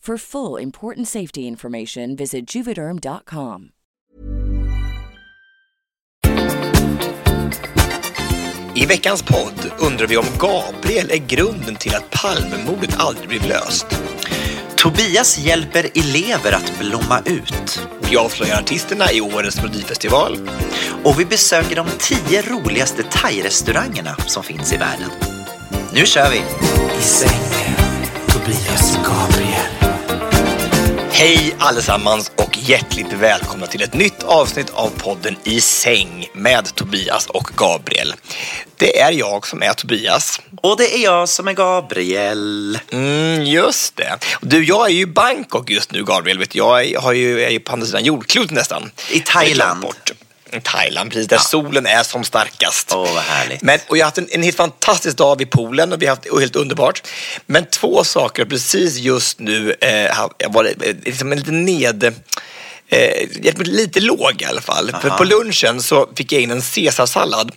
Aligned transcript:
For 0.00 0.18
full 0.18 0.62
important 0.62 1.08
safety 1.08 1.40
information, 1.40 2.16
visit 2.16 2.54
juvederm.com. 2.54 3.70
I 8.74 8.86
veckans 8.86 9.22
podd 9.22 9.70
undrar 9.78 10.06
vi 10.06 10.16
om 10.16 10.24
Gabriel 10.38 11.10
är 11.10 11.26
grunden 11.26 11.76
till 11.76 11.94
att 11.94 12.10
Palmemordet 12.10 12.96
aldrig 12.98 13.28
blev 13.28 13.48
löst. 13.48 13.86
Tobias 14.76 15.38
hjälper 15.38 15.86
elever 15.94 16.52
att 16.52 16.72
blomma 16.78 17.20
ut. 17.26 17.88
Vi 18.10 18.16
avslöjar 18.16 18.58
artisterna 18.58 19.12
i 19.12 19.20
årets 19.20 19.62
Melodifestival. 19.62 20.38
Och 21.04 21.20
vi 21.20 21.24
besöker 21.24 21.76
de 21.76 21.86
tio 21.98 22.42
roligaste 22.42 23.02
thai-restaurangerna 23.02 24.14
som 24.26 24.42
finns 24.42 24.72
i 24.72 24.76
världen. 24.76 25.10
Nu 25.94 26.06
kör 26.06 26.30
vi! 26.30 26.38
I 26.98 27.02
sängen, 27.02 27.87
Hej 31.20 31.56
allesammans 31.58 32.32
och 32.36 32.58
hjärtligt 32.58 33.12
välkomna 33.12 33.66
till 33.66 33.82
ett 33.82 33.94
nytt 33.94 34.22
avsnitt 34.22 34.70
av 34.70 34.88
podden 34.88 35.36
I 35.44 35.60
säng 35.60 36.28
med 36.34 36.74
Tobias 36.74 37.26
och 37.26 37.50
Gabriel. 37.56 38.14
Det 38.76 39.00
är 39.00 39.12
jag 39.12 39.46
som 39.46 39.62
är 39.62 39.72
Tobias. 39.72 40.40
Och 40.62 40.76
det 40.76 40.96
är 40.96 41.04
jag 41.04 41.28
som 41.28 41.48
är 41.48 41.52
Gabriel. 41.52 42.78
Mm, 42.92 43.44
just 43.44 43.96
det. 43.96 44.18
Du, 44.40 44.64
jag 44.64 44.86
är 44.86 44.92
ju 44.92 45.00
i 45.00 45.06
Bangkok 45.06 45.70
just 45.70 45.92
nu 45.92 46.04
Gabriel. 46.04 46.38
Vet. 46.38 46.54
Jag 46.54 46.84
är, 46.84 46.98
har 46.98 47.12
ju, 47.12 47.44
är 47.44 47.50
ju 47.50 47.60
på 47.60 47.72
andra 47.72 47.86
sidan 47.86 48.04
jordklotet 48.04 48.50
nästan. 48.50 48.90
I 49.10 49.20
Thailand. 49.20 49.80
Bort. 49.80 50.12
Thailand, 50.62 51.10
precis, 51.10 51.28
där 51.28 51.38
solen 51.38 51.86
är 51.86 52.02
som 52.02 52.24
starkast. 52.24 52.92
Åh, 52.94 53.14
vad 53.14 53.22
härligt. 53.22 53.62
Men, 53.62 53.78
och 53.88 53.96
jag 53.96 54.04
har 54.04 54.06
haft 54.06 54.18
en, 54.18 54.28
en 54.30 54.42
helt 54.42 54.56
fantastisk 54.56 55.16
dag 55.16 55.38
vid 55.38 55.50
poolen 55.50 55.92
och 55.92 56.02
vi 56.02 56.06
har 56.06 56.16
haft 56.16 56.26
och 56.26 56.40
helt 56.40 56.56
underbart. 56.56 57.02
Men 57.46 57.66
två 57.66 58.04
saker 58.04 58.44
precis 58.44 58.98
just 58.98 59.40
nu 59.40 59.74
eh, 59.80 60.16
har 60.16 60.30
varit 60.48 60.82
eh, 60.82 60.94
liksom 61.04 61.32
en 61.32 61.38
liten 61.38 61.64
ned... 61.64 62.14
Eh, 62.90 63.28
lite 63.58 64.00
låg 64.00 64.42
i 64.42 64.44
alla 64.44 64.60
fall. 64.60 64.92
För 65.02 65.10
på 65.10 65.24
lunchen 65.24 65.82
så 65.82 66.08
fick 66.16 66.32
jag 66.32 66.42
in 66.42 66.50
en 66.50 66.62
caesarsallad. 66.62 67.52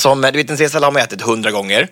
Som, 0.00 0.20
du 0.20 0.30
vet 0.30 0.50
en 0.50 0.56
caesarsallad 0.56 0.84
har 0.84 0.92
man 0.92 1.02
ätit 1.02 1.22
hundra 1.22 1.50
gånger. 1.50 1.88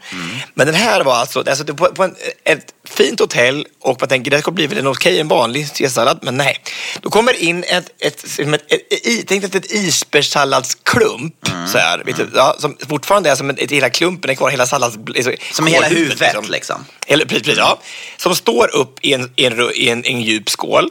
Men 0.55 0.67
den 0.67 0.77
här 0.77 1.05
var 1.05 1.15
alltså, 1.15 1.45
alltså 1.47 1.65
var 1.73 1.89
på 1.89 2.05
en, 2.05 2.15
ett 2.45 2.75
fint 2.85 3.21
hotell 3.21 3.67
och 3.81 3.97
man 4.01 4.09
tänker 4.09 4.31
det 4.31 4.41
ska 4.41 4.51
bli 4.51 4.67
väl 4.67 4.79
en 4.79 4.87
okej, 4.87 5.21
en 5.21 5.29
vanlig 5.29 5.75
caesarsallad. 5.75 6.19
Men 6.23 6.37
nej. 6.37 6.61
Då 7.01 7.11
kommer 7.11 7.43
in 7.43 7.65
ett, 7.65 7.91
ett, 8.01 8.25
ett, 8.25 8.39
ett, 8.39 8.73
ett, 8.73 9.07
ett, 9.07 9.27
tänk 9.27 9.53
dig 9.53 9.61
ett 9.61 9.73
isbergssalladsklump. 9.73 11.35
Så 11.73 11.79
här, 11.79 12.03
du, 12.17 12.31
ja, 12.35 12.57
som 12.59 12.77
fortfarande 12.89 13.31
är 13.31 13.35
som 13.35 13.51
ett, 13.51 13.59
ett, 13.59 13.71
hela 13.71 13.91
klumpen 13.91 14.31
är 14.31 14.35
kvar, 14.35 14.51
hela 14.51 14.67
sallads... 14.67 14.97
Liksom, 15.07 15.33
Som 15.53 15.67
hela 15.67 15.87
huvudet 15.87 16.49
liksom. 16.49 16.85
eller, 17.07 17.25
precis, 17.27 17.57
ja. 17.57 17.81
Som 18.17 18.35
står 18.35 18.75
upp 18.75 18.99
i 19.03 19.13
en, 19.13 19.31
i 19.37 19.45
en, 19.45 19.71
i 19.75 19.89
en, 19.89 20.05
en 20.05 20.21
djup 20.21 20.51
skål. 20.51 20.91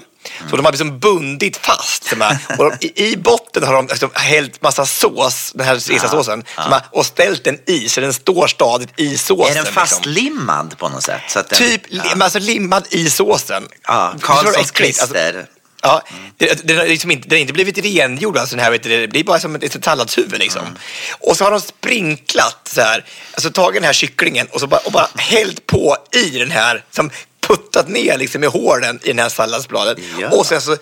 Så 0.50 0.56
de 0.56 0.66
har 0.66 0.72
liksom 0.72 1.00
bundit 1.00 1.58
fast. 1.58 2.14
Här, 2.20 2.38
och 2.58 2.72
de, 2.80 2.88
i, 2.88 3.18
botten 3.18 3.64
har 3.64 3.74
de 3.74 3.88
liksom 3.88 4.10
hällt 4.14 4.62
massa 4.62 4.86
sås, 4.86 5.52
den 5.56 5.68
här 5.68 5.90
caesarsåsen, 5.90 6.44
som 6.56 6.72
här, 6.72 6.82
och 6.92 7.06
ställt 7.06 7.44
den 7.44 7.60
i 7.66 7.90
så 7.90 8.02
den 8.02 8.14
står 8.14 8.48
stadigt 8.48 8.90
i 8.96 9.18
såsen. 9.18 9.52
Är 9.52 9.56
den 9.56 9.64
liksom. 9.64 9.74
fastlimmad 9.74 10.78
på 10.78 10.90
något 10.90 11.04
sätt? 11.04 11.22
Så 11.28 11.40
den, 11.50 11.58
Typ 11.58 11.82
lim, 11.88 12.22
alltså 12.22 12.40
limmad 12.40 12.88
i 12.90 13.10
såsen. 13.10 13.68
Ja, 13.88 14.14
Karlssons? 14.22 14.58
Alltså, 14.58 14.74
klister. 14.74 15.48
Ja, 15.82 16.02
det, 16.38 16.68
det, 16.68 16.74
har 16.74 16.86
liksom 16.86 17.12
inte, 17.12 17.28
det 17.28 17.36
har 17.36 17.42
inte 17.42 17.54
blivit 17.54 17.78
rengjord, 17.78 18.38
alltså 18.38 18.56
den 18.56 18.66
här, 18.66 18.72
vet 18.72 18.84
du, 18.84 18.90
det 18.90 19.08
blir 19.08 19.24
bara 19.24 19.40
som 19.40 19.56
ett, 19.56 19.76
ett 19.76 19.84
salladshuvud 19.84 20.40
liksom. 20.40 20.62
Mm. 20.62 20.78
Och 21.20 21.38
så 21.38 21.44
har 21.44 21.52
de 21.52 21.62
sprinklat 21.62 22.70
så 22.74 22.82
här, 22.82 23.06
alltså 23.34 23.52
tagit 23.52 23.76
den 23.76 23.84
här 23.84 23.94
kycklingen 23.94 24.48
och, 24.48 24.60
så 24.60 24.68
bara, 24.68 24.82
och 24.86 24.92
bara 24.92 25.08
hällt 25.16 25.66
på 25.66 25.98
i 26.12 26.30
den 26.30 26.52
här, 26.52 26.84
som 26.92 27.12
puttat 27.48 27.88
ner 27.88 28.18
liksom 28.18 28.44
i 28.44 28.48
hålen 28.48 29.00
i 29.04 29.08
den 29.08 29.20
här 29.20 29.30
salladsbladet. 29.30 29.98
Ja. 30.20 30.30
Och 30.30 30.46
sen 30.46 30.62
så 30.62 30.78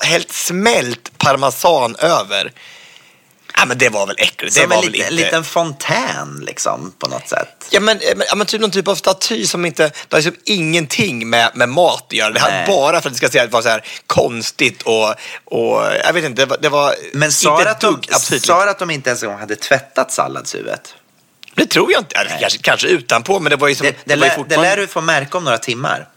hällt 0.00 0.32
smält 0.32 1.18
parmesan 1.18 1.96
över. 1.96 2.52
Ja 3.56 3.64
men 3.64 3.78
det 3.78 3.88
var 3.88 4.06
väl 4.06 4.16
äckligt. 4.18 4.54
Det 4.54 4.60
Som 4.60 4.70
var 4.70 4.76
en 4.76 4.82
väl 4.82 4.92
liten, 4.92 5.12
inte... 5.12 5.24
liten 5.24 5.44
fontän 5.44 6.42
liksom 6.46 6.92
på 6.98 7.08
något 7.08 7.28
sätt. 7.28 7.66
Ja 7.70 7.80
men, 7.80 8.00
men, 8.16 8.26
ja, 8.28 8.34
men 8.36 8.46
typ 8.46 8.60
någon 8.60 8.70
typ 8.70 8.88
av 8.88 8.94
staty 8.94 9.46
som 9.46 9.64
inte, 9.64 9.82
det 9.82 10.16
har 10.16 10.18
liksom 10.18 10.42
ingenting 10.44 11.30
med, 11.30 11.50
med 11.54 11.68
mat 11.68 12.04
att 12.06 12.12
göra. 12.12 12.30
Det 12.30 12.40
här 12.40 12.66
bara 12.66 13.00
för 13.00 13.08
att 13.08 13.14
det 13.14 13.18
ska 13.18 13.28
se 13.28 13.46
vara 13.46 13.62
så 13.62 13.68
här 13.68 13.84
konstigt 14.06 14.82
och, 14.82 15.14
och 15.44 15.82
jag 16.04 16.12
vet 16.12 16.24
inte, 16.24 16.42
det 16.42 16.46
var, 16.46 16.58
det 16.58 16.68
var 16.68 16.94
Men 17.12 17.28
inte 17.28 17.62
ett 17.62 17.68
att, 17.68 17.80
de, 17.80 17.86
dugg 17.86 18.08
aptitligt. 18.12 18.46
sa 18.46 18.70
att 18.70 18.78
de 18.78 18.90
inte 18.90 19.10
ens 19.10 19.24
hade 19.24 19.56
tvättat 19.56 20.12
salladshuvudet? 20.12 20.94
Det 21.58 21.66
tror 21.66 21.92
jag 21.92 22.00
inte, 22.00 22.14
kanske, 22.40 22.58
kanske 22.58 22.88
utanpå 22.88 23.40
men 23.40 23.50
det 23.50 23.56
var 23.56 23.68
ju 23.68 23.74
som, 23.74 23.86
Det, 23.86 23.94
det, 24.04 24.16
var 24.16 24.16
ju 24.16 24.20
lär, 24.20 24.28
det 24.28 24.34
fortfarande... 24.36 24.68
lär 24.70 24.76
du 24.76 24.86
få 24.86 25.00
märka 25.00 25.38
om 25.38 25.44
några 25.44 25.58
timmar. 25.58 26.08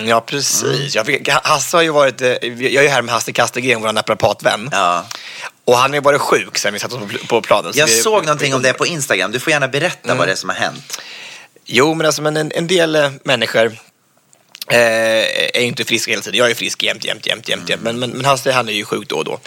Ja 0.00 0.20
precis, 0.20 0.94
jag 0.94 1.06
fick, 1.06 1.28
Hasse 1.28 1.76
har 1.76 1.82
ju 1.82 1.90
varit, 1.90 2.20
eh, 2.20 2.28
jag 2.28 2.74
är 2.74 2.82
ju 2.82 2.88
här 2.88 3.02
med 3.02 3.14
Hasse 3.14 3.32
Kastergren, 3.32 3.82
vår 3.82 3.92
naprapatvän. 3.92 4.68
Ja. 4.72 5.06
Och 5.64 5.76
han 5.76 5.90
har 5.90 5.94
ju 5.96 6.00
varit 6.00 6.20
sjuk 6.20 6.58
sen 6.58 6.72
vi 6.72 6.78
satt 6.78 6.92
på- 7.28 7.42
planen. 7.42 7.72
så 7.72 7.78
Jag 7.78 7.88
det- 7.88 7.92
såg 7.92 8.24
någonting 8.24 8.54
om 8.54 8.62
det 8.62 8.72
på 8.72 8.86
Instagram. 8.86 9.32
Du 9.32 9.40
får 9.40 9.50
gärna 9.50 9.68
berätta 9.68 10.04
Mm. 10.04 10.18
vad 10.18 10.28
det 10.28 10.32
är 10.32 10.36
som 10.36 10.48
har 10.48 10.56
hänt. 10.56 11.00
Jo, 11.64 11.94
men 11.94 12.06
alltså 12.06 12.22
men 12.22 12.36
en, 12.36 12.52
en 12.54 12.66
del 12.66 12.96
eh, 12.96 13.10
människor 13.24 13.66
eh, 14.70 14.78
är 15.54 15.60
ju 15.60 15.66
inte 15.66 15.84
friska 15.84 16.10
hela 16.10 16.22
tiden. 16.22 16.38
Jag 16.38 16.50
är 16.50 16.54
frisk 16.54 16.82
jämt, 16.82 17.04
jämt, 17.04 17.26
jämt, 17.26 17.48
jämt. 17.48 17.68
jämt. 17.68 17.82
Men, 17.82 17.98
men, 17.98 18.10
men 18.10 18.24
Hasse, 18.24 18.52
han 18.52 18.68
är 18.68 18.72
ju 18.72 18.84
sjuk 18.84 19.08
då 19.08 19.16
och 19.16 19.24
då. 19.24 19.40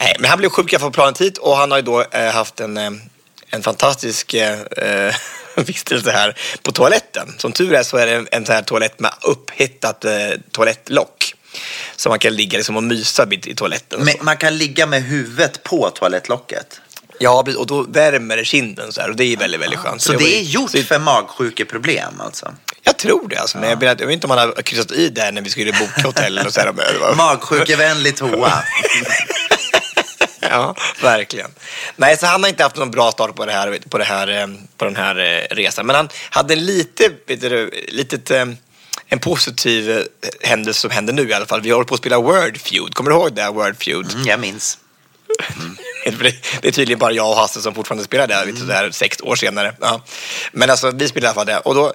Nej, 0.00 0.16
men 0.18 0.30
han 0.30 0.38
blev 0.38 0.48
sjuk 0.50 0.72
i 0.72 0.76
alla 0.76 0.80
fall 0.80 0.90
på 0.90 0.94
planet 0.94 1.20
hit 1.20 1.38
och 1.38 1.56
han 1.56 1.70
har 1.70 1.78
ju 1.78 1.82
då 1.84 2.02
eh, 2.10 2.30
haft 2.32 2.60
en, 2.60 2.76
eh, 2.76 2.90
en 3.50 3.62
fantastisk 3.62 4.34
eh, 4.34 5.14
vistelse 5.56 6.10
här 6.10 6.38
på 6.62 6.72
toaletten. 6.72 7.34
Som 7.38 7.52
tur 7.52 7.74
är 7.74 7.82
så 7.82 7.96
är 7.96 8.06
det 8.06 8.26
en, 8.32 8.46
sån 8.46 8.54
här 8.54 8.62
toalett 8.62 9.00
med 9.00 9.12
upphettat 9.22 10.04
eh, 10.04 10.12
toalettlock. 10.52 11.34
Så 11.96 12.08
man 12.08 12.18
kan 12.18 12.34
ligga 12.34 12.56
liksom 12.58 12.76
och 12.76 12.82
mysa 12.82 13.26
i 13.30 13.54
toaletten. 13.54 14.04
Men 14.04 14.14
man 14.20 14.36
kan 14.36 14.58
ligga 14.58 14.86
med 14.86 15.02
huvudet 15.02 15.62
på 15.62 15.90
toalettlocket. 15.90 16.80
Ja, 17.20 17.44
och 17.56 17.66
då 17.66 17.82
värmer 17.82 18.36
det 18.36 18.44
kinden 18.44 18.92
så 18.92 19.00
här 19.00 19.10
och 19.10 19.16
det 19.16 19.24
är 19.24 19.36
väldigt, 19.36 19.60
väldigt 19.60 19.78
skönt. 19.78 20.02
Så 20.02 20.12
det 20.12 20.36
är 20.38 20.42
gjort 20.42 20.70
så- 20.70 20.82
för 20.82 20.98
magsjukeproblem 20.98 22.20
alltså? 22.20 22.54
Jag 22.82 22.96
tror 22.96 23.28
det 23.28 23.36
alltså, 23.36 23.58
men 23.58 23.70
jag, 23.70 23.80
vet, 23.80 24.00
jag 24.00 24.06
vet 24.06 24.14
inte 24.14 24.26
om 24.26 24.28
man 24.28 24.38
har 24.38 24.62
kryssat 24.62 24.92
i 24.92 25.08
där 25.08 25.32
när 25.32 25.42
vi 25.42 25.50
skulle 25.50 25.72
boka 25.72 26.02
hotell 26.02 26.38
och 26.46 26.52
så 26.52 26.60
här. 26.60 27.14
Magsjukevänlig 27.16 28.16
toa. 28.16 28.52
ja, 30.50 30.74
verkligen. 31.02 31.50
Nej, 31.96 32.16
så 32.16 32.26
han 32.26 32.42
har 32.42 32.48
inte 32.48 32.62
haft 32.62 32.76
någon 32.76 32.90
bra 32.90 33.12
start 33.12 33.34
på, 33.34 33.46
det 33.46 33.52
här, 33.52 33.78
på, 33.88 33.98
det 33.98 34.04
här, 34.04 34.28
eh, 34.28 34.46
på 34.76 34.84
den 34.84 34.96
här 34.96 35.18
eh, 35.18 35.56
resan. 35.56 35.86
Men 35.86 35.96
han 35.96 36.08
hade 36.30 36.54
en 36.54 36.66
lite, 36.66 37.10
vet 37.26 37.40
du, 37.40 37.70
litet, 37.88 38.30
eh, 38.30 38.44
en 39.06 39.18
positiv 39.18 40.06
händelse 40.42 40.80
som 40.80 40.90
händer 40.90 41.12
nu 41.12 41.28
i 41.28 41.32
alla 41.32 41.46
fall. 41.46 41.60
Vi 41.60 41.70
håller 41.70 41.84
på 41.84 41.94
att 41.94 42.00
spela 42.00 42.18
Word 42.20 42.58
Feud. 42.58 42.94
Kommer 42.94 43.10
du 43.10 43.16
ihåg 43.16 43.32
det? 43.32 43.50
Word 43.50 43.82
Feud. 43.82 44.12
Mm, 44.12 44.26
jag 44.26 44.40
minns. 44.40 44.78
För 46.04 46.24
det, 46.24 46.68
är 46.68 46.72
tydligen 46.72 46.98
bara 46.98 47.12
jag 47.12 47.30
och 47.30 47.36
Hasse 47.36 47.60
som 47.60 47.74
fortfarande 47.74 48.04
spelar 48.04 48.26
det, 48.26 48.34
mm. 48.34 48.66
det 48.66 48.74
här 48.74 48.90
sex 48.90 49.20
år 49.20 49.36
senare. 49.36 49.74
Ja. 49.80 50.02
Men 50.52 50.70
alltså, 50.70 50.90
vi 50.90 51.08
spelar 51.08 51.26
i 51.26 51.28
alla 51.28 51.34
fall 51.34 51.46
det. 51.46 51.58
Och 51.58 51.74
då, 51.74 51.92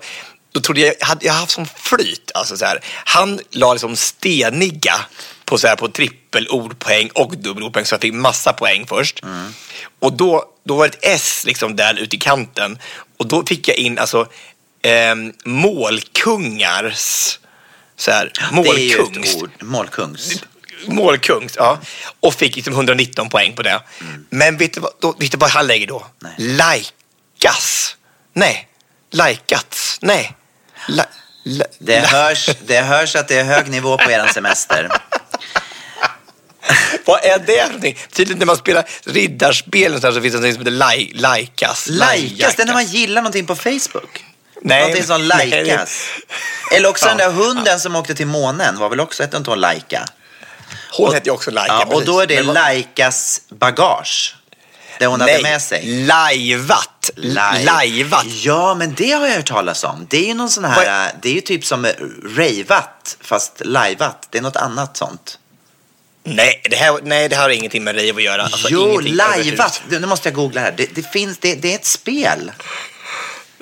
då 0.51 0.59
trodde 0.61 0.81
jag, 0.81 0.95
jag 0.99 1.05
hade 1.05 1.25
jag 1.25 1.33
haft 1.33 1.51
som 1.51 1.65
flyt. 1.75 2.31
Alltså 2.33 2.57
så 2.57 2.65
här, 2.65 2.79
han 3.05 3.39
la 3.51 3.73
liksom 3.73 3.95
steniga 3.95 4.95
på, 5.45 5.57
så 5.57 5.67
här, 5.67 5.75
på 5.75 5.87
trippelordpoäng 5.87 7.09
och 7.09 7.37
dubbelordpoäng 7.37 7.85
så 7.85 7.93
jag 7.93 8.01
fick 8.01 8.13
massa 8.13 8.53
poäng 8.53 8.85
först. 8.87 9.23
Mm. 9.23 9.53
Och 9.99 10.13
då, 10.13 10.45
då 10.63 10.75
var 10.75 10.87
det 10.87 10.93
ett 10.93 10.99
S 11.01 11.43
liksom 11.45 11.75
där 11.75 11.99
ute 11.99 12.15
i 12.15 12.19
kanten 12.19 12.77
och 13.17 13.27
då 13.27 13.45
fick 13.45 13.67
jag 13.67 13.77
in 13.77 13.99
alltså 13.99 14.27
eh, 14.81 15.15
målkungars 15.45 17.39
så 17.95 18.11
här, 18.11 18.31
målkungs. 18.51 19.37
Målkungs. 19.61 20.43
Målkungs, 20.87 21.53
ja. 21.57 21.79
Och 22.19 22.33
fick 22.33 22.55
liksom 22.55 22.73
119 22.73 23.29
poäng 23.29 23.55
på 23.55 23.63
det. 23.63 23.81
Mm. 24.01 24.25
Men 24.29 24.57
vet 24.57 24.73
du, 24.73 24.79
vad, 24.79 24.91
då, 24.99 25.15
vet 25.19 25.31
du 25.31 25.37
vad 25.37 25.49
han 25.49 25.67
lägger 25.67 25.87
då? 25.87 26.07
Nej. 26.19 26.85
Likas. 27.37 27.95
Nej. 28.33 28.67
Likats. 29.11 29.97
Nej. 30.01 30.33
La, 30.87 31.05
la, 31.43 31.65
det, 31.79 31.99
hörs, 31.99 32.49
det 32.65 32.81
hörs 32.81 33.15
att 33.15 33.27
det 33.27 33.39
är 33.39 33.43
hög 33.43 33.69
nivå 33.69 33.97
på 33.97 34.11
er 34.11 34.27
semester. 34.33 34.89
Vad 37.05 37.23
är 37.23 37.39
det 37.39 37.61
för 37.61 37.67
någonting? 37.67 37.97
Tydligen 38.11 38.39
när 38.39 38.45
man 38.45 38.57
spelar 38.57 38.85
riddarspel 39.05 40.01
så, 40.01 40.21
finns 40.21 40.33
det 40.33 40.39
något 40.39 40.53
som 40.53 40.65
heter 40.65 40.97
li, 40.97 41.13
likas. 41.13 41.87
Likas, 41.87 42.55
det 42.55 42.61
är 42.61 42.65
när 42.65 42.73
man 42.73 42.85
gillar 42.85 43.21
någonting 43.21 43.45
på 43.45 43.55
Facebook. 43.55 44.25
Nej, 44.61 44.81
någonting 44.81 45.03
som 45.03 45.21
likas. 45.39 46.03
Eller 46.75 46.89
också 46.89 47.05
den 47.05 47.17
där 47.17 47.31
hunden 47.31 47.79
som 47.79 47.95
åkte 47.95 48.15
till 48.15 48.27
månen 48.27 48.77
var 48.77 48.89
väl 48.89 48.99
också, 48.99 49.23
hette 49.23 49.37
inte 49.37 49.49
hon 49.49 49.59
Laika? 49.59 50.05
Hon 50.91 51.13
hette 51.13 51.29
ju 51.29 51.33
också 51.33 51.51
Laika. 51.51 51.73
Ja, 51.89 51.95
och 51.95 52.05
då 52.05 52.19
är 52.19 52.27
det 52.27 52.41
Laikas 52.43 53.41
bagage. 53.49 54.35
Det 54.99 55.05
hon 55.05 55.19
Nej, 55.19 55.31
hade 55.31 55.43
med 55.43 55.61
sig. 55.61 56.05
Lajvat. 56.05 57.11
Lajvat. 57.15 58.25
Ja, 58.25 58.75
men 58.75 58.93
det 58.93 59.11
har 59.11 59.27
jag 59.27 59.35
hört 59.35 59.47
talas 59.47 59.83
om. 59.83 60.07
Det 60.09 60.17
är 60.17 60.27
ju 60.27 60.33
någon 60.33 60.49
sån 60.49 60.65
här, 60.65 61.11
det 61.21 61.29
är 61.29 61.33
ju 61.33 61.41
typ 61.41 61.65
som 61.65 61.87
ravat 62.37 63.17
fast 63.21 63.61
lajvat. 63.65 64.27
Det 64.29 64.37
är 64.37 64.41
något 64.41 64.55
annat 64.55 64.97
sånt. 64.97 65.39
Nej 66.23 66.61
det, 66.69 66.75
här, 66.75 66.99
nej, 67.03 67.29
det 67.29 67.35
här 67.35 67.43
har 67.43 67.49
ingenting 67.49 67.83
med 67.83 67.95
rave 67.95 68.09
att 68.09 68.23
göra. 68.23 68.41
Alltså, 68.43 68.67
jo, 68.71 68.99
lajvat. 68.99 69.81
Nu 69.89 70.05
måste 70.05 70.29
jag 70.29 70.35
googla 70.35 70.61
här. 70.61 70.73
Det, 70.77 70.95
det 70.95 71.11
finns, 71.11 71.37
det, 71.37 71.55
det, 71.55 71.71
är 71.71 71.75
ett 71.75 71.85
spel. 71.85 72.51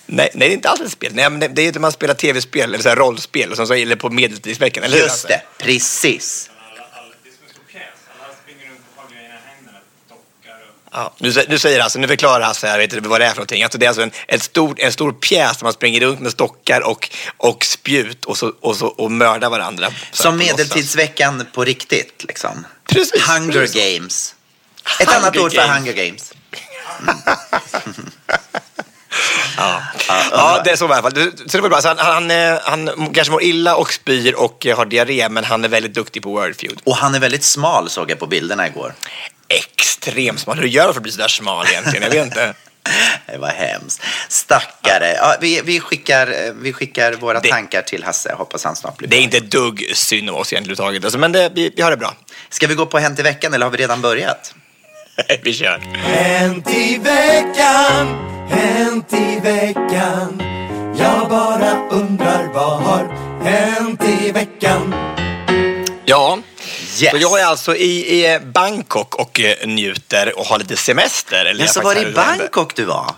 Nej, 0.05 0.29
nej, 0.33 0.47
det 0.47 0.53
är 0.53 0.55
inte 0.55 0.69
alls 0.69 0.81
ett 0.81 0.91
spel. 0.91 1.11
Nej, 1.15 1.29
men 1.29 1.39
det, 1.39 1.47
det 1.47 1.67
är 1.67 1.73
när 1.73 1.79
man 1.79 1.91
spelar 1.91 2.13
tv-spel 2.13 2.73
eller 2.73 2.83
så 2.83 2.89
rollspel 2.89 3.51
och 3.51 3.67
så, 3.67 3.73
eller 3.73 3.95
på 3.95 4.09
medeltidsveckan. 4.09 4.83
Eller 4.83 4.97
Just 4.97 5.27
det, 5.27 5.41
precis. 5.57 6.50
Ja, 10.93 11.13
nu, 11.17 11.33
nu 11.49 11.59
säger 11.59 11.81
Hasse, 11.81 11.99
nu 11.99 12.07
förklarar 12.07 12.45
Hasse 12.45 12.67
här, 12.67 12.77
vet 12.77 12.89
du 12.89 12.99
vad 12.99 13.21
det 13.21 13.25
är 13.25 13.29
för 13.29 13.35
någonting. 13.35 13.63
Alltså 13.63 13.77
det 13.77 13.85
är 13.85 13.87
alltså 13.87 14.03
en, 14.03 14.11
ett 14.27 14.43
stor, 14.43 14.75
en 14.77 14.91
stor 14.91 15.11
pjäs 15.11 15.57
där 15.57 15.63
man 15.63 15.73
springer 15.73 16.01
runt 16.01 16.19
med 16.19 16.31
stockar 16.31 16.81
och, 16.81 17.09
och 17.37 17.65
spjut 17.65 18.25
och, 18.25 18.37
så, 18.37 18.53
och, 18.61 18.75
så, 18.75 18.87
och 18.87 19.11
mördar 19.11 19.49
varandra. 19.49 19.87
Som 20.11 20.37
medeltidsveckan 20.37 21.47
på 21.53 21.63
riktigt 21.63 22.25
liksom. 22.27 22.65
Precis. 22.89 23.27
Hunger 23.27 23.51
precis. 23.51 23.75
Games. 23.75 24.35
Ett 24.99 25.07
Hunger 25.07 25.19
annat 25.19 25.37
ord 25.37 25.53
för 25.53 25.67
Hunger 25.67 25.93
Games. 25.93 26.33
Mm. 27.01 27.15
ja. 29.57 29.81
ja, 30.31 30.61
det 30.63 30.71
är 30.71 30.75
så 30.75 30.85
i 30.85 30.91
alla 30.91 31.01
fall. 31.01 31.31
Så 31.47 31.57
det 31.57 31.61
var 31.61 31.69
bra. 31.69 31.81
Så 31.81 31.87
han, 31.87 31.97
han, 31.97 32.31
eh, 32.31 32.59
han 32.63 33.13
kanske 33.13 33.31
mår 33.31 33.43
illa 33.43 33.75
och 33.75 33.93
spyr 33.93 34.33
och 34.33 34.67
har 34.75 34.85
diarré, 34.85 35.29
men 35.29 35.43
han 35.43 35.63
är 35.63 35.69
väldigt 35.69 35.93
duktig 35.93 36.23
på 36.23 36.29
Wordfeud. 36.29 36.79
Och 36.83 36.95
han 36.95 37.15
är 37.15 37.19
väldigt 37.19 37.43
smal 37.43 37.89
såg 37.89 38.11
jag 38.11 38.19
på 38.19 38.27
bilderna 38.27 38.67
igår 38.67 38.93
extremt 39.51 40.39
smal. 40.39 40.57
Hur 40.57 40.67
gör 40.67 40.87
du 40.87 40.93
för 40.93 40.99
att 40.99 41.03
bli 41.03 41.11
sådär 41.11 41.27
smal 41.27 41.65
egentligen? 41.67 42.03
Jag 42.03 42.09
vet 42.09 42.25
inte. 42.25 42.53
Det 43.27 43.37
var 43.37 43.49
hemskt. 43.49 44.03
Stackare. 44.29 45.13
Ja, 45.13 45.35
vi, 45.41 45.61
vi, 45.61 45.79
skickar, 45.79 46.53
vi 46.61 46.73
skickar 46.73 47.13
våra 47.13 47.39
det, 47.39 47.49
tankar 47.49 47.81
till 47.81 48.03
Hasse. 48.03 48.33
Hoppas 48.33 48.63
han 48.63 48.75
snart 48.75 48.97
blir 48.97 49.07
bra. 49.07 49.17
Det 49.17 49.21
är 49.21 49.23
inte 49.23 49.39
dugg 49.39 49.91
synd 49.93 50.29
om 50.29 50.35
oss 50.35 50.53
egentligen 50.53 50.79
överhuvudtaget. 50.79 51.05
Alltså, 51.05 51.19
men 51.19 51.31
det, 51.31 51.51
vi, 51.55 51.73
vi 51.75 51.81
har 51.81 51.91
det 51.91 51.97
bra. 51.97 52.13
Ska 52.49 52.67
vi 52.67 52.75
gå 52.75 52.85
på 52.85 52.99
Hänt 52.99 53.19
i 53.19 53.21
veckan 53.21 53.53
eller 53.53 53.65
har 53.65 53.71
vi 53.71 53.77
redan 53.77 54.01
börjat? 54.01 54.55
vi 55.43 55.53
kör. 55.53 55.79
Hänt 55.95 56.69
i 56.69 56.97
veckan, 56.97 58.07
hänt 58.49 59.13
i 59.13 59.39
veckan. 59.39 60.41
Jag 60.97 61.29
bara 61.29 61.89
undrar 61.89 62.53
vad 62.53 62.81
har 62.81 63.07
hänt 63.43 64.03
i 64.03 64.31
veckan? 64.31 64.95
Ja, 66.05 66.39
Yes. 67.01 67.11
Så 67.11 67.17
jag 67.17 67.39
är 67.39 67.45
alltså 67.45 67.75
i, 67.75 68.25
i 68.25 68.39
Bangkok 68.39 69.15
och 69.15 69.39
eh, 69.39 69.67
njuter 69.67 70.39
och 70.39 70.45
har 70.45 70.59
lite 70.59 70.77
semester. 70.77 71.45
Eller 71.45 71.65
ja, 71.65 71.71
så 71.71 71.81
var 71.81 71.95
det 71.95 72.01
i 72.01 72.11
Bangkok 72.11 72.75
du 72.75 72.85
var? 72.85 73.13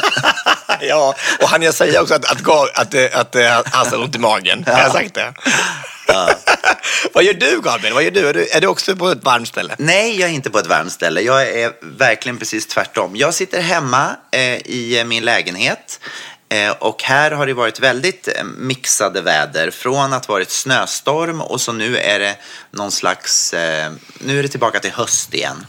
ja, 0.80 1.14
och 1.40 1.48
han 1.48 1.62
jag 1.62 1.74
säga 1.74 2.02
också 2.02 2.14
att, 2.14 2.24
att, 2.24 2.48
att, 2.74 2.94
att, 3.14 3.36
att, 3.36 3.68
han 3.74 3.86
har 3.86 3.98
ont 3.98 4.16
i 4.16 4.18
magen? 4.18 4.64
Ja. 4.66 4.72
Har 4.72 4.80
jag 4.80 4.92
sagt 4.92 5.14
det? 5.14 5.34
Ja. 6.06 6.30
Vad 7.12 7.24
gör 7.24 7.34
du 7.34 7.60
Gabriel? 7.60 7.94
Vad 7.94 8.02
gör 8.02 8.10
du? 8.10 8.28
Är, 8.28 8.34
du? 8.34 8.48
är 8.48 8.60
du 8.60 8.66
också 8.66 8.96
på 8.96 9.08
ett 9.08 9.24
varmt 9.24 9.48
ställe? 9.48 9.74
Nej, 9.78 10.20
jag 10.20 10.30
är 10.30 10.34
inte 10.34 10.50
på 10.50 10.58
ett 10.58 10.66
varmt 10.66 10.92
ställe. 10.92 11.20
Jag 11.20 11.48
är 11.48 11.72
verkligen 11.80 12.38
precis 12.38 12.66
tvärtom. 12.66 13.16
Jag 13.16 13.34
sitter 13.34 13.60
hemma 13.60 14.16
eh, 14.30 14.40
i 14.54 15.04
min 15.06 15.24
lägenhet 15.24 16.00
Eh, 16.00 16.37
Eh, 16.48 16.70
och 16.70 17.02
här 17.02 17.30
har 17.30 17.46
det 17.46 17.54
varit 17.54 17.80
väldigt 17.80 18.28
eh, 18.28 18.44
mixade 18.44 19.20
väder. 19.20 19.70
Från 19.70 20.12
att 20.12 20.28
varit 20.28 20.50
snöstorm 20.50 21.40
och 21.40 21.60
så 21.60 21.72
nu 21.72 21.98
är 21.98 22.18
det 22.18 22.36
någon 22.70 22.90
slags, 22.90 23.54
eh, 23.54 23.92
nu 24.18 24.38
är 24.38 24.42
det 24.42 24.48
tillbaka 24.48 24.80
till 24.80 24.92
höst 24.92 25.34
igen. 25.34 25.66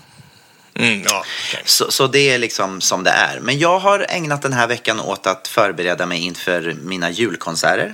Mm, 0.79 1.03
ja, 1.09 1.23
okay. 1.49 1.61
så, 1.65 1.91
så 1.91 2.07
det 2.07 2.29
är 2.29 2.37
liksom 2.37 2.81
som 2.81 3.03
det 3.03 3.09
är. 3.09 3.39
Men 3.39 3.59
jag 3.59 3.79
har 3.79 4.05
ägnat 4.09 4.41
den 4.41 4.53
här 4.53 4.67
veckan 4.67 4.99
åt 4.99 5.27
att 5.27 5.47
förbereda 5.47 6.05
mig 6.05 6.19
inför 6.19 6.75
mina 6.83 7.09
julkonserter. 7.09 7.93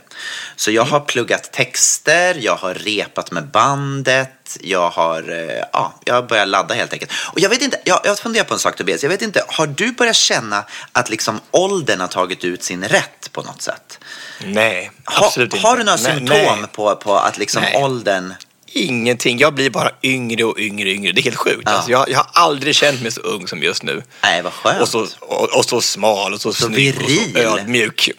Så 0.56 0.72
jag 0.72 0.82
mm. 0.82 0.92
har 0.92 1.00
pluggat 1.00 1.52
texter, 1.52 2.36
jag 2.40 2.56
har 2.56 2.74
repat 2.74 3.32
med 3.32 3.48
bandet, 3.48 4.58
jag 4.62 4.90
har, 4.90 5.32
eh, 5.32 5.64
ja, 5.74 5.94
jag 6.06 6.14
har 6.14 6.22
börjat 6.22 6.48
ladda 6.48 6.74
helt 6.74 6.94
enkelt. 6.94 7.12
Och 7.34 7.40
jag 7.40 7.50
vet 7.50 7.62
inte, 7.62 7.82
jag, 7.86 8.00
jag 8.04 8.20
funderar 8.20 8.46
på 8.46 8.54
en 8.54 8.60
sak 8.60 8.76
Tobias, 8.76 9.04
jag 9.04 9.10
vet 9.10 9.22
inte, 9.22 9.44
har 9.48 9.68
du 9.68 9.92
börjat 9.92 10.16
känna 10.16 10.66
att 10.92 11.10
liksom 11.10 11.40
åldern 11.52 12.00
har 12.00 12.08
tagit 12.08 12.44
ut 12.44 12.64
sin 12.64 12.84
rätt 12.84 13.32
på 13.32 13.42
något 13.42 13.62
sätt? 13.62 14.00
Nej, 14.44 14.92
absolut 15.04 15.52
ha, 15.52 15.58
inte. 15.58 15.68
Har 15.68 15.78
du 15.78 15.84
några 15.84 15.98
symptom 15.98 16.28
nej. 16.28 16.70
På, 16.72 16.96
på 16.96 17.16
att 17.16 17.38
liksom 17.38 17.62
nej. 17.62 17.84
åldern 17.84 18.34
ingenting. 18.66 19.40
Jag 19.40 19.54
blir 19.54 19.70
bara 19.70 19.92
yngre 20.04 20.44
och 20.44 20.60
yngre 20.60 20.90
och 20.90 20.96
yngre. 20.96 21.12
Det 21.12 21.22
är 21.22 21.24
helt 21.24 21.36
sjukt. 21.36 21.62
Ja. 21.66 21.72
Alltså, 21.72 21.92
jag, 21.92 22.10
jag, 22.10 22.18
har 22.18 22.28
aldrig 22.34 22.76
känt 22.76 23.02
mig 23.02 23.12
så 23.12 23.22
ung 23.22 23.48
som 23.48 23.64
just 23.64 23.84
nu. 23.84 24.04
Nej, 24.24 24.42
vad 24.42 24.54
skönt. 24.54 24.82
Och 24.82 24.88
så, 24.88 25.08
och, 25.20 25.58
och 25.58 25.66
så 25.66 25.82
smal 25.82 26.34
och 26.34 26.42
så, 26.42 26.54
så 26.54 26.66
snygg 26.66 27.00
viril. 27.00 27.36
och 27.36 27.42
så 27.42 27.58
ödmjuk. 27.58 28.12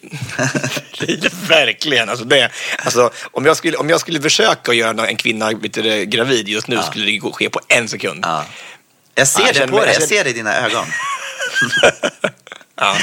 Verkligen. 1.49 2.09
Alltså 2.09 2.25
det, 2.25 2.50
alltså, 2.79 3.11
om, 3.33 3.47
jag 3.47 3.57
skulle, 3.57 3.76
om 3.76 3.91
jag 3.91 4.00
skulle 4.00 4.21
försöka 4.21 4.73
göra 4.73 5.09
en 5.09 5.17
kvinna 5.17 5.53
du, 5.53 6.05
gravid 6.05 6.49
just 6.49 6.69
nu 6.69 6.76
ja. 6.76 6.83
skulle 6.83 7.07
det 7.07 7.21
ske 7.33 7.50
på 7.50 7.61
en 7.69 7.88
sekund. 7.88 8.21
Ja. 8.23 8.45
Jag 9.15 9.29
ser 9.29 9.53
det 9.53 9.67
på 9.67 9.81
dig. 9.81 9.95
Jag 9.95 10.09
ser 10.09 10.25
det 10.25 10.31
i 10.31 10.33
dina 10.33 10.57
ögon. 10.57 10.87
Ja. 12.76 12.97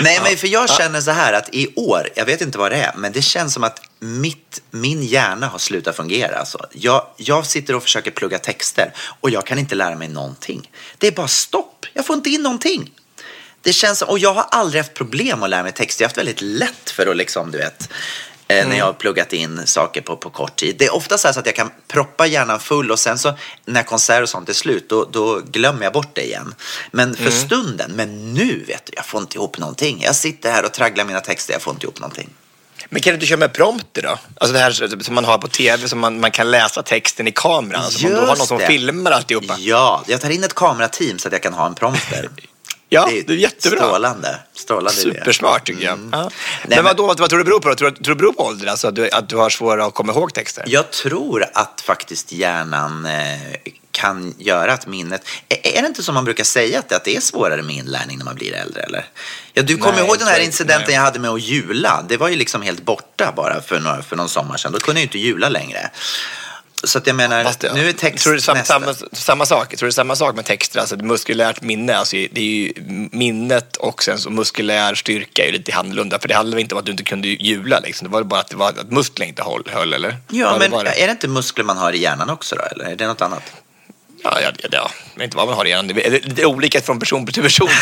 Nej, 0.00 0.20
men 0.22 0.36
för 0.36 0.48
jag 0.48 0.70
känner 0.70 1.00
så 1.00 1.10
här 1.10 1.32
att 1.32 1.48
i 1.52 1.74
år, 1.76 2.08
jag 2.14 2.24
vet 2.24 2.40
inte 2.40 2.58
vad 2.58 2.72
det 2.72 2.76
är, 2.76 2.92
men 2.96 3.12
det 3.12 3.22
känns 3.22 3.54
som 3.54 3.64
att 3.64 3.80
mitt, 3.98 4.62
min 4.70 5.02
hjärna 5.02 5.46
har 5.46 5.58
slutat 5.58 5.96
fungera. 5.96 6.38
Alltså. 6.38 6.66
Jag, 6.72 7.06
jag 7.16 7.46
sitter 7.46 7.74
och 7.74 7.82
försöker 7.82 8.10
plugga 8.10 8.38
texter 8.38 8.92
och 9.20 9.30
jag 9.30 9.46
kan 9.46 9.58
inte 9.58 9.74
lära 9.74 9.94
mig 9.94 10.08
någonting. 10.08 10.70
Det 10.98 11.06
är 11.06 11.12
bara 11.12 11.28
stopp. 11.28 11.86
Jag 11.92 12.06
får 12.06 12.16
inte 12.16 12.30
in 12.30 12.42
någonting. 12.42 12.90
Det 13.62 13.72
känns, 13.72 14.02
och 14.02 14.18
jag 14.18 14.34
har 14.34 14.46
aldrig 14.50 14.82
haft 14.82 14.94
problem 14.94 15.42
att 15.42 15.50
lära 15.50 15.62
mig 15.62 15.72
texter. 15.72 16.02
Jag 16.02 16.06
har 16.06 16.10
haft 16.10 16.18
väldigt 16.18 16.40
lätt 16.40 16.90
för 16.90 17.06
att 17.06 17.16
liksom, 17.16 17.50
du 17.50 17.58
vet, 17.58 17.88
mm. 18.48 18.68
när 18.68 18.78
jag 18.78 18.84
har 18.84 18.92
pluggat 18.92 19.32
in 19.32 19.60
saker 19.64 20.00
på, 20.00 20.16
på 20.16 20.30
kort 20.30 20.56
tid. 20.56 20.76
Det 20.78 20.84
är 20.84 20.94
ofta 20.94 21.18
så, 21.18 21.32
så 21.32 21.40
att 21.40 21.46
jag 21.46 21.54
kan 21.54 21.70
proppa 21.88 22.26
hjärnan 22.26 22.60
full 22.60 22.90
och 22.90 22.98
sen 22.98 23.18
så 23.18 23.34
när 23.64 23.82
konserter 23.82 24.22
och 24.22 24.28
sånt 24.28 24.48
är 24.48 24.52
slut 24.52 24.88
då, 24.88 25.08
då 25.12 25.40
glömmer 25.50 25.82
jag 25.84 25.92
bort 25.92 26.14
det 26.14 26.22
igen. 26.22 26.54
Men 26.90 27.14
för 27.14 27.22
mm. 27.22 27.32
stunden, 27.32 27.92
men 27.94 28.34
nu 28.34 28.64
vet 28.68 28.86
du, 28.86 28.92
jag 28.96 29.06
får 29.06 29.20
inte 29.20 29.36
ihop 29.36 29.58
någonting. 29.58 30.02
Jag 30.02 30.14
sitter 30.14 30.52
här 30.52 30.64
och 30.64 30.72
tragglar 30.72 31.04
mina 31.04 31.20
texter, 31.20 31.52
jag 31.52 31.62
får 31.62 31.72
inte 31.72 31.86
ihop 31.86 32.00
någonting. 32.00 32.30
Men 32.88 33.02
kan 33.02 33.10
du 33.10 33.14
inte 33.14 33.26
köra 33.26 33.38
med 33.38 33.52
prompter 33.52 34.02
då? 34.02 34.18
Alltså 34.38 34.52
det 34.52 34.58
här 34.58 35.02
som 35.02 35.14
man 35.14 35.24
har 35.24 35.38
på 35.38 35.48
tv, 35.48 35.88
som 35.88 35.98
man, 35.98 36.20
man 36.20 36.30
kan 36.30 36.50
läsa 36.50 36.82
texten 36.82 37.28
i 37.28 37.32
kameran. 37.32 37.82
Alltså 37.82 38.00
Just 38.00 38.14
man 38.14 38.28
har 38.28 38.36
någon 38.36 38.46
som 38.46 38.58
det. 38.58 38.66
filmar 38.66 39.10
alltihopa. 39.10 39.56
Ja, 39.58 40.04
jag 40.06 40.20
tar 40.20 40.30
in 40.30 40.44
ett 40.44 40.54
kamerateam 40.54 41.18
så 41.18 41.28
att 41.28 41.32
jag 41.32 41.42
kan 41.42 41.54
ha 41.54 41.66
en 41.66 41.74
prompter. 41.74 42.28
Ja, 42.94 43.06
det 43.06 43.18
är, 43.18 43.24
det 43.26 43.32
är 43.32 43.36
jättebra. 43.36 43.78
Strålande. 43.78 44.38
Strålande 44.54 45.00
Supersmart 45.00 45.66
tycker 45.66 45.84
jag. 45.84 45.94
Mm. 45.94 46.10
Ja. 46.12 46.30
Nej, 46.66 46.76
men 46.76 46.84
vad, 46.84 46.96
då, 46.96 47.06
vad 47.06 47.16
tror 47.16 47.28
du 47.28 47.38
det 47.38 47.44
beror 47.44 47.60
på? 47.60 47.74
Tror, 47.74 47.90
tror 47.90 47.90
du 47.98 48.10
det 48.10 48.14
beror 48.14 48.32
på 48.32 48.42
ålder? 48.42 48.66
Alltså 48.66 48.88
att 48.88 48.94
du, 48.94 49.10
att 49.10 49.28
du 49.28 49.36
har 49.36 49.50
svårare 49.50 49.84
att 49.84 49.94
komma 49.94 50.12
ihåg 50.12 50.34
texter? 50.34 50.64
Jag 50.66 50.90
tror 50.90 51.44
att 51.54 51.80
faktiskt 51.80 52.32
hjärnan 52.32 53.06
eh, 53.06 53.12
kan 53.90 54.34
göra 54.38 54.72
att 54.72 54.86
minnet... 54.86 55.28
Är, 55.48 55.82
det 55.82 55.88
inte 55.88 56.02
som 56.02 56.14
man 56.14 56.24
brukar 56.24 56.44
säga 56.44 56.78
att 56.78 56.88
det, 56.88 56.96
att 56.96 57.04
det 57.04 57.16
är 57.16 57.20
svårare 57.20 57.62
med 57.62 57.76
inlärning 57.76 58.18
när 58.18 58.24
man 58.24 58.34
blir 58.34 58.54
äldre? 58.54 58.82
Eller? 58.82 59.04
Ja, 59.52 59.62
du 59.62 59.76
kommer 59.76 59.98
ihåg 59.98 60.18
den 60.18 60.28
här 60.28 60.40
incidenten 60.40 60.84
nej. 60.86 60.94
jag 60.94 61.02
hade 61.02 61.18
med 61.18 61.30
att 61.30 61.42
jula? 61.42 62.04
Det 62.08 62.16
var 62.16 62.28
ju 62.28 62.36
liksom 62.36 62.62
helt 62.62 62.82
borta 62.82 63.32
bara 63.36 63.62
för, 63.62 63.80
några, 63.80 64.02
för 64.02 64.16
någon 64.16 64.28
sommar 64.28 64.56
sedan. 64.56 64.72
Då 64.72 64.78
kunde 64.78 65.00
jag 65.00 65.02
ju 65.02 65.18
inte 65.18 65.18
jula 65.18 65.48
längre. 65.48 65.90
Så 66.86 66.98
att 66.98 67.06
jag 67.06 67.16
menar, 67.16 67.44
Fast 67.44 67.64
nu 67.74 67.88
är 67.88 67.92
text 67.92 68.24
tror 68.24 68.34
du 68.34 68.40
samma, 68.40 68.58
nästa. 68.58 68.80
samma, 68.80 68.94
samma 69.12 69.46
sak? 69.46 69.76
Tror 69.76 69.86
är 69.86 69.90
samma 69.90 70.16
sak 70.16 70.36
med 70.36 70.44
texter, 70.44 70.80
alltså 70.80 70.96
muskulärt 70.96 71.62
minne. 71.62 71.96
Alltså 71.96 72.16
det 72.16 72.40
är 72.40 72.44
ju 72.44 72.72
minnet 73.12 73.76
och 73.76 74.02
sen 74.02 74.18
så 74.18 74.30
muskulär 74.30 74.94
styrka 74.94 75.42
är 75.42 75.46
ju 75.46 75.52
lite 75.52 75.74
annorlunda. 75.74 76.18
För 76.18 76.28
det 76.28 76.34
handlar 76.34 76.58
inte 76.58 76.74
om 76.74 76.78
att 76.78 76.86
du 76.86 76.92
inte 76.92 77.04
kunde 77.04 77.28
jula 77.28 77.80
liksom. 77.80 78.08
Det 78.08 78.12
var 78.12 78.22
bara 78.22 78.40
att, 78.40 78.48
det 78.48 78.56
var 78.56 78.68
att 78.68 78.90
musklerna 78.90 79.28
inte 79.28 79.42
höll, 79.42 79.62
höll 79.66 79.92
eller? 79.92 80.16
Ja, 80.30 80.56
men 80.58 80.70
det. 80.70 81.02
är 81.02 81.06
det 81.06 81.12
inte 81.12 81.28
muskler 81.28 81.64
man 81.64 81.76
har 81.76 81.92
i 81.92 81.98
hjärnan 81.98 82.30
också 82.30 82.56
då? 82.56 82.62
Eller 82.62 82.84
är 82.84 82.96
det 82.96 83.06
något 83.06 83.20
annat? 83.20 83.42
Ja, 84.24 84.40
ja, 84.40 84.50
ja, 84.58 84.68
ja. 84.72 84.90
Jag 85.12 85.18
vet 85.18 85.24
inte 85.24 85.36
vad 85.36 85.46
man 85.46 85.56
har 85.56 85.64
igen. 85.64 85.86
Det 85.86 86.06
är 86.06 86.10
lite 86.10 86.46
olika 86.46 86.80
från 86.80 86.98
person 86.98 87.26
till 87.26 87.42
person. 87.42 87.68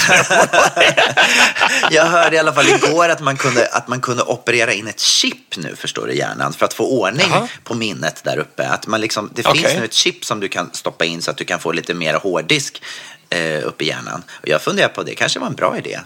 Jag 1.91 2.05
hörde 2.07 2.37
i 2.37 2.39
alla 2.39 2.53
fall 2.53 2.69
igår 2.69 3.09
att 3.09 3.21
man 3.21 3.37
kunde, 3.37 3.67
att 3.69 3.89
man 3.89 4.01
kunde 4.01 4.23
operera 4.23 4.73
in 4.73 4.87
ett 4.87 5.01
chip 5.01 5.57
nu, 5.57 5.77
förstår 5.77 6.07
du, 6.07 6.15
hjärnan 6.15 6.53
för 6.53 6.65
att 6.67 6.75
få 6.75 6.85
ordning 7.01 7.27
Jaha. 7.31 7.49
på 7.65 7.75
minnet 7.75 8.25
där 8.25 8.39
uppe. 8.39 8.69
Att 8.69 8.87
man 8.87 9.01
liksom, 9.01 9.31
det 9.35 9.47
Okej. 9.47 9.63
finns 9.63 9.75
nu 9.79 9.85
ett 9.85 9.93
chip 9.93 10.25
som 10.25 10.41
du 10.41 10.49
kan 10.49 10.71
stoppa 10.73 11.05
in 11.05 11.23
så 11.23 11.31
att 11.31 11.37
du 11.37 11.45
kan 11.45 11.61
få 11.61 11.73
lite 11.73 11.95
mer 11.95 12.15
hårddisk 12.15 12.83
eh, 13.31 13.67
upp 13.67 13.83
i 13.83 13.87
hjärnan. 13.89 14.23
Och 14.31 14.49
jag 14.49 14.63
funderar 14.63 14.89
på 14.89 15.03
det, 15.03 15.15
kanske 15.15 15.39
var 15.39 15.47
en 15.47 15.55
bra 15.55 15.79
idé. 15.79 16.01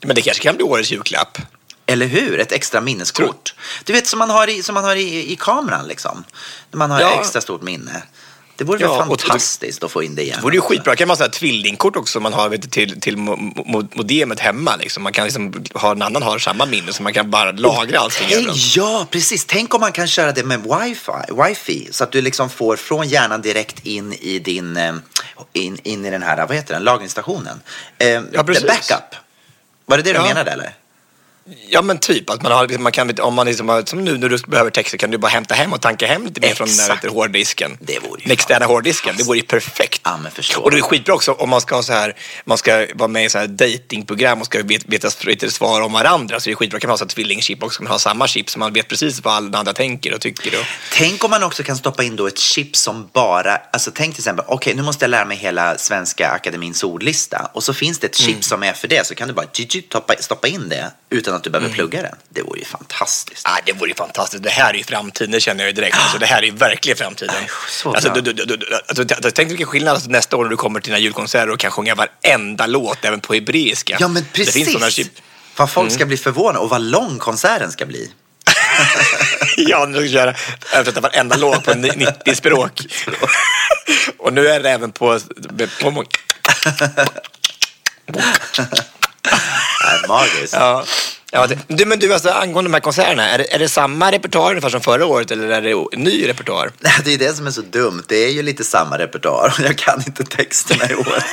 men 0.00 0.14
det 0.16 0.22
kanske 0.22 0.42
kan 0.42 0.56
bli 0.56 0.64
årets 0.64 0.90
julklapp. 0.92 1.38
Eller 1.86 2.06
hur? 2.06 2.40
Ett 2.40 2.52
extra 2.52 2.80
minneskort. 2.80 3.54
Du 3.84 3.92
vet 3.92 4.06
som 4.06 4.18
man 4.18 4.30
har 4.30 4.48
i, 4.48 4.62
som 4.62 4.74
man 4.74 4.84
har 4.84 4.96
i, 4.96 5.32
i 5.32 5.36
kameran 5.36 5.86
liksom. 5.88 6.24
När 6.70 6.78
man 6.78 6.90
har 6.90 7.00
Ja. 7.00 7.20
extra 7.20 7.40
stort 7.40 7.62
minne. 7.62 8.02
Det 8.56 8.64
vore 8.64 8.80
Ja, 8.80 8.96
fantastiskt 9.06 9.84
att 9.84 9.90
få 9.90 10.02
in 10.02 10.14
det 10.14 10.22
i 10.22 10.30
Det 10.30 10.40
vore 10.42 10.54
ju 10.54 10.60
skitbra. 10.60 10.96
Kan 10.96 11.16
så 11.16 11.22
här 11.22 11.30
tvillingkort 11.30 11.96
också 11.96 12.20
man 12.20 12.32
har 12.32 12.48
vet, 12.48 12.70
till, 12.70 13.00
till 13.00 13.16
mo- 13.16 13.54
mo- 13.66 13.88
modemet 13.94 14.40
hemma. 14.40 14.76
Liksom. 14.76 15.02
Man 15.02 15.12
kan 15.12 15.24
liksom 15.24 15.64
ha 15.74 15.90
en 15.92 16.02
annan 16.02 16.22
har 16.22 16.38
samma 16.38 16.66
minne 16.66 16.92
så 16.92 17.02
man 17.02 17.12
kan 17.12 17.30
bara 17.30 17.52
lagra 17.52 17.98
allting. 17.98 18.26
Hej, 18.28 18.36
överallt. 18.38 18.76
ja, 18.76 19.06
precis. 19.10 19.44
Tänk 19.44 19.74
om 19.74 19.80
man 19.80 19.92
kan 19.92 20.06
köra 20.06 20.32
det 20.32 20.44
med 20.44 20.60
wifi, 20.62 21.12
wifi 21.48 21.88
så 21.90 22.04
att 22.04 22.12
du 22.12 22.22
liksom 22.22 22.50
får 22.50 22.76
från 22.76 23.08
hjärnan 23.08 23.42
direkt 23.42 23.86
in 23.86 24.12
i 24.12 24.38
din, 24.38 24.76
eh, 24.76 24.94
in, 25.52 25.78
in 25.82 26.04
i 26.04 26.10
den 26.10 26.22
här, 26.22 26.46
vad 26.46 26.56
heter 26.56 26.74
den, 26.74 26.82
lagringsstationen. 26.84 27.60
Eh, 27.98 28.08
Ja, 28.32 28.42
precis. 28.46 28.66
Backup. 28.66 29.14
Var 29.86 29.96
det 29.96 30.02
det 30.02 30.12
du 30.12 30.18
Ja. 30.18 30.24
menade 30.24 30.50
eller? 30.50 30.74
Ja 31.68 31.82
men 31.82 31.98
typ 31.98 32.30
att 32.30 32.42
man 32.42 32.52
har, 32.52 32.78
man 32.78 32.92
kan, 32.92 33.20
om 33.20 33.34
man 33.34 33.46
liksom, 33.46 33.82
som 33.86 34.04
nu 34.04 34.18
när 34.18 34.28
du 34.28 34.38
behöver 34.38 34.70
texter 34.70 34.98
kan 34.98 35.10
du 35.10 35.18
bara 35.18 35.28
hämta 35.28 35.54
hem 35.54 35.72
och 35.72 35.80
tanka 35.80 36.06
hem 36.06 36.24
lite 36.26 36.40
mer 36.40 36.54
från 36.54 36.68
den 36.68 36.76
där 36.76 36.84
Exakt. 36.84 37.06
hårddisken. 37.12 37.76
Det 37.80 37.98
vore 37.98 38.20
ju 38.20 38.24
Den 38.24 38.32
externa 38.32 38.66
hårddisken. 38.66 39.14
Det 39.18 39.22
vore 39.24 39.38
ju 39.38 39.44
perfekt. 39.44 40.00
Ja, 40.04 40.16
men 40.22 40.32
förstår 40.32 40.62
Och 40.62 40.70
det 40.70 40.76
är 40.76 40.80
skitbra 40.82 41.14
också 41.14 41.32
om 41.32 41.50
man 41.50 41.60
ska 41.60 41.74
ha 41.74 41.82
så 41.82 41.92
här, 41.92 42.16
man 42.44 42.58
ska 42.58 42.86
vara 42.94 43.08
med 43.08 43.24
i 43.24 43.28
så 43.28 43.38
här 43.38 43.46
datingprogram 43.46 44.40
och 44.40 44.46
ska 44.46 44.62
veta, 44.62 44.84
veta 44.88 45.08
lite 45.24 45.50
svar 45.50 45.80
om 45.80 45.92
varandra. 45.92 46.40
Så 46.40 46.44
det 46.48 46.52
är 46.52 46.56
skitbra. 46.56 46.80
kan 46.80 46.88
man 46.88 46.92
ha 46.92 46.98
så 46.98 47.06
tvillingchip 47.06 47.62
också, 47.62 47.82
man 47.82 47.92
ha 47.92 47.98
samma 47.98 48.26
chip 48.28 48.50
så 48.50 48.58
man 48.58 48.72
vet 48.72 48.88
precis 48.88 49.24
vad 49.24 49.34
alla 49.34 49.58
andra 49.58 49.72
tänker 49.72 50.14
och 50.14 50.20
tycker. 50.20 50.58
Och, 50.60 50.64
Tänk 50.92 51.24
om 51.24 51.30
man 51.30 51.42
också 51.42 51.62
kan 51.62 51.76
stoppa 51.76 52.02
in 52.02 52.16
då 52.16 52.26
ett 52.26 52.38
chip 52.38 52.76
som 52.76 53.08
bara, 53.12 53.56
alltså 53.56 53.90
tänk 53.94 54.14
till 54.14 54.20
exempel, 54.20 54.44
okej 54.48 54.74
nu 54.74 54.82
måste 54.82 55.04
jag 55.04 55.10
lära 55.10 55.24
mig 55.24 55.36
hela 55.36 55.78
Svenska 55.78 56.28
Akademins 56.30 56.84
ordlista 56.84 57.50
och 57.54 57.62
så 57.64 57.74
finns 57.74 57.98
det 57.98 58.06
ett 58.06 58.16
chip 58.16 58.28
Mm. 58.28 58.42
som 58.42 58.62
är 58.62 58.72
för 58.72 58.88
det 58.88 59.06
så 59.06 59.14
kan 59.14 59.28
du 59.28 59.34
bara 59.34 59.46
stoppa 60.20 60.48
in 60.48 60.68
det 60.68 60.90
utan 61.10 61.33
att 61.36 61.42
du 61.44 61.48
Mm. 61.50 61.60
behöver 61.60 61.74
plugga 61.74 62.02
den. 62.02 62.16
Det 62.28 62.42
vore 62.42 62.58
ju 62.58 62.64
fantastiskt. 62.64 63.46
ah, 63.46 63.58
det 63.66 63.72
vore 63.72 63.88
ju 63.90 63.94
fantastiskt. 63.94 64.42
Det 64.42 64.50
här 64.50 64.70
är 64.70 64.78
ju 64.78 64.84
framtiden, 64.84 65.30
det 65.30 65.40
känner 65.40 65.64
jag 65.64 65.68
ju 65.68 65.72
direkt. 65.74 65.96
Alltså, 65.96 66.18
det 66.18 66.26
här 66.26 66.38
är 66.38 66.46
ju 66.46 66.50
verkligen 66.52 66.96
framtiden. 66.98 67.34
Alltså, 67.84 68.12
du, 68.12 68.20
du, 68.20 68.32
du, 68.32 68.56
du, 68.56 68.66
alltså, 68.88 69.04
tänk 69.34 69.50
vilken 69.50 69.66
skillnad 69.66 69.94
alltså, 69.94 70.10
nästa 70.10 70.36
år 70.36 70.42
när 70.42 70.50
du 70.50 70.56
kommer 70.56 70.80
till 70.80 70.90
dina 70.92 70.98
julkonserter 70.98 71.50
och 71.50 71.58
kan 71.58 71.70
sjunga 71.70 71.94
varenda 71.94 72.66
låt, 72.66 73.04
även 73.04 73.20
på 73.20 73.34
hebreiska. 73.34 73.96
Ja 74.00 74.08
men 74.08 74.24
precis. 74.32 74.54
Det 74.54 74.60
finns 74.60 74.72
sådana 74.72 74.90
chip. 74.90 75.12
Vad 75.56 75.70
folk 75.70 75.92
ska 75.92 76.06
bli 76.06 76.16
förvånade 76.16 76.58
och 76.58 76.70
vad 76.70 76.80
lång 76.82 77.18
konserten 77.18 77.72
ska 77.72 77.86
bli. 77.86 78.10
ja, 79.56 79.86
nu 79.86 79.94
ska 79.94 80.04
jag 80.04 80.10
köra 80.10 80.34
översätta 80.78 81.00
varenda 81.00 81.36
låt 81.36 81.64
på 81.64 81.74
90 81.74 82.34
språk. 82.34 82.80
och 84.18 84.32
nu 84.32 84.48
är 84.48 84.60
det 84.60 84.70
även 84.70 84.92
på... 84.92 85.20
på 85.82 85.90
Nej, 89.84 90.08
magiskt. 90.08 90.52
ja. 90.52 90.84
Ja, 91.34 91.46
det, 91.46 91.58
du, 91.68 91.84
men 91.84 91.98
du, 91.98 92.12
alltså, 92.12 92.28
angående 92.30 92.68
de 92.70 92.74
här 92.74 92.80
konserterna, 92.80 93.28
är 93.28 93.38
det, 93.38 93.54
är 93.54 93.58
det 93.58 93.68
samma 93.68 94.12
repertoar 94.12 94.50
ungefär 94.50 94.68
som 94.68 94.80
förra 94.80 95.06
året 95.06 95.30
eller 95.30 95.48
är 95.48 95.62
det 95.62 95.96
ny 95.98 96.28
repertoar? 96.28 96.70
Nej, 96.80 96.92
Det 97.04 97.14
är 97.14 97.18
det 97.18 97.34
som 97.36 97.46
är 97.46 97.50
så 97.50 97.60
dumt. 97.60 98.02
Det 98.08 98.16
är 98.16 98.30
ju 98.30 98.42
lite 98.42 98.64
samma 98.64 98.98
repertoar. 98.98 99.54
Jag 99.62 99.78
kan 99.78 100.02
inte 100.06 100.24
texterna 100.24 100.90
i 100.90 100.94
år. 100.94 101.18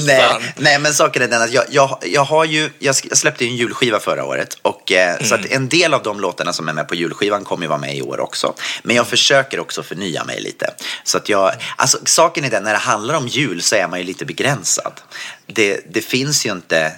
Nej, 0.00 0.20
sant? 0.30 0.44
nej, 0.56 0.78
men 0.78 0.94
saken 0.94 1.22
är 1.22 1.28
den 1.28 1.42
att 1.42 1.52
jag, 1.52 1.64
jag, 1.70 1.98
jag 2.06 2.24
har 2.24 2.44
ju, 2.44 2.70
jag 2.78 2.96
släppte 2.96 3.44
ju 3.44 3.50
en 3.50 3.56
julskiva 3.56 4.00
förra 4.00 4.24
året 4.24 4.58
och 4.62 4.92
eh, 4.92 5.16
så 5.20 5.34
Mm. 5.34 5.40
att 5.44 5.52
en 5.52 5.68
del 5.68 5.94
av 5.94 6.02
de 6.02 6.20
låtarna 6.20 6.52
som 6.52 6.68
är 6.68 6.72
med 6.72 6.88
på 6.88 6.94
julskivan 6.94 7.44
kommer 7.44 7.64
ju 7.64 7.68
vara 7.68 7.78
med 7.78 7.96
i 7.96 8.02
år 8.02 8.20
också. 8.20 8.54
Men 8.82 8.96
jag 8.96 9.06
försöker 9.06 9.60
också 9.60 9.82
förnya 9.82 10.24
mig 10.24 10.40
lite. 10.40 10.74
Så 11.04 11.18
att 11.18 11.28
jag, 11.28 11.52
alltså 11.76 11.98
saken 12.04 12.44
är 12.44 12.50
den, 12.50 12.64
när 12.64 12.72
det 12.72 12.78
handlar 12.78 13.14
om 13.14 13.28
jul 13.28 13.62
så 13.62 13.74
är 13.76 13.88
man 13.88 13.98
ju 13.98 14.04
lite 14.04 14.24
begränsad. 14.24 14.92
Det, 15.46 15.80
det 15.94 16.00
finns 16.02 16.46
ju 16.46 16.52
inte 16.52 16.92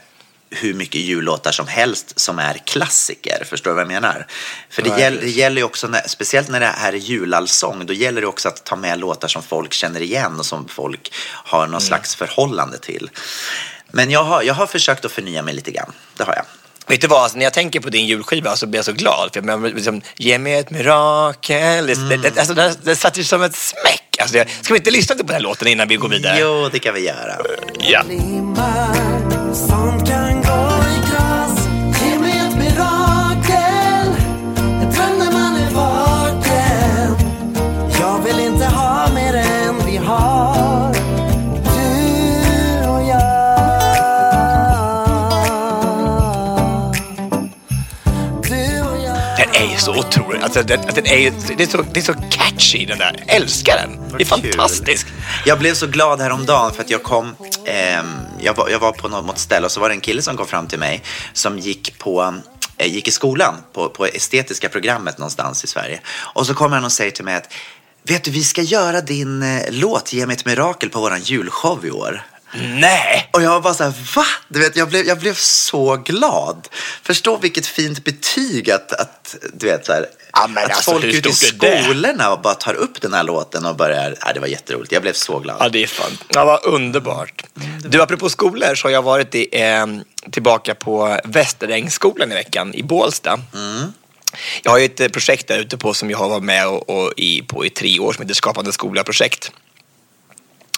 hur 0.51 0.75
mycket 0.75 1.01
jullåtar 1.01 1.53
som 1.53 1.67
helst 1.69 2.21
som 2.21 2.39
är 2.39 2.55
klassiker. 2.67 3.45
Förstår 3.51 3.71
du 3.71 3.75
vad 3.75 3.81
jag 3.83 3.89
menar? 3.89 4.27
För 4.71 4.83
det, 4.83 5.01
gäller, 5.01 5.21
det 5.21 5.31
gäller 5.31 5.57
ju 5.57 5.65
också, 5.65 5.89
när, 5.89 6.03
speciellt 6.09 6.49
när 6.49 6.61
det 6.61 6.67
här 6.67 6.93
är 6.93 6.97
julallsång, 6.97 7.87
då 7.87 7.93
gäller 7.93 8.21
det 8.21 8.27
också 8.27 8.49
att 8.49 8.65
ta 8.65 8.77
med 8.77 8.99
låtar 8.99 9.29
som 9.29 9.43
folk 9.43 9.73
känner 9.73 10.01
igen 10.03 10.39
och 10.39 10.47
som 10.47 10.69
folk 10.69 11.13
har 11.29 11.59
Mm. 11.65 11.71
någon 11.73 11.81
slags 11.81 12.15
förhållande 12.15 12.79
till. 12.79 13.11
Men 13.91 14.11
jag 14.11 14.25
har, 14.25 14.43
jag 14.43 14.55
har 14.55 14.67
försökt 14.67 15.05
att 15.05 15.13
förnya 15.13 15.43
mig 15.43 15.55
lite 15.55 15.71
grann. 15.71 15.93
Det 16.17 16.25
har 16.25 16.35
jag. 16.35 16.45
Vet 16.87 17.01
du 17.01 17.07
vad, 17.07 17.23
alltså, 17.23 17.39
när 17.39 17.45
jag 17.45 17.53
tänker 17.53 17.81
på 17.81 17.91
din 17.91 18.07
julskiva 18.07 18.57
så 18.57 18.67
blir 18.67 18.79
jag 18.79 18.85
så 18.85 18.93
glad. 18.93 19.31
För 19.33 19.43
jag, 19.47 19.63
liksom, 19.63 20.03
Ge 20.17 20.39
mig 20.39 20.55
ett 20.55 20.71
mirakel. 20.71 21.87
Det, 21.87 22.17
det, 22.17 22.39
alltså, 22.39 22.55
det, 22.55 22.75
det 22.83 22.97
satt 22.97 23.19
ju 23.19 23.25
som 23.25 23.43
ett 23.43 23.57
smäck. 23.57 24.17
Alltså, 24.21 24.45
ska 24.63 24.75
vi 24.75 24.79
inte 24.79 24.91
lyssna 24.91 25.15
på 25.15 25.23
den 25.23 25.35
här 25.35 25.41
låten 25.41 25.69
innan 25.69 25.89
vi 25.89 25.97
går 25.97 26.09
vidare? 26.09 26.39
Jo, 26.41 26.69
det 26.73 26.79
kan 26.79 26.95
vi 26.95 27.01
göra. 27.01 27.37
Ja. 27.79 28.03
Limar 29.55 29.69
som 29.69 30.05
kan 30.05 30.74
så 49.85 49.99
otrolig. 49.99 50.43
Alltså, 50.43 50.63
den, 50.63 50.81
den 50.95 51.07
är 51.07 51.33
det, 51.57 51.63
är 51.63 51.67
så, 51.67 51.83
det 51.83 52.01
är 52.01 52.05
så 52.05 52.15
catchy 52.31 52.87
den 52.87 52.99
där. 52.99 53.25
Jag 53.27 53.37
älskar 53.37 53.77
den. 53.77 54.19
Det 54.19 54.25
är 54.25 54.31
Vad 54.31 54.43
kul. 54.43 54.53
fantastiskt. 54.53 55.07
Jag 55.45 55.59
blev 55.59 55.75
så 55.75 55.87
glad 55.87 56.21
häromdagen 56.21 56.73
för 56.73 56.83
att 56.83 56.91
jag 56.91 57.03
kom, 57.03 57.37
ehm, 57.67 58.07
jag, 58.41 58.57
var, 58.57 58.69
jag 58.69 58.79
var 58.79 58.93
på 58.93 59.09
något 59.09 59.39
ställe 59.39 59.67
och 59.67 59.73
så 59.73 59.81
var 59.81 59.89
det 59.89 59.95
en 59.95 60.01
kille 60.01 60.23
som 60.23 60.37
kom 60.37 60.47
fram 60.47 60.67
till 60.67 60.79
mig 60.79 61.03
som 61.33 61.59
gick 61.59 61.99
på 61.99 62.35
eh, 62.77 62.93
gick 62.93 63.09
i 63.09 63.11
skolan 63.11 63.55
på, 63.73 63.89
på 63.89 64.07
estetiska 64.07 64.69
programmet 64.69 65.19
någonstans 65.19 65.65
i 65.65 65.67
Sverige. 65.67 66.01
Och 66.35 66.47
så 66.47 66.55
kommer 66.55 66.77
han 66.77 66.85
och 66.85 66.93
säger 66.93 67.11
till 67.11 67.25
mig 67.25 67.35
att 67.37 67.53
Vet 68.07 68.25
du, 68.25 68.31
vi 68.31 68.45
ska 68.45 68.63
göra 68.63 69.01
din 69.01 69.43
eh, 69.43 69.63
låt 69.71 70.13
Ge 70.13 70.27
mig 70.27 70.37
ett 70.37 70.45
mirakel 70.45 70.91
på 70.91 71.01
våran 71.01 71.21
julshow 71.21 71.87
i 71.87 71.91
år. 71.91 72.23
Nej! 72.55 73.29
Och 73.33 73.43
jag 73.43 73.51
var 73.51 73.61
bara 73.61 73.75
så 73.75 73.85
här, 73.85 73.93
va? 74.17 74.25
Du 74.49 74.61
vet, 74.61 74.77
jag 74.77 74.89
blev, 74.89 75.07
jag 75.07 75.19
blev 75.19 75.35
så 75.35 75.97
glad. 75.97 76.69
Förstå 77.03 77.37
vilket 77.37 77.67
fint 77.67 78.05
betyg 78.05 78.71
att, 78.71 78.93
att 78.93 79.37
du 79.53 79.67
vet 79.67 79.87
så 79.87 79.93
här, 79.93 80.07
Ja, 80.33 80.49
att 80.55 80.65
alltså, 80.65 80.91
folk 80.91 81.05
ute 81.05 81.17
i 81.17 81.21
det? 81.21 81.33
skolorna 81.33 82.33
och 82.33 82.41
bara 82.41 82.55
tar 82.55 82.75
upp 82.75 83.01
den 83.01 83.15
här 83.15 83.23
låten 83.23 83.67
och 83.67 83.77
börjar, 83.77 84.17
ja, 84.21 84.33
det 84.33 84.41
var 84.41 84.47
jätteroligt. 84.47 84.93
Jag 84.93 85.03
blev 85.03 85.13
så 85.13 85.39
glad. 85.39 85.57
Ja, 85.61 85.69
det 85.69 85.83
är 85.83 85.87
fan. 85.87 86.11
Ja, 86.29 86.45
vad 86.45 86.65
underbart. 86.65 87.45
Du, 87.85 88.03
apropå 88.03 88.29
skolor 88.29 88.75
så 88.75 88.87
har 88.87 88.93
jag 88.93 89.03
varit 89.03 89.35
i, 89.35 89.49
eh, 89.53 89.87
tillbaka 90.31 90.75
på 90.75 91.21
Västerängsskolan 91.25 92.33
i 92.33 92.35
veckan 92.35 92.75
i 92.75 92.83
Bålsta. 92.83 93.39
Jag 94.63 94.71
har 94.71 94.79
ju 94.79 94.85
ett 94.85 95.01
eh, 95.01 95.09
projekt 95.09 95.49
där 95.49 95.59
ute 95.59 95.77
på 95.77 95.95
som 95.95 96.11
jag 96.11 96.19
har 96.19 96.29
varit 96.29 96.43
med 96.43 96.69
och, 96.69 96.91
och 96.91 97.13
i, 97.17 97.43
på 97.43 97.67
i 97.67 97.71
tre 97.71 97.99
år 97.99 98.13
som 98.13 98.23
heter 98.23 98.35
Skapande 98.35 98.73
skola-projekt. 98.73 99.53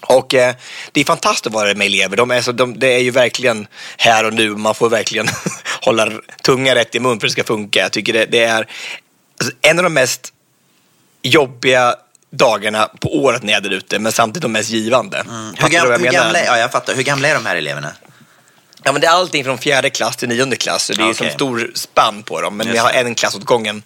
Och 0.06 0.34
eh, 0.34 0.54
det 0.92 1.00
är 1.00 1.04
fantastiskt 1.04 1.46
att 1.46 1.52
vara 1.52 1.75
med 1.75 1.86
elever. 1.86 2.16
De 2.16 2.30
är, 2.30 2.42
så, 2.42 2.52
de, 2.52 2.78
det 2.78 2.94
är 2.94 2.98
ju 2.98 3.10
verkligen 3.10 3.66
här 3.96 4.25
och 4.25 4.32
nu. 4.32 4.50
Man 4.50 4.75
får 4.75 4.88
verkligen 4.88 5.28
hålla 5.82 6.10
tungan 6.42 6.75
rätt 6.75 6.94
i 6.94 7.00
mun 7.00 7.20
för 7.20 7.26
att 7.26 7.30
det 7.30 7.42
ska 7.42 7.44
funka. 7.44 7.80
Jag 7.80 7.92
tycker 7.92 8.12
det, 8.12 8.26
det 8.26 8.44
är 8.44 8.66
alltså, 9.40 9.56
en 9.62 9.78
av 9.78 9.82
de 9.82 9.94
mest 9.94 10.32
jobbiga 11.22 11.94
dagarna 12.30 12.90
på 13.00 13.16
året 13.16 13.42
när 13.42 13.52
jag 13.52 13.64
är 13.64 13.68
där 13.68 13.76
ute, 13.76 13.98
men 13.98 14.12
samtidigt 14.12 14.42
de 14.42 14.52
mest 14.52 14.70
givande. 14.70 15.16
Hur, 15.16 15.56
Fattar 15.56 15.68
du 15.68 15.76
gam, 15.76 16.00
hur, 16.00 16.10
gamla, 16.10 16.44
ja, 16.44 16.58
jag 16.58 16.72
fattar. 16.72 16.94
hur 16.94 17.02
gamla 17.02 17.28
är 17.28 17.34
de 17.34 17.46
här 17.46 17.56
eleverna? 17.56 17.92
Ja, 18.82 18.92
men 18.92 19.00
det 19.00 19.06
är 19.06 19.10
allting 19.10 19.44
från 19.44 19.58
fjärde 19.58 19.90
klass 19.90 20.16
till 20.16 20.28
nionde 20.28 20.56
klass. 20.56 20.84
Så 20.84 20.92
det 20.92 21.02
är 21.02 21.04
Okej. 21.04 21.14
som 21.14 21.30
stor 21.30 21.70
spann 21.75 22.22
på 22.22 22.40
dem. 22.40 22.56
Men 22.56 22.66
Just 22.66 22.75
vi 22.75 22.78
har 22.78 22.92
en 22.92 23.14
klass 23.14 23.34
åt 23.34 23.44
gången. 23.44 23.82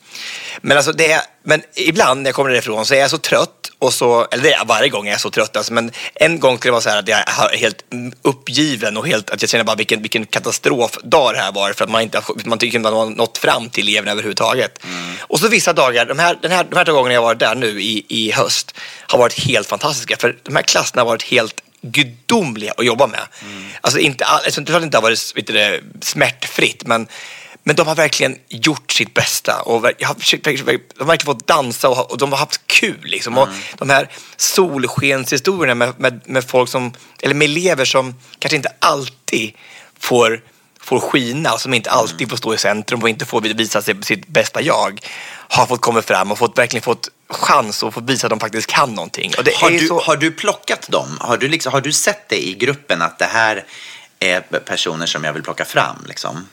Men, 0.61 0.77
alltså 0.77 0.93
det 0.93 1.13
är, 1.13 1.21
men 1.43 1.63
ibland 1.75 2.23
när 2.23 2.29
jag 2.29 2.35
kommer 2.35 2.51
därifrån 2.51 2.87
så 2.87 2.95
är 2.95 2.99
jag 2.99 3.11
så 3.11 3.19
trött 3.19 3.60
Och 3.81 3.93
så, 3.93 4.27
eller 4.31 4.43
det 4.43 4.53
är 4.53 4.65
varje 4.65 4.89
gång 4.89 5.07
jag 5.07 5.15
är 5.15 5.19
så 5.19 5.31
trött, 5.31 5.57
alltså, 5.57 5.73
men 5.73 5.93
en 6.15 6.41
gång 6.41 6.59
skulle 6.59 6.69
det 6.69 6.73
vara 6.73 6.83
så 6.83 6.89
här 6.89 6.99
att 6.99 7.09
jag 7.09 7.19
är 7.19 7.57
helt 7.57 7.85
uppgiven 8.23 8.97
och 8.97 9.07
helt, 9.07 9.31
att 9.31 9.43
jag 9.43 9.51
känner 9.51 9.65
bara 9.65 9.77
vilken, 9.77 10.03
vilken 10.03 10.27
katastrofdag 10.27 11.33
det 11.33 11.39
här 11.39 11.53
var 11.53 11.73
för 11.73 11.85
att 11.85 11.91
man 11.91 12.03
inte 12.03 12.23
man 12.45 12.59
tycker 12.59 12.79
inte 12.79 12.91
man 12.91 12.99
har 12.99 13.17
nått 13.17 13.39
fram 13.39 13.71
till 13.71 13.89
eleverna 13.89 14.13
överhuvudtaget. 14.13 14.85
Mm. 14.85 15.15
Och 15.21 15.41
så 15.41 15.49
vissa 15.49 15.73
dagar, 15.73 16.07
de 16.07 16.19
här, 16.19 16.39
den 16.43 16.51
här, 16.51 16.65
de 16.65 16.77
här 16.77 16.85
två 16.85 16.93
gångerna 16.93 17.15
jag 17.15 17.23
varit 17.23 17.39
där 17.39 17.55
nu 17.55 17.83
i, 17.83 18.05
i 18.09 18.31
höst 18.33 18.75
har 19.07 19.19
varit 19.19 19.39
helt 19.39 19.69
fantastiska 19.69 20.17
för 20.17 20.37
de 20.43 20.57
här 20.57 20.63
klasserna 20.63 21.03
har 21.03 21.07
varit 21.07 21.23
helt 21.23 21.55
gudomliga 21.83 22.73
att 22.77 22.87
jobba 22.87 23.07
med. 23.07 23.21
Mm. 23.43 23.69
Alltså 23.81 23.99
inte, 23.99 24.25
alltså, 24.25 24.61
inte 24.61 24.77
att 24.77 24.83
det 24.83 24.85
inte 24.85 24.97
har 24.97 25.03
varit 25.03 25.33
vet 25.37 25.47
du, 25.47 25.83
smärtfritt 26.01 26.87
men 26.87 27.07
men 27.63 27.77
de 27.77 27.87
har 27.87 27.95
verkligen 27.95 28.39
gjort 28.49 28.93
sitt 28.93 29.15
bästa 29.15 29.63
och 29.63 29.83
de 29.83 30.05
har 30.05 31.05
verkligen 31.05 31.35
fått 31.35 31.47
dansa 31.47 31.89
och, 31.89 32.19
de 32.19 32.33
har 32.33 32.39
haft 32.39 32.67
kul. 32.67 33.05
Liksom. 33.05 33.39
Mm. 33.39 33.49
Och 33.49 33.87
de 33.87 33.91
här 33.91 34.09
solskenshistorierna 34.37 35.75
med, 35.75 36.01
med, 36.01 36.21
med, 36.25 36.45
folk 36.45 36.69
som, 36.69 36.93
eller 37.23 37.35
med 37.35 37.45
elever 37.45 37.85
som 37.85 38.15
kanske 38.39 38.57
inte 38.57 38.73
alltid 38.79 39.53
får, 39.99 40.43
får 40.81 41.01
skina, 41.01 41.59
som 41.59 41.75
inte 41.75 41.91
alltid 41.91 42.31
får 42.31 42.37
stå 42.37 42.55
i 42.55 42.59
centrum 42.59 43.03
och 43.03 43.09
inte 43.09 43.25
får 43.25 43.41
visa 43.41 43.83
sitt 43.83 44.27
bästa 44.27 44.63
jag, 44.63 45.01
har 45.49 45.67
fått 45.67 45.81
komma 45.81 46.03
fram 46.03 46.33
och 46.33 46.39
fått, 46.39 46.59
verkligen 46.59 46.83
fått 46.83 47.09
chans 47.29 47.83
att 47.83 47.95
få 47.95 48.01
visa 48.01 48.27
att 48.27 48.31
de 48.31 48.41
faktiskt 48.41 48.71
kan 48.71 48.95
någonting. 48.95 49.33
har, 49.37 49.71
du, 49.71 49.87
så... 49.87 50.01
har 50.01 50.17
du 50.17 50.31
plockat 50.31 50.89
dem? 50.89 51.19
Har 51.21 51.37
du, 51.37 51.49
liksom, 51.49 51.73
har 51.73 51.81
du 51.81 51.93
sett 51.93 52.29
det 52.29 52.49
i 52.49 52.55
gruppen 52.55 53.03
att 53.03 53.19
det 53.19 53.25
här 53.25 53.65
är 54.19 54.41
personer 54.41 55.07
som 55.07 55.25
jag 55.25 55.33
vill 55.33 55.43
plocka 55.43 55.65
fram? 55.65 56.05
Liksom? 56.09 56.47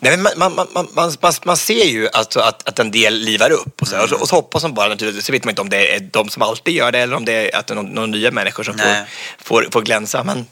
Nej, 0.00 0.16
men 0.16 0.32
man, 0.36 0.54
man, 0.54 0.88
man, 0.94 1.12
man, 1.44 1.56
ser 1.56 1.84
ju 1.84 2.08
alltså 2.12 2.40
att, 2.40 2.68
att 2.68 2.78
en 2.78 2.90
del 2.90 3.14
livar 3.14 3.50
upp 3.50 3.82
och 3.82 3.88
så, 3.88 4.02
och 4.02 4.08
så, 4.08 4.16
och 4.16 4.28
så 4.28 4.36
hoppas 4.36 4.62
man 4.62 4.74
bara 4.74 4.88
naturligtvis, 4.88 5.26
så 5.26 5.32
vet 5.32 5.44
man 5.44 5.52
inte 5.52 5.62
om 5.62 5.68
det 5.68 5.94
är 5.94 6.00
de 6.00 6.28
som 6.28 6.42
alltid 6.42 6.74
gör 6.74 6.92
det 6.92 6.98
eller 6.98 7.16
om 7.16 7.24
det 7.24 7.32
är 7.32 7.56
att 7.58 7.70
är 7.70 7.74
några 7.74 8.06
nya 8.06 8.30
människor 8.30 8.62
som 8.62 8.78
får, 8.78 9.06
får, 9.38 9.68
får 9.72 9.82
glänsa. 9.82 10.24
Men, 10.24 10.46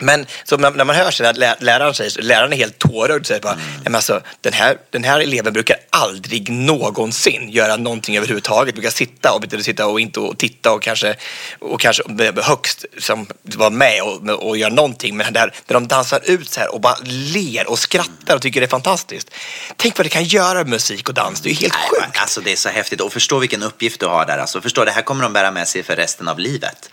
men 0.00 0.26
så 0.44 0.56
när 0.56 0.84
man 0.84 0.96
hör 0.96 1.10
sig 1.10 1.26
att 1.26 1.36
läraren 1.36 1.94
säger, 1.94 2.22
läraren 2.22 2.52
är 2.52 2.56
helt 2.56 2.78
tårögd 2.78 3.20
och 3.20 3.26
säger 3.26 3.40
bara, 3.40 3.58
mm. 3.80 3.94
alltså, 3.94 4.20
den, 4.40 4.52
här, 4.52 4.76
den 4.90 5.04
här 5.04 5.20
eleven 5.20 5.52
brukar 5.52 5.76
aldrig 5.90 6.50
någonsin 6.50 7.50
göra 7.50 7.76
någonting 7.76 8.16
överhuvudtaget. 8.16 8.74
Brukar 8.74 8.90
sitta 8.90 9.32
och, 9.32 9.62
sitta 9.62 9.86
och 9.86 10.00
inte 10.00 10.20
och 10.20 10.38
titta 10.38 10.72
och 10.72 10.82
kanske, 10.82 11.16
och 11.58 11.80
kanske 11.80 12.02
högst 12.36 12.84
som 12.98 13.26
vara 13.42 13.70
med 13.70 14.02
och, 14.02 14.48
och 14.48 14.56
göra 14.56 14.72
någonting. 14.72 15.16
Men 15.16 15.32
där, 15.32 15.54
där 15.66 15.74
de 15.74 15.88
dansar 15.88 16.20
ut 16.24 16.50
så 16.50 16.60
här 16.60 16.74
och 16.74 16.80
bara 16.80 16.96
ler 17.04 17.70
och 17.70 17.78
skrattar 17.78 18.34
och 18.34 18.42
tycker 18.42 18.60
det 18.60 18.66
är 18.66 18.68
fantastiskt. 18.68 19.30
Tänk 19.76 19.98
vad 19.98 20.06
det 20.06 20.10
kan 20.10 20.24
göra 20.24 20.54
med 20.54 20.68
musik 20.68 21.08
och 21.08 21.14
dans. 21.14 21.40
Det 21.40 21.50
är 21.50 21.54
helt 21.54 21.74
Nej, 21.74 22.02
sjukt. 22.02 22.18
Alltså 22.20 22.40
det 22.40 22.52
är 22.52 22.56
så 22.56 22.68
häftigt 22.68 23.00
och 23.00 23.12
förstå 23.12 23.38
vilken 23.38 23.62
uppgift 23.62 24.00
du 24.00 24.06
har 24.06 24.26
där. 24.26 24.38
Alltså, 24.38 24.60
förstå, 24.60 24.84
det 24.84 24.90
här 24.90 25.02
kommer 25.02 25.22
de 25.22 25.32
bära 25.32 25.50
med 25.50 25.68
sig 25.68 25.82
för 25.82 25.96
resten 25.96 26.28
av 26.28 26.38
livet. 26.38 26.90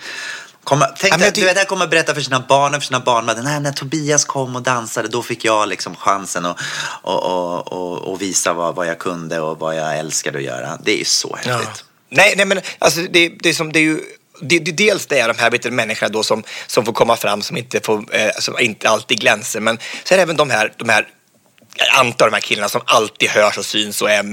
Kommer, 0.66 0.88
tänk 0.98 1.14
ja, 1.14 1.18
dig, 1.18 1.32
du 1.34 1.46
vet, 1.46 1.58
jag 1.58 1.68
kommer 1.68 1.88
berätta 1.88 2.14
för 2.14 2.22
sina 2.22 2.40
barn 2.40 2.76
och 2.76 2.82
för 2.82 2.88
sina 2.88 3.00
barnbarn. 3.00 3.44
Nej, 3.44 3.60
när 3.60 3.72
Tobias 3.72 4.26
kom 4.26 4.56
och 4.56 4.62
dansade, 4.62 5.08
då 5.08 5.24
fick 5.24 5.46
jag 5.46 5.70
liksom 5.70 5.96
chansen 5.96 6.46
att 6.46 6.60
och, 7.02 7.24
och, 7.24 7.74
och, 7.74 7.98
och 7.98 8.22
visa 8.22 8.54
vad, 8.54 8.76
vad 8.76 8.88
jag 8.88 9.00
kunde 9.00 9.40
och 9.40 9.60
vad 9.60 9.76
jag 9.76 10.00
älskade 10.00 10.38
att 10.38 10.44
göra. 10.44 10.78
Det 10.84 10.92
är 10.92 10.98
ju 10.98 11.06
så 11.06 11.36
häftigt. 11.36 11.54
Ja. 11.54 11.86
Nej, 12.10 12.34
nej, 12.38 12.46
men 12.46 12.62
alltså 12.80 13.02
det, 13.02 13.30
det, 13.30 13.50
är 13.50 13.54
som, 13.54 13.72
det 13.72 13.80
är 13.80 13.84
ju 13.84 14.00
det, 14.42 14.60
det, 14.60 14.72
dels 14.72 15.06
det 15.06 15.20
är 15.20 15.28
de 15.28 15.38
här 15.38 15.52
vet 15.52 15.64
du, 15.64 15.72
människorna 15.72 16.10
då 16.10 16.24
som, 16.24 16.44
som 16.68 16.86
får 16.86 16.94
komma 16.94 17.16
fram 17.16 17.42
som 17.42 17.58
inte, 17.58 17.80
får, 17.80 18.16
eh, 18.16 18.32
som 18.40 18.60
inte 18.60 18.90
alltid 18.90 19.20
glänser. 19.20 19.60
Men 19.60 19.80
så 20.04 20.14
är 20.14 20.18
det 20.18 20.24
även 20.24 20.36
de 20.36 20.50
här, 20.50 20.74
de 20.78 20.90
här 20.90 21.08
jag 21.78 21.88
antar 22.00 22.26
de 22.26 22.34
här 22.34 22.42
killarna 22.42 22.70
som 22.70 22.82
alltid 22.86 23.30
hörs 23.30 23.58
och 23.58 23.66
syns 23.66 24.02
och 24.02 24.12
är 24.12 24.24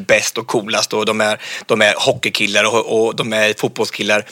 bäst 0.00 0.38
och 0.38 0.46
coolast 0.46 0.92
och 0.92 1.06
de 1.06 1.20
är, 1.20 1.40
de 1.66 1.82
är 1.82 1.94
hockeykillar 1.96 2.64
och, 2.64 3.06
och 3.06 3.16
de 3.16 3.32
är 3.32 3.54
fotbollskillar 3.58 4.24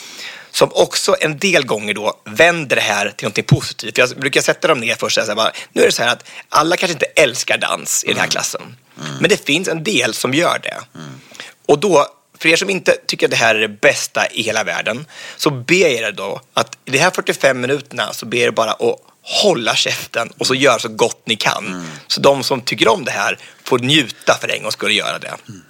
som 0.57 0.71
också 0.73 1.17
en 1.21 1.39
del 1.39 1.67
gånger 1.67 1.95
då 1.95 2.21
vänder 2.25 2.77
det 2.77 2.83
här 2.83 3.11
till 3.17 3.29
något 3.29 3.47
positivt. 3.47 3.99
Jag 3.99 4.09
brukar 4.09 4.41
sätta 4.41 4.69
dem 4.69 4.81
ner 4.81 4.95
först 4.95 5.19
och 5.19 5.25
säga 5.25 5.35
bara, 5.35 5.53
nu 5.73 5.83
är 5.83 5.87
det 5.87 5.93
så 5.93 6.03
här 6.03 6.13
att 6.13 6.25
alla 6.49 6.77
kanske 6.77 6.93
inte 6.93 7.07
älskar 7.07 7.59
dans 7.59 8.05
i 8.05 8.07
den 8.07 8.17
här 8.17 8.23
mm. 8.23 8.31
klassen. 8.31 8.77
Mm. 9.01 9.17
Men 9.21 9.31
det 9.31 9.47
finns 9.47 9.69
en 9.69 9.85
del 9.85 10.15
som 10.15 10.35
gör 10.35 10.59
det. 10.63 10.99
Mm. 10.99 11.21
Och 11.66 11.79
då, 11.79 12.07
för 12.38 12.49
er 12.49 12.57
som 12.57 12.71
inte 12.71 12.97
tycker 13.07 13.27
att 13.27 13.31
det 13.31 13.37
här 13.37 13.55
är 13.55 13.61
det 13.61 13.69
bästa 13.69 14.27
i 14.27 14.42
hela 14.42 14.64
världen, 14.64 15.07
så 15.37 15.51
ber 15.51 15.75
jag 15.75 15.90
er 15.90 16.12
då 16.12 16.40
att 16.55 16.79
i 16.85 16.90
de 16.90 16.99
här 16.99 17.11
45 17.11 17.61
minuterna 17.61 18.12
så 18.12 18.27
ber 18.27 18.38
jag 18.38 18.55
bara 18.55 18.73
att 18.73 19.01
hålla 19.23 19.75
käften 19.75 20.33
och 20.38 20.47
så 20.47 20.55
göra 20.55 20.79
så 20.79 20.88
gott 20.88 21.23
ni 21.27 21.37
kan. 21.37 21.66
Mm. 21.66 21.87
Så 22.07 22.21
de 22.21 22.42
som 22.42 22.61
tycker 22.61 22.88
om 22.88 23.05
det 23.05 23.11
här 23.11 23.38
får 23.64 23.79
njuta 23.79 24.38
för 24.40 24.49
en 24.49 24.62
gång 24.62 24.73
skulle 24.73 24.95
göra 24.95 25.19
det. 25.19 25.35
Mm. 25.49 25.62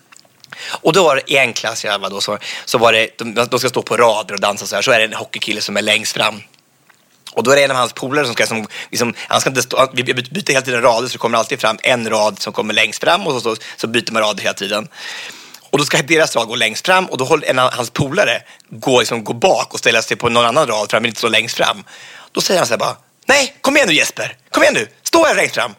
Och 0.69 0.93
då 0.93 1.05
var 1.05 1.17
det 1.17 1.33
i 1.33 1.37
en 1.37 1.53
klass 1.53 1.85
jag 1.85 1.99
var 1.99 2.11
då, 2.11 2.21
så, 2.21 2.39
så 2.65 2.79
var 2.79 2.93
det, 2.93 3.19
de, 3.19 3.35
de 3.35 3.59
ska 3.59 3.69
stå 3.69 3.83
på 3.83 3.97
rader 3.97 4.35
och 4.35 4.41
dansa 4.41 4.67
så 4.67 4.75
här, 4.75 4.83
så 4.83 4.91
är 4.91 4.99
det 4.99 5.05
en 5.05 5.13
hockeykille 5.13 5.61
som 5.61 5.77
är 5.77 5.83
längst 5.83 6.13
fram. 6.13 6.43
Och 7.33 7.43
då 7.43 7.51
är 7.51 7.57
det 7.57 7.65
en 7.65 7.71
av 7.71 7.77
hans 7.77 7.93
polare 7.93 8.25
som 8.25 8.35
ska, 8.35 8.47
som, 8.47 8.67
liksom, 8.91 9.15
han 9.29 9.41
ska 9.41 9.51
inte 9.51 9.63
stå, 9.63 9.91
vi 9.93 10.05
byter 10.05 10.49
hela 10.49 10.63
tiden 10.63 10.83
rader 10.83 11.09
så 11.09 11.13
det 11.13 11.19
kommer 11.19 11.39
alltid 11.39 11.61
fram 11.61 11.79
en 11.83 12.11
rad 12.11 12.39
som 12.39 12.53
kommer 12.53 12.75
längst 12.75 13.05
fram 13.05 13.27
och 13.27 13.33
så, 13.33 13.41
så, 13.41 13.63
så 13.77 13.87
byter 13.87 14.13
man 14.13 14.23
rader 14.23 14.43
hela 14.43 14.55
tiden. 14.55 14.89
Och 15.71 15.79
då 15.79 15.85
ska 15.85 16.03
deras 16.03 16.37
rad 16.37 16.49
gå 16.49 16.55
längst 16.55 16.87
fram 16.87 17.07
och 17.07 17.19
då 17.19 17.25
håller 17.25 17.49
en 17.49 17.59
av 17.59 17.73
hans 17.73 17.91
polare 17.91 18.43
gå, 18.69 18.99
liksom, 18.99 19.25
gå 19.25 19.33
bak 19.33 19.75
och 19.75 19.79
ställa 19.79 20.03
sig 20.03 20.17
på 20.17 20.29
någon 20.29 20.45
annan 20.45 20.67
rad 20.67 20.91
för 20.91 20.97
han 20.97 21.03
vill 21.03 21.11
inte 21.11 21.19
stå 21.19 21.29
längst 21.29 21.57
fram. 21.57 21.85
Då 22.33 22.41
säger 22.41 22.61
han 22.61 22.67
så 22.67 22.73
här 22.73 22.79
bara, 22.79 22.97
nej, 23.27 23.57
kom 23.61 23.77
igen 23.77 23.89
nu 23.89 23.95
Jesper, 23.95 24.37
kom 24.51 24.63
igen 24.63 24.75
nu, 24.75 24.89
stå 25.03 25.25
här 25.25 25.35
längst 25.35 25.55
fram. 25.55 25.75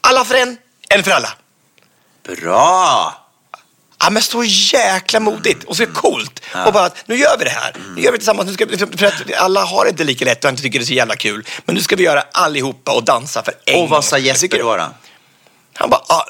Alla 0.00 0.24
för 0.24 0.34
en, 0.34 0.56
en 0.88 1.04
för 1.04 1.10
alla. 1.10 1.32
Bra! 2.26 3.21
Ja, 4.02 4.10
men 4.10 4.22
så 4.22 4.44
jäkla 4.44 5.20
modigt 5.20 5.64
och 5.64 5.76
så 5.76 5.86
coolt. 5.86 6.42
Ja. 6.54 6.66
Och 6.66 6.72
bara 6.72 6.90
nu 7.06 7.16
gör 7.16 7.38
vi 7.38 7.44
det 7.44 7.50
här. 7.50 7.76
Nu 7.96 8.02
gör 8.02 8.12
vi 8.12 8.16
det 8.16 8.18
tillsammans. 8.18 8.48
Nu 8.48 8.54
ska, 8.54 8.88
för 8.96 9.06
att 9.06 9.32
alla 9.36 9.64
har 9.64 9.84
det 9.84 9.90
inte 9.90 10.04
lika 10.04 10.24
lätt 10.24 10.44
och 10.44 10.50
inte 10.50 10.62
tycker 10.62 10.78
det 10.78 10.82
är 10.82 10.86
så 10.86 10.92
jävla 10.92 11.16
kul. 11.16 11.44
Men 11.64 11.74
nu 11.74 11.80
ska 11.80 11.96
vi 11.96 12.04
göra 12.04 12.24
allihopa 12.32 12.92
och 12.92 13.04
dansa 13.04 13.42
för 13.42 13.54
en 13.66 13.82
Och 13.82 13.88
vad 13.88 14.04
sa 14.04 14.18
Jesper 14.18 14.58
då? 14.58 14.76
då? 14.76 14.86
Han 15.74 15.90
bara, 15.90 16.00
ah, 16.06 16.24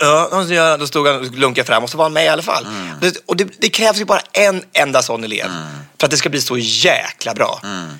ja, 0.48 0.76
då 0.76 0.86
stod 0.86 1.06
han 1.06 1.16
och 1.16 1.24
lunkade 1.24 1.66
fram 1.66 1.84
och 1.84 1.90
så 1.90 1.96
var 1.96 2.04
han 2.04 2.12
med 2.12 2.24
i 2.24 2.28
alla 2.28 2.42
fall. 2.42 2.66
Mm. 2.66 2.96
Det, 3.00 3.16
och 3.26 3.36
det, 3.36 3.48
det, 3.58 3.68
krävs 3.68 4.00
ju 4.00 4.04
bara 4.04 4.20
en 4.32 4.64
enda 4.72 5.02
sån 5.02 5.24
elev 5.24 5.46
mm. 5.46 5.62
för 5.98 6.06
att 6.06 6.10
det 6.10 6.16
ska 6.16 6.28
bli 6.28 6.40
så 6.40 6.58
jäkla 6.58 7.34
bra. 7.34 7.60
Mm. 7.64 7.90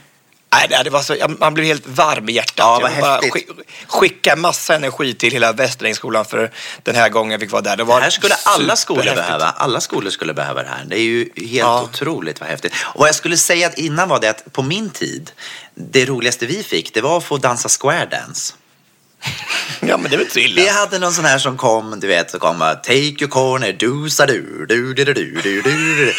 Nej, 0.52 0.84
det 0.84 0.90
var 0.90 1.02
så, 1.02 1.16
man 1.40 1.54
blev 1.54 1.66
helt 1.66 1.86
varm 1.86 2.28
i 2.28 2.32
hjärtat. 2.32 2.80
Ja, 2.82 2.90
vad 3.00 3.32
skick, 3.32 3.48
skicka 3.86 4.36
massa 4.36 4.74
energi 4.74 5.14
till 5.14 5.32
hela 5.32 5.52
Västerängsskolan 5.52 6.24
för 6.24 6.52
den 6.82 6.94
här 6.94 7.08
gången 7.08 7.30
jag 7.30 7.40
fick 7.40 7.52
vara 7.52 7.62
där. 7.62 7.76
Det, 7.76 7.84
var 7.84 7.96
det 7.96 8.02
här 8.02 8.10
skulle 8.10 8.34
alla 8.44 8.76
skolor 8.76 9.14
behöva. 9.14 9.44
Alla 9.44 9.80
skolor 9.80 10.10
skulle 10.10 10.34
behöva 10.34 10.62
det 10.62 10.68
här. 10.68 10.84
Det 10.84 10.98
är 10.98 11.02
ju 11.02 11.30
helt 11.36 11.52
ja. 11.52 11.82
otroligt 11.82 12.40
vad 12.40 12.48
häftigt. 12.48 12.72
Och 12.82 13.00
vad 13.00 13.08
jag 13.08 13.14
skulle 13.14 13.36
säga 13.36 13.72
innan 13.72 14.08
var 14.08 14.20
det 14.20 14.30
att 14.30 14.52
på 14.52 14.62
min 14.62 14.90
tid, 14.90 15.30
det 15.74 16.04
roligaste 16.04 16.46
vi 16.46 16.62
fick, 16.62 16.94
det 16.94 17.00
var 17.00 17.18
att 17.18 17.24
få 17.24 17.36
dansa 17.36 17.68
square 17.68 18.06
dance. 18.06 18.54
Ja, 19.80 19.96
men 19.96 20.10
det 20.10 20.16
väl 20.16 20.20
inte 20.20 20.32
så 20.32 20.38
illa. 20.38 20.62
Vi 20.62 20.68
hade 20.68 20.98
någon 20.98 21.12
sån 21.12 21.24
här 21.24 21.38
som 21.38 21.56
kom, 21.56 22.00
du 22.00 22.06
vet, 22.06 22.30
så 22.30 22.38
kom 22.38 22.58
take 22.58 22.94
your 22.96 23.28
corner, 23.28 23.72
do 23.72 24.10
sa 24.10 24.26
du, 24.26 24.66
du, 24.68 24.94
du, 24.94 25.04
du, 25.04 25.14
du, 25.14 25.40
du, 25.42 25.62
du. 25.62 26.14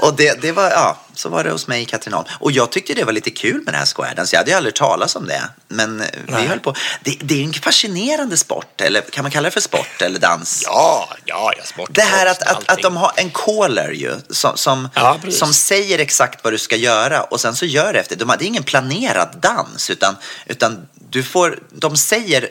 Och 0.00 0.16
det, 0.16 0.42
det 0.42 0.52
var, 0.52 0.70
ja, 0.70 0.98
så 1.18 1.28
var 1.28 1.44
det 1.44 1.50
hos 1.50 1.66
mig 1.66 1.82
i 1.82 1.84
Katrineholm. 1.84 2.28
Och 2.40 2.52
jag 2.52 2.72
tyckte 2.72 2.94
det 2.94 3.04
var 3.04 3.12
lite 3.12 3.30
kul 3.30 3.62
med 3.64 3.74
det 3.74 3.78
här 3.78 3.86
square 3.86 4.14
dance. 4.14 4.36
Jag 4.36 4.40
hade 4.40 4.50
ju 4.50 4.56
aldrig 4.56 4.74
talat 4.74 5.16
om 5.16 5.26
det, 5.26 5.42
men 5.68 5.96
Nej. 5.96 6.08
vi 6.26 6.46
höll 6.46 6.60
på. 6.60 6.74
Det, 7.00 7.16
det 7.20 7.40
är 7.40 7.44
en 7.44 7.52
fascinerande 7.52 8.36
sport, 8.36 8.80
eller 8.80 9.00
kan 9.00 9.24
man 9.24 9.32
kalla 9.32 9.48
det 9.48 9.50
för 9.50 9.60
sport 9.60 10.02
eller 10.02 10.18
dans? 10.18 10.62
Ja, 10.64 11.08
ja, 11.24 11.52
ja 11.58 11.64
sport. 11.64 11.88
Det 11.92 12.02
här 12.02 12.26
att, 12.26 12.42
att, 12.42 12.68
att 12.68 12.82
de 12.82 12.96
har 12.96 13.12
en 13.16 13.30
caller 13.30 13.90
ju, 13.90 14.14
som, 14.30 14.56
som, 14.56 14.88
ja, 14.94 15.18
som 15.30 15.54
säger 15.54 15.98
exakt 15.98 16.44
vad 16.44 16.52
du 16.52 16.58
ska 16.58 16.76
göra 16.76 17.22
och 17.22 17.40
sen 17.40 17.56
så 17.56 17.66
gör 17.66 17.92
det 17.92 18.00
efter. 18.00 18.16
De 18.16 18.30
är 18.30 18.42
ingen 18.42 18.62
planerad 18.62 19.36
dans, 19.42 19.90
utan, 19.90 20.16
utan 20.46 20.88
du 21.10 21.22
får, 21.22 21.58
de 21.72 21.96
säger 21.96 22.48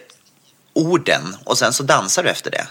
orden 0.74 1.38
och 1.44 1.58
sen 1.58 1.74
så 1.74 1.84
dansar 1.84 2.24
du 2.24 2.30
efter 2.30 2.52
det. 2.52 2.68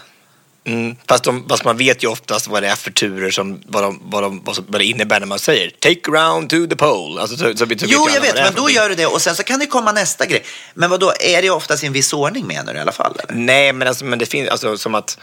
Mm, 0.67 0.95
fast, 1.07 1.23
de, 1.23 1.45
fast, 1.49 1.65
man 1.65 1.77
vet 1.77 2.03
ju 2.03 2.07
oftast 2.07 2.47
vad 2.47 2.63
det 2.63 2.69
är 2.69 2.75
för 2.75 2.91
turer 2.91 3.31
som, 3.31 3.61
vad, 3.67 3.83
de, 3.83 4.01
vad, 4.03 4.23
de, 4.23 4.41
vad, 4.43 4.81
det 4.81 4.85
innebär 4.85 5.19
när 5.19 5.27
man 5.27 5.39
säger 5.39 5.69
take 5.69 6.11
around 6.11 6.49
to 6.49 6.67
the 6.67 6.75
pole. 6.75 7.21
Alltså, 7.21 7.37
så, 7.37 7.57
så, 7.57 7.65
så 7.65 7.85
jo, 7.87 8.07
jag 8.13 8.21
vet, 8.21 8.35
men 8.35 8.53
då 8.55 8.69
gör 8.69 8.89
du 8.89 8.95
det 8.95 9.05
och 9.05 9.21
sen 9.21 9.35
så 9.35 9.43
kan 9.43 9.59
det 9.59 9.65
komma 9.65 9.91
nästa 9.91 10.25
grej. 10.25 10.43
Men 10.73 10.89
vad 10.89 10.99
då 10.99 11.13
är 11.19 11.41
det 11.41 11.49
oftast 11.49 11.83
i 11.83 11.87
en 11.87 11.93
viss 11.93 12.13
ordning 12.13 12.47
menar 12.47 12.73
du 12.73 12.79
i 12.79 12.81
alla 12.81 12.91
fall? 12.91 13.17
Eller? 13.23 13.41
Nej, 13.41 13.73
men, 13.73 13.87
alltså, 13.87 14.05
men 14.05 14.19
det 14.19 14.25
finns 14.25 14.49
alltså 14.49 14.77
som 14.77 14.95
att 14.95 15.17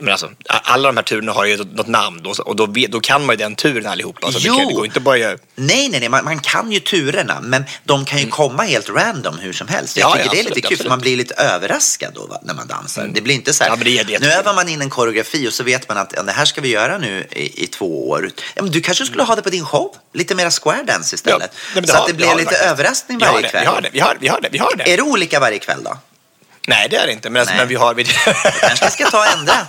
men 0.00 0.12
alltså, 0.12 0.30
alla 0.46 0.88
de 0.88 0.96
här 0.96 1.04
turerna 1.04 1.32
har 1.32 1.44
ju 1.44 1.56
något 1.56 1.86
namn 1.86 2.22
då, 2.22 2.34
och 2.44 2.56
då, 2.56 2.66
då 2.88 3.00
kan 3.00 3.26
man 3.26 3.32
ju 3.32 3.36
den 3.36 3.54
turen 3.56 3.86
allihopa. 3.86 4.26
Alltså, 4.26 4.40
jo. 4.42 4.56
Det, 4.56 4.66
det 4.66 4.74
går 4.74 4.86
inte 4.86 5.00
bara 5.00 5.16
göra... 5.16 5.38
Nej, 5.54 5.88
nej, 5.88 6.00
nej, 6.00 6.08
man, 6.08 6.24
man, 6.24 6.40
kan 6.40 6.72
ju 6.72 6.80
turerna, 6.80 7.40
men 7.40 7.64
de 7.84 8.04
kan 8.04 8.18
ju 8.18 8.22
mm. 8.22 8.30
komma 8.30 8.62
helt 8.62 8.88
random 8.88 9.38
hur 9.38 9.52
som 9.52 9.68
helst. 9.68 9.96
Jag 9.96 10.10
ja, 10.10 10.12
tycker 10.12 10.24
ja, 10.24 10.30
det 10.30 10.36
är 10.36 10.40
absolut, 10.40 10.56
lite 10.56 10.68
kul, 10.68 10.78
för 10.78 10.88
man 10.88 10.98
blir 10.98 11.16
lite 11.16 11.34
överraskad 11.34 12.12
då 12.14 12.26
va, 12.26 12.38
när 12.42 12.54
man 12.54 12.66
dansar. 12.66 13.02
Mm. 13.02 13.14
Det 13.14 13.20
blir 13.20 13.34
inte 13.34 13.52
så 13.52 13.64
här, 13.64 13.70
ja, 13.70 13.76
det 13.84 14.02
det 14.02 14.20
nu 14.20 14.32
övar 14.32 14.54
man 14.54 14.68
in 14.68 14.82
en 14.82 14.90
koreografi 14.90 15.48
och 15.48 15.52
så 15.52 15.64
vet 15.64 15.88
man 15.88 15.98
att 15.98 16.12
ja, 16.16 16.22
det 16.22 16.32
här 16.32 16.44
ska 16.44 16.60
vi 16.60 16.68
göra 16.68 16.98
nu 16.98 17.26
i, 17.30 17.64
i 17.64 17.66
två 17.66 18.08
år. 18.08 18.30
Ja, 18.54 18.62
men 18.62 18.72
du 18.72 18.80
kanske 18.80 19.06
skulle 19.06 19.22
ha 19.22 19.36
det 19.36 19.42
på 19.42 19.50
din 19.50 19.64
show, 19.64 19.96
lite 20.12 20.34
mera 20.34 20.50
square 20.50 20.82
dance 20.82 21.14
istället. 21.14 21.50
Så 21.84 21.92
har, 21.92 22.00
att 22.00 22.06
det 22.06 22.14
blir 22.14 22.34
lite 22.36 22.56
överraskning 22.56 23.18
varje 23.18 23.48
kväll. 23.48 23.62
Vi 23.62 23.68
har 23.68 23.80
det, 23.80 23.90
vi 23.92 24.00
har, 24.00 24.16
vi 24.20 24.28
har 24.28 24.40
det, 24.40 24.48
vi 24.52 24.58
har 24.58 24.76
det. 24.76 24.92
Är 24.92 24.96
det 24.96 25.02
olika 25.02 25.40
varje 25.40 25.58
kväll 25.58 25.82
då? 25.84 25.98
Nej, 26.66 26.88
det 26.90 26.96
är 26.96 27.06
det 27.06 27.12
inte. 27.12 27.30
Men, 27.30 27.40
alltså, 27.40 27.56
men 27.56 27.68
vi 27.68 27.74
har... 27.74 27.94
Vi... 27.94 28.04
kanske 28.60 28.90
ska 28.90 29.10
ta 29.10 29.18
och 29.18 29.38
ändra. 29.38 29.66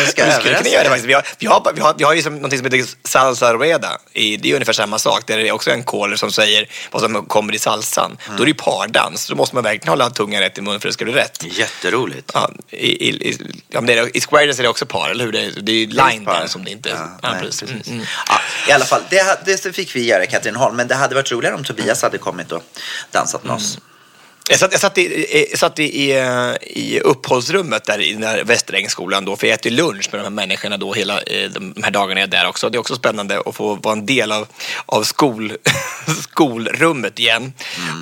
Vi 0.00 0.06
skulle 0.06 0.32
kunna 0.32 0.68
göra 0.68 0.82
det 0.82 0.88
faktiskt. 0.88 1.08
Vi 1.08 1.12
har, 1.12 1.24
vi 1.38 1.46
har, 1.46 1.72
vi 1.74 1.80
har, 1.80 1.94
vi 1.98 2.04
har 2.04 2.14
ju 2.14 2.22
som, 2.22 2.34
någonting 2.34 2.58
som 2.58 2.64
heter 2.64 2.84
salsa 3.04 3.54
rueda. 3.54 3.98
I, 4.12 4.36
det 4.36 4.50
är 4.50 4.54
ungefär 4.54 4.72
samma 4.72 4.98
sak. 4.98 5.26
Där 5.26 5.36
det 5.36 5.48
är 5.48 5.52
också 5.52 5.70
en 5.70 5.84
caller 5.84 6.16
som 6.16 6.32
säger 6.32 6.68
vad 6.90 7.02
som 7.02 7.26
kommer 7.26 7.54
i 7.54 7.58
salsan. 7.58 8.18
Då 8.26 8.34
är 8.34 8.38
det 8.38 8.50
ju 8.50 8.54
pardans. 8.54 9.26
Då 9.26 9.34
måste 9.34 9.54
man 9.54 9.64
verkligen 9.64 9.88
hålla 9.88 10.10
tungan 10.10 10.40
rätt 10.40 10.58
i 10.58 10.60
munnen 10.60 10.80
för 10.80 10.88
att 10.88 10.90
det 10.90 10.94
ska 10.94 11.04
bli 11.04 11.14
rätt. 11.14 11.44
Jätteroligt. 11.58 12.30
Ja, 12.34 12.50
i, 12.70 13.08
i, 13.08 13.30
i, 13.30 13.38
ja, 13.68 13.80
men 13.80 13.86
det 13.86 13.92
är, 13.92 14.16
I 14.16 14.20
Square 14.20 14.46
Dance 14.46 14.60
är 14.60 14.62
det 14.62 14.68
också 14.68 14.86
par, 14.86 15.10
eller 15.10 15.24
hur? 15.24 15.32
Det 15.32 15.44
är, 15.44 15.50
det 15.62 15.72
är 15.72 15.76
ju 15.76 15.86
line 15.86 16.24
där 16.24 16.46
som 16.46 16.64
det 16.64 16.70
inte 16.70 16.90
är. 16.90 16.94
Ja, 16.94 17.18
Ja, 17.22 17.32
nej, 17.32 17.40
precis. 17.40 17.70
Mm, 17.70 17.82
mm. 17.86 18.06
Ja, 18.28 18.40
I 18.68 18.72
alla 18.72 18.84
fall, 18.84 19.02
det, 19.10 19.44
det 19.44 19.72
fick 19.72 19.96
vi 19.96 20.06
göra 20.06 20.24
i 20.24 20.26
Katrineholm. 20.26 20.76
Men 20.76 20.88
det 20.88 20.94
hade 20.94 21.14
varit 21.14 21.32
roligare 21.32 21.54
om 21.54 21.64
Tobias 21.64 22.02
hade 22.02 22.18
kommit 22.18 22.52
och 22.52 22.62
dansat 23.10 23.44
med 23.44 23.56
oss. 23.56 23.78
Jag 24.50 24.58
satt, 24.58 24.72
jag 24.72 24.80
satt, 24.80 24.98
i, 24.98 25.46
jag 25.50 25.58
satt 25.58 25.78
i, 25.78 25.84
i, 25.84 26.18
eh, 26.18 26.54
i 26.60 27.00
uppehållsrummet 27.00 27.84
där 27.84 28.00
i 28.00 28.42
Västerängsskolan 28.44 29.24
då, 29.24 29.36
för 29.36 29.46
jag 29.46 29.54
äter 29.54 29.70
lunch 29.70 30.08
med 30.12 30.20
de 30.20 30.22
här 30.22 30.30
människorna 30.30 30.76
då 30.76 30.92
hela 30.92 31.20
eh, 31.20 31.50
de 31.50 31.82
här 31.82 31.90
dagarna 31.90 32.20
jag 32.20 32.26
är 32.26 32.30
där 32.30 32.48
också. 32.48 32.70
Det 32.70 32.76
är 32.76 32.80
också 32.80 32.96
spännande 32.96 33.42
att 33.46 33.56
få 33.56 33.74
vara 33.74 33.92
en 33.92 34.06
del 34.06 34.32
av, 34.32 34.46
av 34.86 35.02
skol, 35.02 35.52
skolrummet 36.22 37.18
igen. 37.18 37.52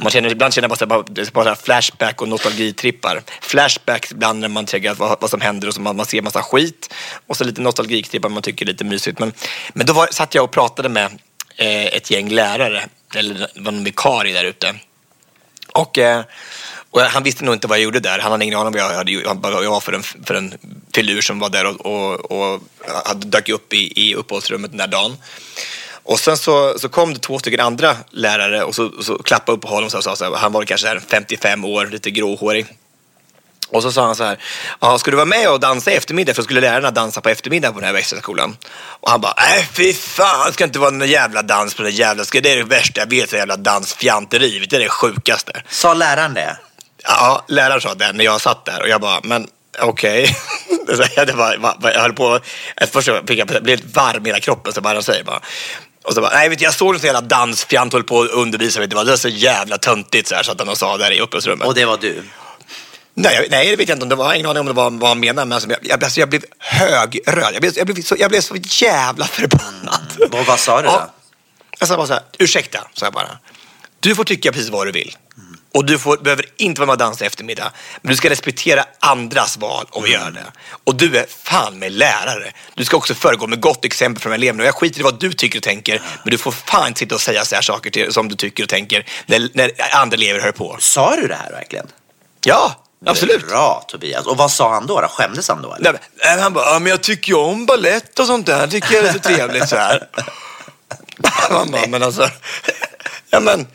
Man 0.02 0.10
känner, 0.10 0.32
ibland 0.32 0.54
känner 0.54 0.68
man 0.68 0.76
bara, 0.88 1.02
bara, 1.02 1.24
bara 1.32 1.56
flashback 1.56 2.22
och 2.22 2.28
nostalgitrippar. 2.28 3.22
Flashback 3.40 4.10
ibland 4.10 4.40
när 4.40 4.48
man 4.48 4.66
tänker 4.66 4.94
vad, 4.94 5.20
vad 5.20 5.30
som 5.30 5.40
händer 5.40 5.68
och 5.68 5.74
så 5.74 5.80
man, 5.80 5.96
man 5.96 6.06
ser 6.06 6.22
massa 6.22 6.42
skit 6.42 6.94
och 7.26 7.36
så 7.36 7.44
lite 7.44 7.60
nostalgitrippar 7.60 8.28
man 8.28 8.42
tycker 8.42 8.64
är 8.64 8.70
lite 8.70 8.84
mysigt. 8.84 9.18
Men, 9.18 9.32
men 9.74 9.86
då 9.86 9.92
var, 9.92 10.06
satt 10.06 10.34
jag 10.34 10.44
och 10.44 10.50
pratade 10.50 10.88
med 10.88 11.18
eh, 11.56 11.86
ett 11.86 12.10
gäng 12.10 12.28
lärare, 12.28 12.88
eller 13.14 13.48
var 13.54 13.72
en 13.72 13.84
vikarie 13.84 14.34
där 14.34 14.44
ute. 14.44 14.74
Och, 15.78 15.98
eh, 15.98 16.24
och 16.90 17.00
han 17.00 17.22
visste 17.22 17.44
nog 17.44 17.54
inte 17.54 17.66
vad 17.66 17.78
jag 17.78 17.84
gjorde 17.84 18.00
där. 18.00 18.18
Han 18.18 18.32
hade 18.32 18.44
ingen 18.44 18.58
aning 18.58 18.66
om 18.66 18.72
vad 18.72 18.82
jag, 18.82 18.96
hade, 18.96 19.40
vad 19.52 19.64
jag 19.64 19.70
var 19.70 19.80
för 19.80 19.92
en, 19.92 20.02
för 20.02 20.34
en 20.34 20.54
filur 20.94 21.20
som 21.20 21.38
var 21.38 21.48
där 21.48 21.66
och, 21.66 21.86
och, 21.86 22.30
och 22.30 22.60
hade 23.04 23.26
dök 23.26 23.48
upp 23.48 23.72
i, 23.72 24.08
i 24.08 24.14
uppehållsrummet 24.14 24.70
den 24.70 24.78
där 24.78 24.86
dagen. 24.86 25.16
Och 26.02 26.20
sen 26.20 26.36
så, 26.36 26.78
så 26.78 26.88
kom 26.88 27.14
det 27.14 27.20
två 27.20 27.38
stycken 27.38 27.60
andra 27.60 27.96
lärare 28.10 28.64
och 28.64 28.74
så, 28.74 29.02
så 29.02 29.18
klappade 29.18 29.56
upp 29.56 29.62
på 29.62 29.68
honom 29.68 29.84
och 29.84 30.04
sa 30.04 30.16
så 30.16 30.24
här, 30.24 30.36
han 30.36 30.52
var 30.52 30.64
kanske 30.64 31.00
55 31.00 31.64
år, 31.64 31.86
lite 31.86 32.10
gråhårig. 32.10 32.66
Och 33.74 33.82
så 33.82 33.92
sa 33.92 34.06
han 34.06 34.16
så 34.16 34.24
här, 34.24 34.38
ja, 34.80 34.98
ska 34.98 35.10
du 35.10 35.16
vara 35.16 35.26
med 35.26 35.50
och 35.50 35.60
dansa 35.60 35.92
i 35.92 35.94
eftermiddag? 35.94 36.34
För 36.34 36.42
skulle 36.42 36.60
lärarna 36.60 36.90
dansa 36.90 37.20
på 37.20 37.28
eftermiddag 37.28 37.72
på 37.72 37.80
den 37.80 37.86
här 37.86 37.92
växelskolan. 37.92 38.56
Och 39.00 39.10
han 39.10 39.20
bara, 39.20 39.34
nej 39.36 39.68
fy 39.72 39.92
fan, 39.92 40.46
det 40.46 40.52
ska 40.52 40.64
inte 40.64 40.78
vara 40.78 40.90
någon 40.90 41.08
jävla 41.08 41.42
dans 41.42 41.74
på 41.74 41.82
den 41.82 41.92
jävla, 41.92 42.24
ska, 42.24 42.40
det 42.40 42.52
är 42.52 42.56
det 42.56 42.62
värsta 42.62 43.00
jag 43.00 43.10
vet, 43.10 43.32
jävla 43.32 43.56
dansfjanteri, 43.56 44.66
det 44.70 44.76
är 44.76 44.80
det 44.80 44.88
sjukaste. 44.88 45.62
Sa 45.68 45.94
läraren 45.94 46.34
det? 46.34 46.56
Ja, 47.04 47.44
läraren 47.48 47.80
sa 47.80 47.94
det 47.94 48.12
när 48.12 48.24
jag 48.24 48.40
satt 48.40 48.64
där 48.64 48.82
och 48.82 48.88
jag 48.88 49.00
bara, 49.00 49.20
men 49.22 49.46
okej. 49.80 50.36
Okay. 50.88 51.08
jag, 51.16 51.26
va- 51.58 51.76
jag 51.82 52.00
höll 52.00 52.12
på, 52.12 52.40
först 52.92 53.08
fick 53.26 53.38
jag 53.38 53.46
blev 53.46 53.68
helt 53.68 53.96
varm 53.96 54.26
i 54.26 54.28
hela 54.28 54.40
kroppen 54.40 54.72
så 54.72 54.80
bara 54.80 54.94
han 54.94 55.02
säger 55.02 55.24
bara. 55.24 55.40
Och 56.04 56.14
så 56.14 56.20
bara, 56.20 56.34
nej 56.34 56.48
vet 56.48 56.58
du, 56.58 56.64
jag 56.64 56.74
såg 56.74 56.94
en 56.94 57.00
sån 57.00 57.06
jävla 57.06 57.20
dansfjant 57.20 57.92
höll 57.92 58.04
på 58.04 58.20
att 58.20 58.30
undervisa, 58.30 58.80
vet 58.80 58.90
du, 58.90 58.96
vad, 58.96 59.06
det 59.06 59.12
var 59.12 59.16
så 59.16 59.28
jävla 59.28 59.78
töntigt 59.78 60.28
så 60.28 60.34
här, 60.34 60.42
så 60.42 60.52
att 60.52 60.66
han 60.66 60.76
sa 60.76 60.96
där 60.96 61.10
i 61.10 61.20
uppehållsrummet. 61.20 61.66
Och 61.66 61.74
det 61.74 61.84
var 61.84 61.96
du? 61.96 62.22
Nej, 63.14 63.48
nej, 63.50 63.70
det 63.70 63.76
vet 63.76 63.88
jag 63.88 63.96
inte 63.96 64.02
om 64.02 64.08
det 64.08 64.14
var. 64.14 64.24
Jag 64.24 64.30
har 64.30 64.34
ingen 64.34 64.46
aning 64.46 64.60
om 64.60 64.66
det 64.66 64.72
var 64.72 64.90
vad 64.90 65.08
han 65.08 65.20
menade. 65.20 65.46
Men 65.46 65.52
alltså, 65.52 65.70
jag, 65.82 66.04
alltså, 66.04 66.20
jag 66.20 66.28
blev 66.28 66.44
högröd. 66.58 67.54
Jag 67.54 67.60
blev, 67.60 67.72
jag, 67.76 67.86
blev 67.86 68.02
så, 68.02 68.16
jag 68.18 68.30
blev 68.30 68.40
så 68.40 68.56
jävla 68.56 69.24
förbannad. 69.24 70.32
Och 70.32 70.46
vad 70.46 70.58
sa 70.58 70.82
du 70.82 70.86
då? 70.86 70.92
Ja. 70.92 71.14
Jag 71.78 71.88
sa 71.88 71.96
bara 71.96 72.06
så 72.06 72.12
här, 72.12 72.22
ursäkta, 72.38 72.86
sa 72.94 73.06
jag 73.06 73.12
bara. 73.12 73.38
Du 74.00 74.14
får 74.14 74.24
tycka 74.24 74.52
precis 74.52 74.68
vad 74.68 74.86
du 74.86 74.92
vill. 74.92 75.16
Och 75.74 75.84
du 75.84 75.98
får, 75.98 76.16
behöver 76.16 76.46
inte 76.56 76.80
vara 76.80 76.86
med 76.86 76.92
och 76.92 76.98
dansa 76.98 77.24
i 77.24 77.26
eftermiddag. 77.26 77.72
Men 78.02 78.10
du 78.10 78.16
ska 78.16 78.30
respektera 78.30 78.84
andras 79.00 79.56
val 79.56 79.86
och 79.90 80.08
göra 80.08 80.30
det. 80.30 80.44
Och 80.84 80.94
du 80.94 81.16
är 81.16 81.26
fan 81.28 81.78
med 81.78 81.92
lärare. 81.92 82.52
Du 82.74 82.84
ska 82.84 82.96
också 82.96 83.14
föregå 83.14 83.46
med 83.46 83.60
gott 83.60 83.84
exempel 83.84 84.22
från 84.22 84.32
eleverna. 84.32 84.62
Och 84.62 84.66
jag 84.66 84.74
skiter 84.74 85.00
i 85.00 85.02
vad 85.02 85.20
du 85.20 85.32
tycker 85.32 85.58
och 85.58 85.62
tänker. 85.62 86.02
Men 86.22 86.30
du 86.30 86.38
får 86.38 86.52
fan 86.52 86.88
inte 86.88 86.98
sitta 86.98 87.14
och 87.14 87.20
säga 87.20 87.44
så 87.44 87.54
här 87.54 87.62
saker 87.62 87.90
till, 87.90 88.12
som 88.12 88.28
du 88.28 88.34
tycker 88.34 88.62
och 88.62 88.68
tänker 88.68 89.06
när, 89.26 89.48
när 89.52 89.70
andra 89.94 90.14
elever 90.14 90.40
hör 90.40 90.52
på. 90.52 90.76
Sa 90.80 91.16
du 91.16 91.28
det 91.28 91.34
här 91.34 91.50
verkligen? 91.50 91.86
Ja, 92.44 92.83
absolut. 93.06 93.48
Bra 93.48 93.84
Tobias. 93.88 94.26
Och 94.26 94.36
vad 94.36 94.50
sa 94.50 94.74
han 94.74 94.86
då? 94.86 95.00
då? 95.00 95.08
Skämdes 95.08 95.48
han 95.48 95.62
då? 95.62 95.74
Eller? 95.74 95.92
Nej, 95.92 96.00
men- 96.24 96.38
han 96.42 96.52
bara, 96.52 96.64
ja, 96.64 96.78
men 96.78 96.90
jag 96.90 97.02
tycker 97.02 97.28
ju 97.28 97.38
om 97.38 97.66
ballett 97.66 98.18
och 98.18 98.26
sånt 98.26 98.46
där. 98.46 98.66
Tycker 98.66 98.94
jag 98.94 99.04
är 99.04 99.12
så 99.12 99.18
trevligt 99.18 99.68
så 99.68 99.76
här. 99.76 100.08
Man 101.50 101.70
bara, 101.70 101.86
men 101.86 102.02
alltså, 102.02 102.28
ja 103.30 103.40
men, 103.40 103.66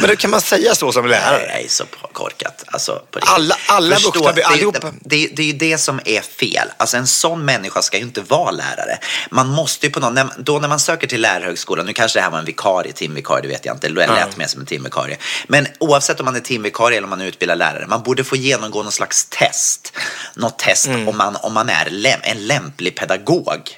men 0.00 0.08
då 0.10 0.16
kan 0.16 0.30
man 0.30 0.40
säga 0.40 0.74
så 0.74 0.92
som 0.92 1.06
lärare? 1.06 1.46
Nej, 1.48 1.66
så 1.68 1.84
korkat. 2.12 2.64
Alltså. 2.66 3.02
Alla- 3.20 3.56
alla 3.68 3.96
vuxna, 3.98 4.32
det, 4.32 4.42
allihopa. 4.42 4.92
det, 5.00 5.26
det 5.26 5.42
är 5.42 5.46
ju 5.46 5.52
det 5.52 5.78
som 5.78 6.00
är 6.04 6.20
fel. 6.20 6.68
Alltså 6.76 6.96
en 6.96 7.06
sån 7.06 7.44
människa 7.44 7.82
ska 7.82 7.96
ju 7.96 8.02
inte 8.02 8.20
vara 8.20 8.50
lärare. 8.50 8.98
Man 9.30 9.48
måste 9.48 9.86
ju 9.86 9.92
på 9.92 10.00
någon, 10.00 10.14
när, 10.14 10.28
då 10.38 10.58
när 10.58 10.68
man 10.68 10.80
söker 10.80 11.06
till 11.06 11.20
lärarhögskolan, 11.20 11.86
nu 11.86 11.92
kanske 11.92 12.18
det 12.18 12.22
här 12.22 12.30
var 12.30 12.38
en 12.38 12.44
vikarie, 12.44 12.92
timvikarie, 12.92 13.42
det 13.42 13.48
vet 13.48 13.64
jag 13.64 13.76
inte, 13.76 13.88
det 13.88 14.06
lät 14.06 14.36
mer 14.36 14.46
som 14.46 14.60
en 14.60 14.66
timvikarie. 14.66 15.16
Men 15.48 15.66
oavsett 15.80 16.20
om 16.20 16.24
man 16.24 16.36
är 16.36 16.40
timvikarie 16.40 16.96
eller 16.96 17.06
om 17.06 17.10
man 17.10 17.20
är 17.20 17.26
utbildad 17.26 17.58
lärare, 17.58 17.86
man 17.88 18.02
borde 18.02 18.24
få 18.24 18.36
genomgå 18.36 18.82
någon 18.82 18.92
slags 18.92 19.24
test. 19.30 19.92
Något 20.34 20.58
test 20.58 20.86
Mm. 20.86 21.08
om 21.08 21.16
man, 21.16 21.36
om 21.36 21.54
man 21.54 21.68
är 21.68 21.90
läm, 21.90 22.20
en 22.22 22.46
lämplig 22.46 22.94
pedagog. 22.96 23.70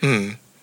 Ja, 0.00 0.08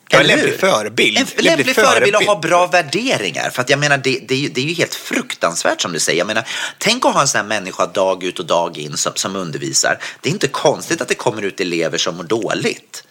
en 0.10 0.28
lämplig 0.28 0.60
förebild. 0.60 1.18
En 1.18 1.24
f- 1.24 1.34
lämplig 1.38 1.76
förebild 1.76 2.16
och 2.16 2.22
ha 2.24 2.40
bra 2.40 2.68
värderingar. 2.68 3.50
För 3.50 3.62
att 3.62 3.70
jag 3.70 3.80
menar, 3.80 3.98
det, 3.98 4.20
det, 4.28 4.34
är 4.34 4.38
ju, 4.40 4.50
det 4.50 4.62
är 4.62 4.66
ju 4.66 4.74
helt 4.74 4.96
fruktansvärt 4.96 5.82
som 5.82 5.94
du 5.94 6.00
säger. 6.00 6.18
Jag 6.20 6.28
menar, 6.28 6.48
tänk 6.78 7.06
att 7.06 7.14
ha 7.14 7.22
en 7.22 7.28
sån 7.28 7.40
här 7.42 7.48
människa 7.48 7.86
dag 7.86 8.24
ut 8.24 8.40
och 8.40 8.46
dag 8.46 8.78
in 8.78 8.98
som, 8.98 9.12
som 9.16 9.36
undervisar. 9.36 10.00
Det 10.22 10.30
är 10.30 10.34
inte 10.34 10.48
konstigt 10.48 11.02
att 11.02 11.08
det 11.08 11.16
kommer 11.16 11.42
ut 11.42 11.60
elever 11.60 11.98
som 11.98 12.16
mår 12.18 12.24
dåligt. 12.24 13.04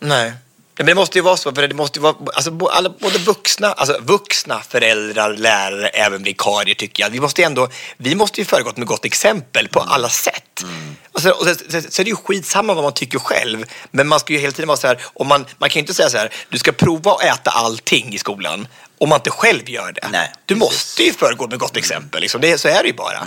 Nej. 0.00 0.32
Men 0.76 0.86
det 0.86 0.94
måste 0.94 1.18
ju 1.18 1.22
vara 1.22 1.36
så, 1.36 1.52
för 1.52 1.68
det 1.68 1.74
måste 1.74 1.98
ju 1.98 2.02
vara, 2.02 2.14
alltså, 2.34 2.66
alla, 2.66 2.88
både 2.88 3.18
vuxna, 3.18 3.72
alltså 3.72 3.98
vuxna, 4.00 4.60
föräldrar, 4.68 5.36
lärare, 5.36 5.88
även 5.88 6.22
vikarier 6.22 6.74
tycker 6.74 7.02
jag. 7.02 7.10
Vi 7.10 7.20
måste 7.20 7.40
ju 7.40 7.46
ändå, 7.46 7.68
vi 7.96 8.14
måste 8.14 8.40
ju 8.40 8.44
föregått 8.44 8.76
med 8.76 8.86
gott 8.86 9.04
exempel 9.04 9.68
på 9.68 9.80
alla 9.80 10.08
sätt. 10.08 10.64
Och, 11.12 11.22
så, 11.22 11.30
och 11.30 11.46
så, 11.46 11.54
så, 11.54 11.80
så 11.90 12.02
är 12.02 12.04
det 12.04 12.10
ju 12.10 12.16
skitsamma 12.16 12.74
vad 12.74 12.84
man 12.84 12.94
tycker 12.94 13.18
själv, 13.18 13.64
men 13.90 14.08
man 14.08 14.20
ska 14.20 14.32
ju 14.32 14.38
hela 14.38 14.52
tiden 14.52 14.68
vara 14.68 14.76
så 14.76 14.86
här, 14.86 14.98
och 15.04 15.26
man, 15.26 15.46
man 15.58 15.70
kan 15.70 15.74
ju 15.74 15.80
inte 15.80 15.94
säga 15.94 16.10
så 16.10 16.18
här, 16.18 16.32
du 16.48 16.58
ska 16.58 16.72
prova 16.72 17.12
att 17.12 17.22
äta 17.22 17.50
allting 17.50 18.14
i 18.14 18.18
skolan 18.18 18.68
om 18.98 19.08
man 19.08 19.18
inte 19.18 19.30
själv 19.30 19.70
gör 19.70 19.92
det. 19.92 20.08
Nej, 20.12 20.32
du 20.46 20.54
precis. 20.54 20.60
måste 20.60 21.02
ju 21.02 21.12
föregå 21.12 21.48
med 21.48 21.58
gott 21.58 21.76
exempel, 21.76 22.20
liksom. 22.20 22.40
det, 22.40 22.58
så 22.58 22.68
är 22.68 22.82
det 22.82 22.88
ju 22.88 22.94
bara. 22.94 23.26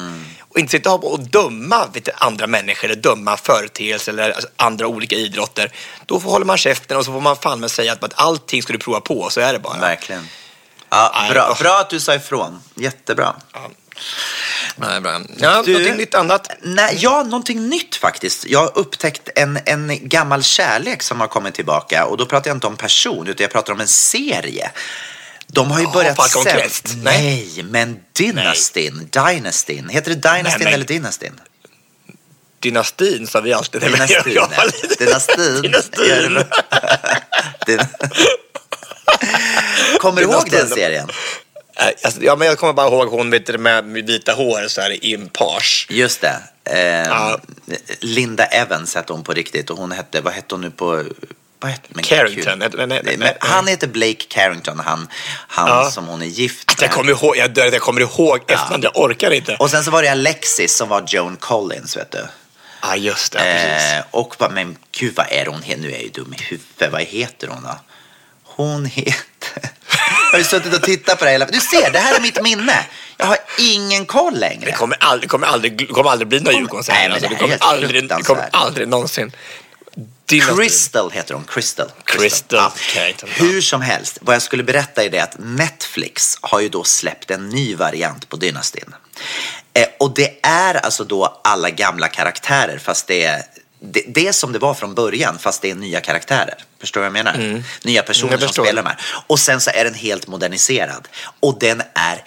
Och 0.49 0.59
inte 0.59 0.71
sitta 0.71 0.91
och 0.91 1.19
döma 1.19 1.87
du, 1.93 2.01
andra 2.17 2.47
människor 2.47 2.89
eller 2.91 3.01
döma 3.01 3.37
företeelser 3.37 4.11
eller 4.11 4.31
alltså, 4.31 4.47
andra 4.55 4.87
olika 4.87 5.15
idrotter. 5.15 5.71
Då 6.05 6.19
får, 6.19 6.31
håller 6.31 6.45
man 6.45 6.57
käften 6.57 6.97
och 6.97 7.05
så 7.05 7.11
får 7.11 7.21
man 7.21 7.35
fan 7.35 7.59
med 7.59 7.71
säga 7.71 7.93
att, 7.93 8.03
att 8.03 8.13
allting 8.15 8.63
ska 8.63 8.73
du 8.73 8.79
prova 8.79 8.99
på, 8.99 9.29
så 9.29 9.41
är 9.41 9.53
det 9.53 9.59
bara. 9.59 9.79
Verkligen. 9.79 10.27
Ja, 10.89 11.27
bra, 11.31 11.57
bra 11.59 11.79
att 11.79 11.89
du 11.89 11.99
sa 11.99 12.15
ifrån. 12.15 12.61
Jättebra. 12.75 13.35
Nej, 14.75 15.01
bra. 15.01 15.21
Ja, 15.37 15.63
Du- 15.65 15.71
någonting 15.73 15.97
nytt 15.97 16.15
annat. 16.15 16.49
Nej, 16.61 16.97
ja, 17.01 17.23
någonting 17.23 17.69
nytt 17.69 17.95
faktiskt. 17.95 18.45
Jag 18.45 18.59
har 18.59 18.77
upptäckt 18.77 19.29
en, 19.35 19.59
en 19.65 20.09
gammal 20.09 20.43
kärlek 20.43 21.03
som 21.03 21.19
har 21.19 21.27
kommit 21.27 21.53
tillbaka. 21.53 22.05
Och 22.05 22.17
då 22.17 22.25
pratar 22.25 22.49
jag 22.49 22.55
inte 22.57 22.67
om 22.67 22.77
person, 22.77 23.27
utan 23.27 23.43
jag 23.43 23.51
pratar 23.51 23.73
om 23.73 23.79
en 23.81 23.87
serie. 23.87 24.71
De 25.51 25.71
har 25.71 25.79
ju 25.79 25.85
Ja, 25.85 25.91
börjat 25.91 26.15
Falcon 26.15 26.43
sen-. 26.43 27.03
Nej. 27.03 27.49
Nej, 27.55 27.63
men 27.63 27.99
Dynastin. 28.17 29.09
Dynastin. 29.11 29.89
Heter 29.89 30.09
det 30.15 30.35
Dynastin 30.37 30.63
men- 30.63 30.73
eller 30.73 30.85
Dynastin? 30.85 31.39
Dynastin 32.59 33.27
sa 33.27 33.41
vi 33.41 33.53
alltid. 33.53 33.81
Dynastin. 33.81 34.33
jag- 34.33 34.49
var 34.57 34.65
lite- 34.65 35.05
Dynastin. 35.05 35.61
Dynastin. 35.61 36.39
Dyn- 37.67 37.87
Kommer 39.99 40.21
du 40.21 40.27
ihåg 40.27 40.49
den 40.51 40.67
serien? 40.69 41.09
Alltså, 42.03 42.21
ja, 42.23 42.35
men 42.35 42.47
jag 42.47 42.57
kommer 42.57 42.73
bara 42.73 42.87
ihåg 42.87 43.07
hon 43.09 43.29
vet 43.29 43.45
du, 43.45 43.57
med 43.57 43.85
med 43.85 44.05
vita 44.07 44.33
hår 44.33 44.67
så 44.67 44.81
här, 44.81 45.05
i 45.05 45.13
en 45.13 45.29
page. 45.29 45.87
Just 45.89 46.21
det. 46.21 46.35
Eh, 46.69 46.79
Ja. 47.07 47.39
Linda 47.99 48.45
Evans 48.45 48.95
hette 48.95 49.13
hon 49.13 49.23
på 49.23 49.33
riktigt 49.33 49.69
och 49.69 49.77
hon 49.77 49.91
hette, 49.91 50.21
vad 50.21 50.33
hette 50.33 50.55
hon 50.55 50.61
nu 50.61 50.71
på... 50.71 51.03
Vad 51.59 51.71
hette, 51.71 51.87
men 51.89 52.03
Carrington. 52.03 52.59
gud. 52.59 52.87
Nej, 52.87 53.01
nej, 53.03 53.17
nej, 53.17 53.37
han 53.39 53.67
heter 53.67 53.87
Blake 53.87 54.25
Carrington, 54.29 54.79
han, 54.79 55.07
han 55.47 55.67
Ja. 55.69 55.91
som 55.91 56.07
hon 56.07 56.21
är 56.21 56.25
gift 56.25 56.71
Att 56.71 56.81
jag 56.81 56.87
med. 56.89 56.95
kommer 56.95 57.11
ihåg, 57.11 57.37
jag 57.37 57.51
dör 57.51 57.69
jag 57.71 57.81
kommer 57.81 58.01
ihåg 58.01 58.39
efternamn, 58.47 58.83
jag 58.83 58.97
orkar 58.97 59.31
inte. 59.31 59.55
Och 59.55 59.69
sen 59.69 59.83
så 59.83 59.91
var 59.91 60.01
det 60.03 60.09
Alexis 60.11 60.77
som 60.77 60.89
var 60.89 61.03
Joan 61.07 61.35
Collins, 61.37 61.97
vet 61.97 62.11
du. 62.11 62.27
Ja, 62.81 62.95
just 62.95 63.31
det. 63.33 63.39
Eh, 63.97 64.03
och 64.11 64.35
vad, 64.37 64.51
men 64.51 64.77
gud, 64.99 65.13
vad 65.15 65.25
är 65.29 65.45
hon? 65.45 65.61
Nu 65.77 65.87
är 65.87 65.91
jag 65.91 66.01
ju 66.01 66.09
dum 66.09 66.33
i 66.39 66.43
huvudet. 66.43 66.91
Vad 66.91 67.01
heter 67.01 67.47
hon 67.47 67.63
då? 67.63 67.79
Hon 68.43 68.85
heter... 68.85 69.13
jag 69.91 70.31
har 70.31 70.37
ju 70.37 70.43
suttit 70.43 70.73
och 70.75 70.83
tittat 70.83 71.19
på 71.19 71.25
det 71.25 71.31
hela... 71.31 71.45
Du 71.45 71.59
ser, 71.59 71.91
det 71.91 71.99
här 71.99 72.15
är 72.15 72.21
mitt 72.21 72.41
minne. 72.41 72.85
Jag 73.17 73.25
har 73.25 73.37
ingen 73.59 74.05
koll 74.05 74.39
längre. 74.39 74.65
Det 74.65 74.71
kommer 74.77 74.97
aldrig, 74.99 75.29
kommer 75.29 75.47
aldrig, 75.47 75.89
kommer 75.89 76.09
aldrig 76.09 76.27
bli 76.27 76.39
några 76.39 76.57
Djurgården 76.57 76.83
så 76.83 76.91
Nej, 76.91 77.01
här. 77.01 77.07
men 77.09 77.13
Alltså. 77.15 77.29
det 77.29 77.35
kommer 77.35 77.57
aldrig, 77.59 78.09
det 78.09 78.23
kommer 78.23 78.49
aldrig 78.51 78.87
någonsin. 78.87 79.31
Dynastin. 80.27 80.57
Crystal 80.57 81.11
heter 81.11 81.33
hon. 81.33 81.43
Crystal. 81.43 81.91
Crystal 82.03 82.71
ja. 82.95 83.27
Hur 83.27 83.61
som 83.61 83.81
helst, 83.81 84.17
vad 84.21 84.35
jag 84.35 84.41
skulle 84.41 84.63
berätta 84.63 85.03
är 85.03 85.09
det 85.09 85.19
att 85.19 85.35
Netflix 85.39 86.37
har 86.41 86.59
ju 86.59 86.69
då 86.69 86.83
släppt 86.83 87.31
en 87.31 87.49
ny 87.49 87.75
variant 87.75 88.29
på 88.29 88.37
Dynastin. 88.37 88.95
Eh, 89.73 89.87
och 89.99 90.13
det 90.13 90.45
är 90.45 90.75
alltså 90.75 91.03
då 91.03 91.41
alla 91.43 91.69
gamla 91.69 92.07
karaktärer 92.07 92.77
fast 92.77 93.07
det 93.07 93.23
är 93.23 93.43
det, 93.79 94.03
det 94.07 94.33
som 94.33 94.51
det 94.51 94.59
var 94.59 94.73
från 94.73 94.93
början 94.95 95.39
fast 95.39 95.61
det 95.61 95.71
är 95.71 95.75
nya 95.75 96.01
karaktärer. 96.01 96.55
Förstår 96.79 97.01
du 97.01 97.09
vad 97.09 97.17
jag 97.17 97.25
menar? 97.25 97.63
Nya 97.83 98.03
personer 98.03 98.37
som 98.37 98.49
spelar 98.49 98.83
de 98.83 98.89
här. 98.89 98.97
Och 99.27 99.39
sen 99.39 99.61
så 99.61 99.69
är 99.73 99.83
den 99.83 99.93
helt 99.93 100.27
moderniserad. 100.27 101.07
Och 101.39 101.59
den 101.59 101.81
är 101.93 102.23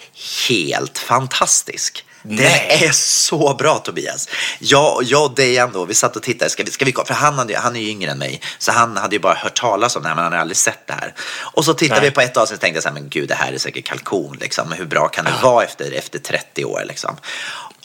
helt 0.49 0.97
fantastisk. 0.97 2.05
Den 2.23 2.51
är 2.69 2.91
så 2.91 3.53
bra 3.53 3.77
Tobias. 3.77 4.27
Jag, 4.59 5.03
jag 5.03 5.23
och 5.25 5.35
Dejan 5.35 5.71
då, 5.73 5.85
vi 5.85 5.93
satt 5.93 6.15
och 6.15 6.23
tittade. 6.23 6.49
Ska 6.51 6.63
vi, 6.63 6.71
ska 6.71 6.85
vi, 6.85 6.93
för 7.05 7.13
han, 7.13 7.37
hade, 7.37 7.57
han 7.57 7.75
är 7.75 7.79
ju 7.79 7.89
yngre 7.89 8.11
än 8.11 8.17
mig. 8.17 8.41
Så 8.57 8.71
han 8.71 8.97
hade 8.97 9.15
ju 9.15 9.19
bara 9.19 9.33
hört 9.33 9.55
talas 9.59 9.95
om 9.95 10.01
det 10.03 10.07
här 10.07 10.15
men 10.15 10.23
han 10.23 10.31
hade 10.33 10.41
aldrig 10.41 10.57
sett 10.57 10.87
det 10.87 10.93
här. 10.93 11.13
Och 11.53 11.65
så 11.65 11.73
tittade 11.73 12.01
Nej. 12.01 12.09
vi 12.09 12.15
på 12.15 12.21
ett 12.21 12.37
avsnitt 12.37 12.57
och 12.57 12.61
tänkte 12.61 12.81
så 12.81 12.87
här, 12.87 12.93
men 12.93 13.09
gud 13.09 13.27
det 13.29 13.35
här 13.35 13.53
är 13.53 13.57
säkert 13.57 13.85
kalkon. 13.85 14.37
Liksom. 14.41 14.71
Hur 14.71 14.85
bra 14.85 15.07
kan 15.07 15.25
det 15.25 15.33
vara 15.43 15.63
efter, 15.63 15.91
efter 15.91 16.19
30 16.19 16.65
år 16.65 16.83
liksom? 16.87 17.17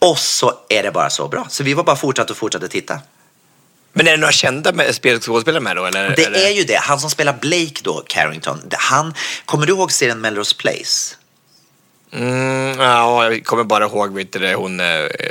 Och 0.01 0.19
så 0.19 0.53
är 0.69 0.83
det 0.83 0.91
bara 0.91 1.11
så 1.11 1.29
bra. 1.29 1.47
Så 1.51 1.65
vi 1.65 1.75
var 1.75 1.85
bara 1.85 1.97
fortsatt 1.97 2.31
och 2.31 2.37
fortsatte 2.37 2.69
titta. 2.69 2.99
Men 3.93 4.07
är 4.07 4.11
det 4.11 4.17
några 4.17 4.33
kända 4.33 4.73
med- 4.73 4.95
skådespelare 5.23 5.61
med 5.63 5.77
då? 5.77 5.85
Eller, 5.85 6.11
Det 6.17 6.25
eller? 6.25 6.47
är 6.47 6.51
ju 6.51 6.65
det. 6.65 6.77
Han 6.83 7.01
som 7.01 7.11
spelar 7.11 7.33
Blake 7.33 7.81
då, 7.83 8.03
Carrington. 8.07 8.63
Han, 8.73 9.15
kommer 9.45 9.67
du 9.67 9.73
ihåg 9.73 9.93
serien 9.93 10.21
Melrose 10.21 10.57
Place? 10.57 11.15
Mm, 12.17 12.81
ja, 12.81 13.25
jag 13.33 13.45
kommer 13.45 13.65
bara 13.65 13.85
ihåg, 13.85 14.15
vet 14.15 14.33
du 14.33 14.55
hon, 14.55 14.81
eh, 14.81 14.87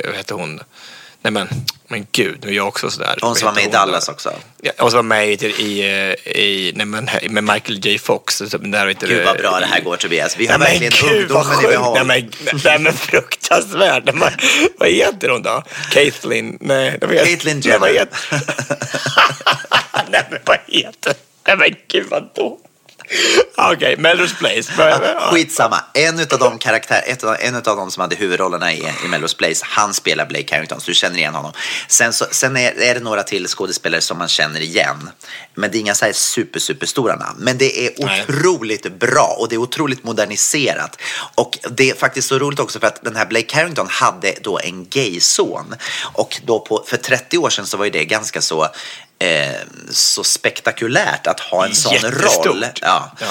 vad 0.06 0.14
hette 0.14 0.34
hon? 0.34 0.60
Nej 1.22 1.32
men, 1.32 1.48
men 1.88 2.06
gud, 2.12 2.38
nu 2.44 2.50
är 2.50 2.54
jag 2.54 2.68
också 2.68 2.90
sådär. 2.90 3.18
Hon 3.22 3.36
som 3.36 3.46
var 3.46 3.52
heter 3.52 3.54
med 3.54 3.62
i 3.74 3.76
hon 3.76 3.86
Dallas 3.88 4.06
då? 4.06 4.12
också. 4.12 4.32
Ja, 4.62 4.72
och 4.78 4.90
som 4.90 4.96
var 4.98 5.02
med 5.02 5.42
i, 5.42 5.46
i, 5.46 5.82
i 6.24 6.72
nej 6.76 6.86
men, 6.86 7.08
med 7.30 7.44
Michael 7.44 7.86
J 7.86 7.98
Fox. 7.98 8.38
Där, 8.38 8.86
vet 8.86 9.00
du, 9.00 9.06
Gud 9.06 9.24
vad 9.24 9.36
bra 9.38 9.60
det 9.60 9.66
här 9.66 9.80
går 9.80 9.96
Tobias. 9.96 10.36
Vi 10.38 10.46
har 10.46 10.58
Nej, 10.58 10.80
men 10.80 10.90
verkligen 10.90 11.12
gud, 11.14 11.30
ungdomen 11.30 11.64
i 11.64 11.66
behåll. 11.66 11.94
Nej 11.94 12.04
men, 12.44 12.60
nej, 12.64 12.78
men 12.78 12.92
fruktansvärt. 12.92 14.04
Men, 14.04 14.30
vad 14.78 14.88
heter 14.88 15.28
hon 15.28 15.42
då? 15.42 15.62
Caitlyn? 15.92 16.58
Nej, 16.60 16.98
vet- 17.00 17.24
Caitlyn 17.24 17.62
Nej, 17.64 17.78
vad 17.78 17.88
Jenner. 17.92 18.00
heter- 18.00 18.42
Nej 20.10 20.22
men 20.30 20.38
vad 20.44 20.58
heter 20.66 21.14
Nej 21.46 21.56
men 21.56 21.74
gud 21.88 22.06
vad 22.10 22.22
dumt. 22.34 22.58
Okej, 23.58 23.96
Melrose 23.96 24.34
Place. 24.34 24.72
Skitsamma. 25.30 25.84
En 25.94 26.20
av 26.20 26.38
de 26.38 26.58
karaktär, 26.58 27.02
en 27.40 27.54
av 27.54 27.62
de 27.62 27.90
som 27.90 28.00
hade 28.00 28.16
huvudrollerna 28.16 28.72
i, 28.72 28.92
i 29.04 29.08
Melrose 29.08 29.36
Place, 29.36 29.66
han 29.68 29.94
spelar 29.94 30.26
Blake 30.26 30.44
Carrington, 30.44 30.80
så 30.80 30.90
du 30.90 30.94
känner 30.94 31.18
igen 31.18 31.34
honom. 31.34 31.52
Sen, 31.88 32.12
så, 32.12 32.26
sen 32.30 32.56
är, 32.56 32.80
är 32.80 32.94
det 32.94 33.00
några 33.00 33.22
till 33.22 33.46
skådespelare 33.48 34.00
som 34.00 34.18
man 34.18 34.28
känner 34.28 34.60
igen. 34.60 35.10
Men 35.54 35.70
det 35.70 35.78
är 35.78 35.80
inga 35.80 35.94
så 35.94 36.04
här 36.04 36.12
super, 36.12 36.60
superstora 36.60 37.16
namn. 37.16 37.38
Men 37.38 37.58
det 37.58 37.86
är 37.86 37.90
Nej. 37.98 38.24
otroligt 38.28 38.98
bra 38.98 39.36
och 39.38 39.48
det 39.48 39.54
är 39.54 39.58
otroligt 39.58 40.04
moderniserat. 40.04 41.00
Och 41.34 41.58
det 41.70 41.90
är 41.90 41.94
faktiskt 41.94 42.28
så 42.28 42.38
roligt 42.38 42.60
också 42.60 42.80
för 42.80 42.86
att 42.86 43.04
den 43.04 43.16
här 43.16 43.26
Blake 43.26 43.46
Carrington 43.46 43.86
hade 43.90 44.34
då 44.42 44.58
en 44.58 44.88
gayson. 44.88 45.74
Och 46.12 46.40
då 46.44 46.60
på, 46.60 46.84
för 46.86 46.96
30 46.96 47.38
år 47.38 47.50
sedan 47.50 47.66
så 47.66 47.76
var 47.76 47.84
ju 47.84 47.90
det 47.90 48.04
ganska 48.04 48.40
så 48.40 48.68
Eh, 49.18 49.60
så 49.90 50.24
spektakulärt 50.24 51.26
att 51.26 51.40
ha 51.40 51.66
en 51.66 51.74
sån 51.74 51.94
roll. 52.10 52.66
Ja. 52.80 53.12
Ja. 53.20 53.26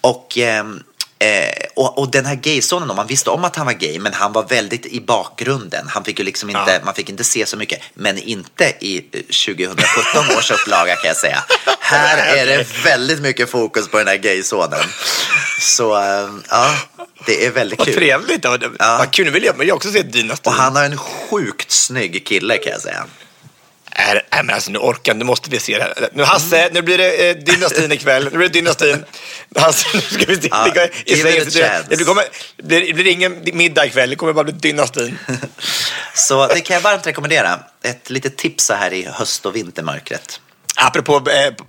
Och, 0.00 0.38
ehm, 0.38 0.82
eh, 1.18 1.48
och, 1.76 1.98
och 1.98 2.10
den 2.10 2.26
här 2.26 2.34
gaysonen, 2.34 2.96
man 2.96 3.06
visste 3.06 3.30
om 3.30 3.44
att 3.44 3.56
han 3.56 3.66
var 3.66 3.72
gay, 3.72 3.98
men 3.98 4.14
han 4.14 4.32
var 4.32 4.42
väldigt 4.48 4.86
i 4.86 5.00
bakgrunden. 5.00 5.88
Han 5.88 6.04
fick 6.04 6.18
ju 6.18 6.24
liksom 6.24 6.50
inte, 6.50 6.72
Ja. 6.72 6.78
Man 6.84 6.94
fick 6.94 7.08
inte 7.10 7.24
se 7.24 7.46
så 7.46 7.56
mycket, 7.56 7.80
men 7.94 8.18
inte 8.18 8.64
i 8.80 8.96
eh, 9.12 9.20
2017 9.20 10.36
års 10.38 10.50
upplaga 10.50 10.96
kan 10.96 11.08
jag 11.08 11.16
säga. 11.16 11.44
Här 11.80 12.36
är 12.36 12.46
det 12.46 12.66
väldigt 12.84 13.20
mycket 13.20 13.50
fokus 13.50 13.88
på 13.88 13.98
den 13.98 14.08
här 14.08 14.16
gaysonen. 14.16 14.84
Så 15.60 15.94
ehm, 15.96 16.42
ja, 16.50 16.74
det 17.26 17.46
är 17.46 17.50
väldigt 17.50 17.78
Vad 17.78 17.86
kul. 17.86 17.96
trevligt. 17.96 18.44
Ja. 18.44 18.58
Vad 18.78 19.10
kul. 19.10 19.24
Nu 19.24 19.30
vill 19.30 19.44
jag, 19.44 19.56
men 19.58 19.66
jag 19.66 19.76
också 19.76 19.90
se 19.92 20.02
Dynastin. 20.02 20.52
Och 20.52 20.58
han 20.58 20.76
har 20.76 20.84
en 20.84 20.98
sjukt 20.98 21.70
snygg 21.70 22.26
kille 22.26 22.58
kan 22.58 22.72
jag 22.72 22.80
säga. 22.80 23.06
Är, 24.00 24.22
är, 24.30 24.42
men 24.42 24.54
alltså, 24.54 24.70
nu 24.70 24.78
orkar 24.78 25.14
nu 25.14 25.24
måste 25.24 25.50
vi 25.50 25.60
se 25.60 25.78
det 25.78 25.82
här. 25.82 26.08
Nu 26.12 26.22
Hasse, 26.22 26.68
nu 26.72 26.82
blir 26.82 26.98
det 26.98 27.30
eh, 27.30 27.36
Dynastin 27.36 27.92
ikväll. 27.92 28.24
Nu 28.24 28.30
blir 28.30 28.48
det 28.48 28.52
Dynastin. 28.52 29.04
Hasse, 29.56 29.86
nu 29.94 30.00
ska 30.00 30.24
vi 30.26 30.36
se. 30.36 30.48
Ja, 30.50 30.88
give 31.06 31.38
it 31.38 31.62
a. 31.62 31.70
Det, 31.88 32.04
kommer, 32.04 32.24
det, 32.56 32.62
blir, 32.62 32.86
det 32.86 32.94
blir 32.94 33.06
ingen 33.06 33.44
middag 33.52 33.86
ikväll, 33.86 34.10
det 34.10 34.16
kommer 34.16 34.32
bara 34.32 34.44
bli 34.44 34.52
Dynastin. 34.52 35.18
Så 36.14 36.46
det 36.46 36.60
kan 36.60 36.74
jag 36.74 36.80
varmt 36.80 37.06
rekommendera. 37.06 37.60
Ett 37.82 38.10
litet 38.10 38.36
tips 38.36 38.64
så 38.64 38.74
här 38.74 38.92
i 38.92 39.04
höst 39.04 39.46
och 39.46 39.56
vintermörkret. 39.56 40.40
Apropå 40.76 41.22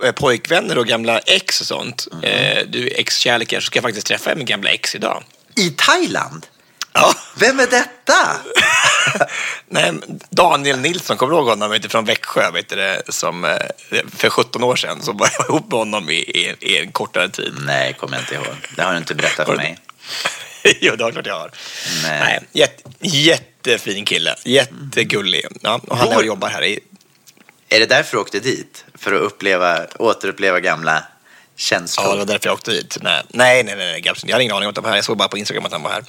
eh, 0.03 0.11
pojkvänner 0.11 0.77
och 0.77 0.87
gamla 0.87 1.19
ex 1.19 1.61
och 1.61 1.67
sånt. 1.67 2.07
Mm. 2.11 2.23
Eh, 2.23 2.63
du 2.67 2.87
är 2.87 2.99
ex-kärlekar 2.99 3.59
så 3.59 3.65
ska 3.65 3.77
jag 3.77 3.83
faktiskt 3.83 4.07
träffa 4.07 4.35
min 4.35 4.45
gamla 4.45 4.69
ex 4.69 4.95
idag. 4.95 5.23
I 5.55 5.69
Thailand? 5.69 6.45
Ja. 7.01 7.13
Vem 7.35 7.59
är 7.59 7.67
detta? 7.67 8.37
Nej, 9.67 9.93
Daniel 10.29 10.79
Nilsson, 10.79 11.17
kommer 11.17 11.33
du 11.33 11.37
ihåg 11.37 11.47
honom 11.47 11.79
du, 11.81 11.89
från 11.89 12.05
Växjö? 12.05 12.51
Vet 12.51 12.69
du, 12.69 12.75
det, 12.75 13.01
som, 13.09 13.45
eh, 13.45 13.57
för 14.15 14.29
17 14.29 14.63
år 14.63 14.75
sedan 14.75 15.01
så 15.01 15.13
var 15.13 15.29
jag 15.37 15.49
ihop 15.49 15.71
med 15.71 15.79
honom 15.79 16.09
i, 16.09 16.13
i, 16.13 16.55
i 16.59 16.77
en 16.77 16.91
kortare 16.91 17.29
tid. 17.29 17.53
Nej, 17.65 17.93
kommer 17.93 18.17
jag 18.17 18.23
inte 18.23 18.35
ihåg. 18.35 18.55
Det 18.75 18.81
har 18.81 18.91
du 18.91 18.97
inte 18.97 19.15
berättat 19.15 19.47
för 19.47 19.55
mig. 19.55 19.77
jo, 20.81 20.95
det 20.95 21.03
är 21.03 21.11
klart 21.11 21.25
jag 21.25 21.39
har. 21.39 21.51
Nej. 22.03 22.19
Nej, 22.19 22.39
jätte, 22.51 22.89
jättefin 22.99 24.05
kille. 24.05 24.35
Jättegullig. 24.45 25.45
Ja, 25.61 25.81
och 25.87 25.97
han 25.97 26.15
och 26.15 26.25
jobbar 26.25 26.49
här 26.49 26.63
i... 26.63 26.79
Är 27.69 27.79
det 27.79 27.85
därför 27.85 28.17
du 28.17 28.21
åkte 28.21 28.39
dit? 28.39 28.85
För 28.95 29.13
att 29.13 29.21
uppleva, 29.21 29.85
återuppleva 29.99 30.59
gamla 30.59 31.03
känslor? 31.55 32.05
Ja, 32.07 32.11
det 32.11 32.17
var 32.17 32.25
därför 32.25 32.47
jag 32.47 32.53
åkte 32.53 32.71
dit. 32.71 32.97
Nej, 33.01 33.23
nej, 33.29 33.63
nej, 33.63 33.75
nej, 33.75 33.91
nej 33.91 34.01
jag 34.23 34.31
hade 34.31 34.43
ingen 34.43 34.55
aning 34.55 34.67
om 34.67 34.69
att 34.69 34.77
han 34.77 34.83
var 34.83 34.89
här. 34.89 34.97
Jag 34.97 35.05
såg 35.05 35.17
bara 35.17 35.27
på 35.27 35.37
Instagram 35.37 35.65
att 35.65 35.71
han 35.71 35.83
var 35.83 35.91
här. 35.91 36.03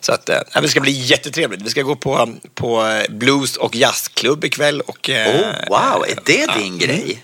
Så 0.00 0.12
att, 0.12 0.28
eh, 0.28 0.40
det 0.62 0.68
ska 0.68 0.80
bli 0.80 0.92
jättetrevligt. 0.92 1.62
Vi 1.62 1.70
ska 1.70 1.82
gå 1.82 1.96
på, 1.96 2.34
på 2.54 2.86
eh, 2.86 3.10
blues 3.10 3.56
och 3.56 3.76
jazzklubb 3.76 4.44
ikväll. 4.44 4.80
Och, 4.80 5.10
eh, 5.10 5.36
Oh, 5.36 5.68
wow, 5.68 6.04
är 6.08 6.18
det 6.24 6.46
ja, 6.48 6.54
din 6.54 6.66
mm. 6.66 6.78
grej? 6.78 7.22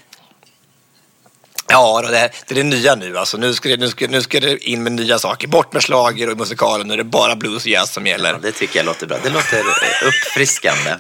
Ja, 1.69 2.03
det 2.11 2.19
är, 2.19 2.31
det 2.47 2.55
är 2.55 2.57
det 2.57 2.63
nya 2.63 2.95
nu. 2.95 3.19
Alltså, 3.19 3.37
nu, 3.37 3.55
ska 3.55 3.69
det, 3.69 3.77
nu, 3.77 3.89
ska, 3.89 4.07
nu 4.07 4.23
ska 4.23 4.41
det 4.41 4.69
in 4.69 4.83
med 4.83 4.93
nya 4.93 5.19
saker. 5.19 5.49
Bort 5.49 5.73
med 5.73 5.83
slager 5.83 6.31
och 6.31 6.39
musikalen. 6.39 6.87
Nu 6.87 6.95
är 6.95 6.99
det 6.99 7.05
bara 7.05 7.37
blues 7.37 7.65
och 7.65 7.71
jazz 7.71 7.93
som 7.93 8.07
gäller. 8.07 8.33
Ja, 8.33 8.39
det 8.43 8.53
tycker 8.53 8.79
jag 8.79 8.87
låter 8.87 9.07
bra. 9.07 9.19
Det 9.23 9.31
låter 9.31 9.59
eh, 9.59 10.09
uppfriskande. 10.09 10.95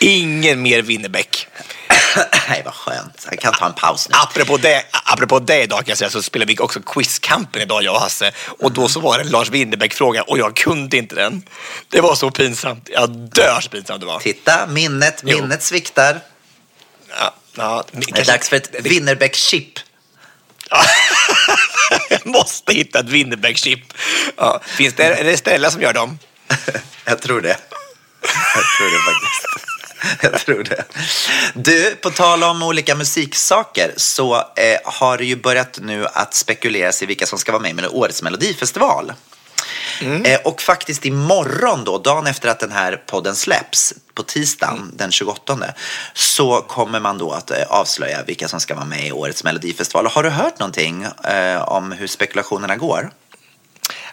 Ingen 0.00 0.62
mer 0.62 0.82
Winnerbäck. 0.82 1.46
Nej, 2.48 2.62
vad 2.64 2.74
skönt. 2.74 3.26
Jag 3.30 3.40
kan 3.40 3.52
ta 3.52 3.66
en 3.66 3.72
paus 3.74 4.08
nu. 4.08 4.14
Apropå 4.18 4.56
det, 4.56 4.84
apropå 5.04 5.38
det 5.38 5.62
idag 5.62 5.78
kan 5.78 5.88
jag 5.88 5.98
säga 5.98 6.10
så 6.10 6.22
spelar 6.22 6.46
vi 6.46 6.58
också 6.58 6.80
Quizkampen 6.82 7.62
idag 7.62 7.82
jag 7.82 7.94
och 7.94 8.00
Hasse. 8.00 8.32
Och 8.58 8.72
då 8.72 8.88
så 8.88 9.00
var 9.00 9.18
det 9.18 9.24
en 9.24 9.30
Lars 9.30 9.50
Winnerbäck-fråga 9.50 10.22
och 10.22 10.38
jag 10.38 10.56
kunde 10.56 10.96
inte 10.96 11.14
den. 11.14 11.42
Det 11.88 12.00
var 12.00 12.14
så 12.14 12.30
pinsamt. 12.30 12.88
Jag 12.92 13.10
dör 13.10 13.60
så 13.60 13.68
pinsamt 13.70 14.00
det 14.00 14.06
var. 14.06 14.18
Titta, 14.18 14.66
minnet, 14.66 15.20
Jo. 15.24 15.40
minnet 15.40 15.62
sviktar. 15.62 16.20
Ja, 17.18 17.34
ja, 17.56 17.84
Det 17.92 18.20
är 18.20 18.24
dags 18.24 18.48
för 18.48 18.56
ett 18.56 18.74
Winnerbäck-chip. 18.80 19.78
jag 22.10 22.26
måste 22.32 22.72
hitta 22.72 22.98
ett 23.00 23.06
Winnerbäck-chip. 23.08 23.80
Ja, 24.36 24.60
finns 24.64 24.94
det, 24.94 25.04
är 25.04 25.24
det 25.24 25.36
Stella 25.36 25.70
som 25.70 25.82
gör 25.82 25.92
dem? 25.92 26.18
Jag 27.04 27.22
tror 27.22 27.40
det. 27.40 27.56
Jag 28.54 28.64
tror 28.78 28.90
det 28.90 28.98
faktiskt. 28.98 29.69
Jag 30.22 30.40
tror 30.40 30.64
det. 30.64 30.84
Du, 31.54 31.96
på 31.96 32.10
tal 32.10 32.42
om 32.42 32.62
olika 32.62 32.94
musiksaker 32.94 33.92
så 33.96 34.34
eh, 34.34 34.78
har 34.84 35.18
det 35.18 35.24
ju 35.24 35.36
börjat 35.36 35.78
nu 35.82 36.06
att 36.12 36.34
spekuleras 36.34 37.02
i 37.02 37.06
vilka 37.06 37.26
som 37.26 37.38
ska 37.38 37.52
vara 37.52 37.62
med 37.62 37.84
i 37.84 37.86
årets 37.86 38.22
melodifestival. 38.22 39.12
Eh, 40.24 40.40
och 40.44 40.62
faktiskt 40.62 41.06
imorgon 41.06 41.84
då, 41.84 41.98
dagen 41.98 42.26
efter 42.26 42.48
att 42.48 42.60
den 42.60 42.72
här 42.72 43.02
podden 43.06 43.36
släpps, 43.36 43.94
på 44.14 44.22
tisdagen 44.22 44.92
den 44.96 45.12
28, 45.12 45.58
så 46.14 46.60
kommer 46.60 47.00
man 47.00 47.18
då 47.18 47.32
att 47.32 47.50
eh, 47.50 47.62
avslöja 47.68 48.22
vilka 48.26 48.48
som 48.48 48.60
ska 48.60 48.74
vara 48.74 48.84
med 48.84 49.06
i 49.06 49.12
årets 49.12 49.44
melodifestival. 49.44 50.06
Har 50.06 50.22
du 50.22 50.28
hört 50.28 50.58
någonting 50.58 51.02
eh, 51.24 51.62
om 51.62 51.92
hur 51.92 52.06
spekulationerna 52.06 52.76
går? 52.76 53.10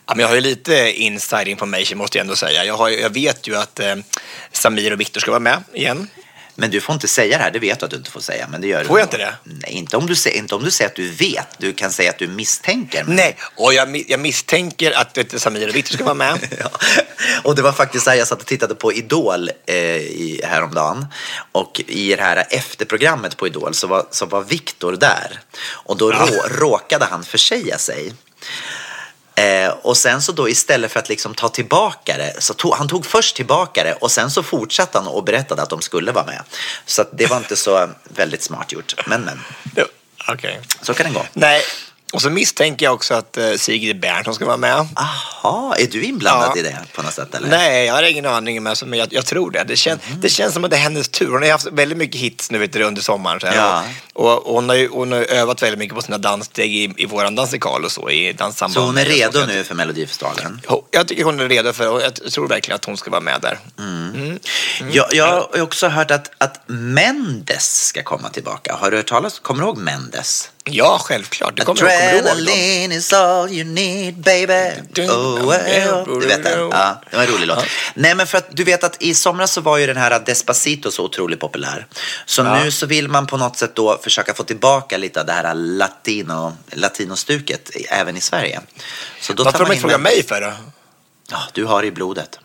Ja, 0.08 0.14
men 0.16 0.20
jag 0.20 0.28
har 0.28 0.36
ju 0.36 0.42
lite 0.42 0.92
inside 0.92 1.48
information 1.48 1.98
måste 1.98 2.18
jag 2.18 2.24
ändå 2.24 2.36
säga. 2.36 2.66
Jag, 2.66 2.78
har, 2.78 2.90
jag 2.90 3.10
vet 3.10 3.48
ju 3.48 3.56
att 3.56 3.80
eh, 3.80 3.96
Samir 4.52 4.94
och 4.94 5.00
Viktor 5.00 5.20
ska 5.22 5.32
vara 5.32 5.40
med 5.40 5.64
igen. 5.74 6.08
Men 6.60 6.70
du 6.72 6.82
får 6.82 6.94
inte 6.94 7.08
säga 7.08 7.38
det 7.38 7.44
här, 7.44 7.52
det 7.52 7.60
vet 7.60 7.80
du 7.80 7.86
att 7.86 7.92
du 7.92 7.98
inte 7.98 8.12
får 8.12 8.20
säga. 8.20 8.48
Men 8.52 8.62
det 8.62 8.68
gör 8.68 8.82
du 8.82 8.88
Får 8.88 9.00
jag 9.00 9.06
inte 9.06 9.18
Nej, 9.44 9.72
inte 9.72 9.98
om, 9.98 10.06
du, 10.08 10.16
inte 10.32 10.56
om 10.56 10.64
du 10.64 10.72
säger 10.72 10.90
att 10.90 10.96
du 10.96 11.10
vet. 11.12 11.48
Du 11.58 11.74
kan 11.74 11.92
säga 11.92 12.10
att 12.10 12.18
du 12.18 12.28
misstänker. 12.28 13.04
men- 13.04 13.16
Nej, 13.16 13.38
och 13.56 13.74
jag, 13.74 14.04
jag 14.08 14.20
misstänker 14.20 14.92
att 14.92 15.18
eh, 15.18 15.24
Samir 15.40 15.70
och 15.70 15.76
Viktor 15.76 15.94
ska 15.96 16.04
vara 16.04 16.14
med. 16.14 16.40
Ja. 16.60 16.70
Och 17.44 17.56
det 17.56 17.62
var 17.62 17.72
faktiskt 17.72 18.04
så 18.04 18.10
här, 18.10 18.18
jag 18.18 18.28
satt 18.28 18.40
och 18.42 18.46
tittade 18.48 18.76
på 18.76 18.94
Idol 18.94 19.50
eh, 19.66 19.76
i, 19.98 20.42
häromdagen. 20.44 21.06
Och 21.52 21.82
i 21.88 22.16
det 22.16 22.22
här 22.22 22.46
efterprogrammet 22.50 23.38
på 23.38 23.48
Idol 23.48 23.74
så 23.74 23.88
var, 23.88 24.06
så 24.12 24.26
var 24.26 24.42
Viktor 24.42 24.92
där. 24.94 25.40
Och 25.70 25.98
då 25.98 26.12
rå, 26.12 26.28
råkade 26.50 27.06
han 27.06 27.24
försäga 27.24 27.78
sig. 27.78 28.14
Eh, 29.38 29.70
och 29.70 29.98
sen 29.98 30.22
så 30.22 30.32
då 30.32 30.50
istället 30.50 30.92
för 30.92 31.00
att 31.00 31.10
liksom 31.10 31.34
ta 31.34 31.50
tillbaka 31.50 32.18
det, 32.18 32.34
så 32.40 32.54
tog, 32.54 32.74
han 32.74 32.88
tog 32.88 33.06
först 33.06 33.36
tillbaka 33.36 33.84
det 33.84 33.94
och 33.94 34.12
sen 34.12 34.32
så 34.32 34.44
fortsatte 34.44 34.98
han 34.98 35.08
och 35.08 35.24
berättade 35.24 35.62
att 35.62 35.70
de 35.70 35.82
skulle 35.82 36.12
vara 36.12 36.26
med. 36.26 36.42
Så 36.86 37.02
att 37.02 37.10
det 37.12 37.28
var 37.28 37.38
inte 37.38 37.56
så 37.56 37.90
väldigt 38.04 38.44
smart 38.44 38.72
gjort. 38.72 38.96
Men 39.08 39.22
men, 39.22 39.40
Okej. 40.28 40.60
så 40.82 40.94
kan 40.94 41.06
det 41.06 41.20
gå. 41.20 41.26
Nej, 41.34 41.62
Och 42.14 42.22
så 42.22 42.30
misstänker 42.30 42.86
jag 42.86 42.94
också 42.94 43.14
att 43.14 43.38
eh, 43.38 43.54
Sigrid 43.54 44.00
Bernson 44.00 44.36
ska 44.36 44.46
vara 44.46 44.58
med. 44.58 44.88
Aha, 44.96 45.76
är 45.78 45.88
du 45.88 46.04
inblandad 46.04 46.52
Ja. 46.56 46.60
i 46.60 46.64
det 46.64 46.78
på 46.96 47.02
något 47.02 47.14
sätt 47.14 47.36
eller? 47.36 47.48
Nej, 47.50 47.86
jag 47.86 47.94
har 47.94 48.04
ingen 48.04 48.26
aning, 48.26 48.68
alltså, 48.68 48.86
men 48.86 49.00
jag, 49.00 49.14
jag 49.14 49.26
tror 49.26 49.52
det. 49.52 49.64
Det, 49.64 49.76
kän, 49.76 50.00
Mhm. 50.12 50.22
det 50.22 50.30
känns 50.30 50.54
som 50.54 50.64
att 50.64 50.72
det 50.72 50.78
är 50.78 50.82
hennes 50.82 51.10
tur. 51.10 51.32
Hon 51.32 51.42
har 51.44 51.50
haft 51.52 51.68
väldigt 51.72 51.98
mycket 51.98 52.22
hits 52.22 52.52
nu 52.52 52.58
vet 52.58 52.74
du, 52.74 52.84
under 52.84 53.02
sommaren. 53.02 53.40
Så 53.40 53.48
Ja. 53.48 53.84
och, 54.14 54.48
och 54.48 54.54
hon, 54.56 54.70
har 54.70 54.76
ju, 54.76 54.90
hon 54.90 55.12
har 55.12 55.20
övat 55.20 55.62
väldigt 55.64 55.80
mycket 55.80 55.96
på 55.96 56.02
sina 56.02 56.18
danssteg 56.18 56.76
i, 56.76 56.94
i 56.98 57.06
våran 57.06 57.36
dansikal 57.36 57.86
och 57.86 57.92
så. 57.92 58.10
I 58.10 58.34
danssamband. 58.34 58.74
Så 58.74 58.82
hon 58.82 58.98
är 58.98 59.06
redo 59.06 59.46
nu 59.46 59.64
för 59.64 59.76
Melodifestivalen? 59.76 60.62
Jag 60.92 61.08
tycker 61.08 61.24
hon 61.24 61.40
är 61.40 61.50
redo 61.50 61.74
för 61.74 61.90
och 61.90 62.02
jag 62.02 62.16
tror 62.16 62.48
verkligen 62.48 62.76
att 62.76 62.86
hon 62.86 62.98
ska 62.98 63.12
vara 63.12 63.22
med 63.22 63.42
där. 63.42 63.60
Mm. 63.80 64.40
Jag, 64.92 65.06
jag 65.14 65.26
har 65.26 65.62
också 65.62 65.88
hört 65.88 66.12
att, 66.12 66.32
att 66.38 66.60
Mendes 66.68 67.88
ska 67.88 68.04
komma 68.04 68.30
tillbaka. 68.30 68.76
Har 68.76 68.92
du 68.92 68.98
hört 68.98 69.08
talas 69.08 69.40
Kommer 69.40 69.62
du 69.62 69.68
ihåg 69.68 69.78
Mendes? 69.78 70.50
Ja, 70.72 71.00
självklart. 71.02 71.58
Det 71.58 71.64
kommer, 71.64 71.82
du 71.82 71.88
ihåg? 71.88 72.28
Adrenaline 72.28 72.92
is 72.92 73.14
all 73.14 73.52
you 73.52 73.64
need 73.64 74.16
baby. 74.16 74.82
Oh, 75.02 75.50
well. 75.50 76.20
Du 76.20 76.28
vet 76.28 76.44
den? 76.44 76.60
Ja, 76.60 77.02
det 77.10 77.18
var 77.18 77.24
en 77.24 77.30
rolig 77.30 77.48
låt. 77.48 77.64
Nej, 77.94 78.16
men 78.16 78.28
för 78.28 78.38
att 78.38 78.48
du 78.52 78.64
vet 78.64 78.84
att 78.84 79.02
i 79.04 79.14
somras 79.14 79.52
så 79.52 79.62
var 79.62 79.78
ju 79.78 79.88
den 79.88 79.98
här 79.98 80.20
Despacito 80.26 80.92
så 80.92 81.04
otroligt 81.04 81.40
populär. 81.40 81.88
Så 82.26 82.44
nu 82.44 82.72
så 82.72 82.86
vill 82.86 83.08
man 83.08 83.28
på 83.28 83.38
något 83.38 83.58
sätt 83.58 83.76
då 83.76 84.00
försöka 84.04 84.34
få 84.34 84.44
tillbaka 84.44 84.98
lite 84.98 85.20
av 85.20 85.26
det 85.26 85.34
här 85.34 85.54
latino, 85.54 86.58
latinostuket 86.72 87.72
även 87.90 88.18
i 88.18 88.22
Sverige. 88.22 88.62
Så 89.22 89.34
då 89.34 89.44
Varför 89.44 89.60
har 89.60 89.66
man 89.66 89.74
inte 89.76 89.86
in 89.86 89.90
frågat 89.90 90.02
mig 90.02 90.24
för 90.24 90.42
då? 90.42 90.54
Ja, 91.32 91.38
du 91.54 91.66
har 91.66 91.82
det 91.82 91.88
i 91.88 91.92
blodet. 91.92 92.40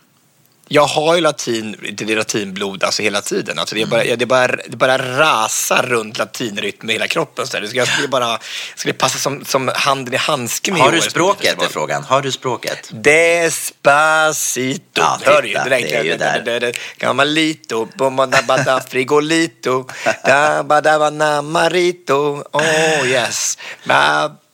Jag 0.68 0.87
har 0.87 1.14
ju 1.14 1.20
latin, 1.20 1.77
det 1.92 2.16
latinblod 2.16 2.85
alltså 2.85 3.03
hela 3.03 3.20
tiden. 3.20 3.59
Alltså 3.59 3.75
det, 3.75 3.83
är 3.83 3.87
bara, 3.87 4.05
det, 4.05 4.22
är 4.22 4.27
bara, 4.27 4.57
det 4.68 4.77
bara 4.77 5.18
rasar 5.18 5.83
runt 5.83 6.18
latinrytm 6.18 6.90
i 6.90 6.92
hela 6.92 7.07
kroppen. 7.07 7.46
Så. 7.46 7.61
Det 7.61 7.68
ska, 7.68 7.77
jag 7.77 7.88
skulle 7.88 8.09
bara 8.09 8.38
skulle 8.75 8.94
passa 8.94 9.18
som, 9.18 9.44
som 9.44 9.70
handen 9.75 10.14
i 10.14 10.16
handsken 10.16 10.77
Har 10.77 10.92
du 10.92 11.01
språket 11.01 11.62
är 11.62 11.68
frågan. 11.68 12.05
Har 12.05 12.22
du 12.22 12.33
språket? 12.33 12.90
Despacito. 12.92 14.83
Ja, 14.94 15.18
Hör 15.22 15.42
du 15.42 15.53
Det 15.53 15.64
det 15.64 15.94
är 15.94 16.05
ju 16.05 16.16
där. 16.16 16.72
Gamalito, 16.98 17.88
bomba 17.96 18.81
frigolito, 18.88 19.88
dabadabanammarito, 20.27 22.44
oh 22.53 23.07
yes, 23.07 23.59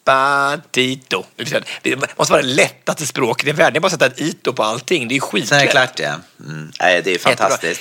babatito. 0.08 1.24
Det 1.82 1.96
måste 2.18 2.32
vara 2.32 2.42
det 2.42 2.48
lättaste 2.48 3.06
språket 3.06 3.48
i 3.48 3.52
världen. 3.52 3.72
Det 3.72 3.78
är 3.78 3.80
bara 3.80 3.86
att 3.86 3.92
sätta 3.92 4.06
ett 4.06 4.20
ito 4.20 4.52
på 4.52 4.62
allting. 4.62 5.08
Det 5.08 5.16
är 5.16 5.20
Sen 5.20 5.28
är 5.28 5.40
skitlätt. 5.40 5.60
det 5.60 5.66
klart 5.66 5.96
det. 5.96 6.20
Mm. 6.44 6.72
Nej, 6.80 7.02
det 7.04 7.14
är 7.14 7.18
fantastiskt. 7.18 7.80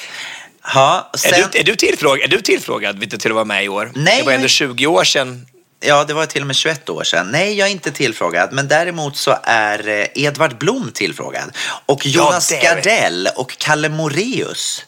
Ja, 0.74 1.12
sen, 1.18 1.34
Är, 1.34 1.48
du, 1.52 1.60
är, 1.60 1.64
du 1.64 1.76
tillfrågad, 1.76 2.24
är 2.34 2.38
du 2.38 2.42
tillfrågad 2.42 3.10
till 3.20 3.32
att 3.32 3.36
vara 3.36 3.46
med 3.46 3.64
i 3.66 3.68
år? 3.70 3.92
Nej, 3.96 4.20
Det 4.20 4.26
var 4.26 4.32
ändå 4.34 4.44
jag- 4.44 4.50
20 4.50 4.88
år 4.88 5.04
sedan. 5.04 5.48
ja, 5.80 6.04
det 6.04 6.14
var 6.14 6.26
till 6.26 6.42
och 6.42 6.48
med 6.48 6.56
21 6.56 6.90
år 6.90 7.04
sedan. 7.04 7.28
Nej, 7.32 7.54
jag 7.54 7.68
är 7.68 7.72
inte 7.72 7.92
tillfrågad. 7.92 8.50
Men 8.54 8.68
däremot 8.68 9.18
så 9.18 9.38
är 9.44 9.88
eh, 9.88 10.06
Edvard 10.16 10.58
Blom 10.58 10.92
tillfrågad. 10.94 11.52
Och 11.86 12.06
Jonas 12.06 12.52
vi. 12.52 12.58
Gardell 12.64 13.30
och 13.36 13.58
Kalle 13.58 13.90
Moreus. 13.90 14.86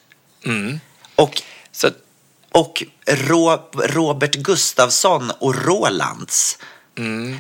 Och, 1.16 1.42
Så, 1.72 1.90
och 2.52 2.84
Ro, 3.08 3.58
Robert 3.84 4.36
Gustafsson 4.36 5.32
och 5.40 5.66
Rolands. 5.66 6.58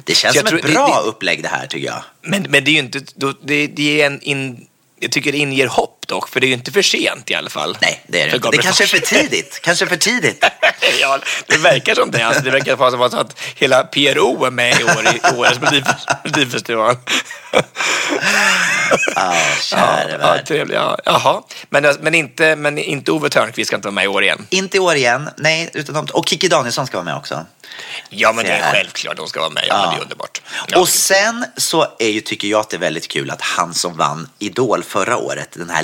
Det 0.05 0.15
känns 0.15 0.37
som 0.37 0.47
ett 0.47 0.61
bra 0.63 0.87
det- 0.87 1.03
det- 1.03 1.09
upplägg 1.09 1.43
det 1.43 1.49
här 1.49 1.67
tycker 1.67 1.87
jag. 1.87 2.03
men, 2.21 2.45
men 2.49 2.63
det 2.63 2.71
är 2.71 2.73
ju 2.73 2.79
inte... 2.79 3.01
då- 3.15 3.33
Det, 3.43 3.67
det 3.67 4.01
är 4.01 4.05
en 4.07 4.21
in, 4.21 4.67
jag 4.99 5.11
tycker 5.11 5.31
det 5.31 5.37
inger 5.37 5.67
hopp 5.67 5.98
dock, 6.09 6.29
för 6.29 6.39
det 6.39 6.45
är 6.45 6.47
ju 6.47 6.53
inte 6.53 6.71
för 6.71 6.81
sent 6.81 7.31
i 7.31 7.35
alla 7.35 7.49
fall. 7.49 7.77
Nej, 7.81 8.03
det 8.07 8.21
är 8.21 8.29
det 8.29 8.35
inte. 8.35 8.49
Det 8.51 8.57
kanske 8.57 8.83
är 8.83 8.87
för 8.87 8.99
tidigt. 8.99 9.59
Kanske 9.63 9.87
för 9.87 9.95
tidigt. 9.95 10.45
ja, 11.01 11.19
det 11.47 11.57
verkar 11.57 11.95
som 11.95 12.11
det. 12.11 12.23
Alltså, 12.23 12.43
det 12.43 12.51
verkar 12.51 12.75
vara 12.75 12.91
som 12.91 13.01
att 13.01 13.39
hela 13.55 13.83
PRO 13.83 14.45
är 14.45 14.51
med 14.51 14.81
i 14.81 14.83
år 14.83 15.07
i 15.15 15.37
årets 15.37 15.59
Melodif- 15.59 16.15
Melodifestival. 16.23 16.95
Ja, 19.15 19.33
käre 19.61 20.11
ja, 20.11 20.17
värld. 20.17 20.69
Ja, 20.71 20.97
jaha. 21.05 21.41
Men, 21.69 21.95
men, 22.01 22.15
inte, 22.15 22.55
men 22.55 22.77
inte 22.77 23.11
Ove 23.11 23.29
Thörnqvist 23.29 23.67
ska 23.67 23.75
inte 23.75 23.87
vara 23.87 23.95
med 23.95 24.03
i 24.03 24.07
år 24.07 24.23
igen. 24.23 24.47
Inte 24.49 24.77
i 24.77 24.79
år 24.79 24.95
igen. 24.95 25.29
Nej, 25.37 25.69
utan 25.73 26.05
de, 26.05 26.13
och 26.13 26.29
Kikki 26.29 26.47
Danielsson 26.47 26.87
ska 26.87 26.97
vara 26.97 27.05
med 27.05 27.15
också. 27.15 27.45
Ja, 28.09 28.33
men 28.33 28.45
det 28.45 28.59
Så 28.59 28.65
är 28.65 28.71
självklart 28.71 29.17
de 29.17 29.27
ska 29.27 29.39
vara 29.39 29.49
med. 29.49 29.63
Ja, 29.67 29.81
men 29.81 29.89
det 29.89 29.95
är 29.95 30.01
underbart. 30.01 30.41
Ja. 30.67 30.79
Och 30.79 30.89
sen 30.89 31.45
så 31.57 31.87
är 31.99 32.09
ju, 32.09 32.21
tycker 32.21 32.47
jag 32.47 32.59
att 32.59 32.69
det 32.69 32.77
är 32.77 32.79
väldigt 32.79 33.07
kul 33.07 33.31
att 33.31 33.41
han 33.41 33.73
som 33.73 33.97
vann 33.97 34.29
Idol 34.39 34.83
förra 34.83 35.17
året, 35.17 35.49
den 35.53 35.69
här 35.69 35.83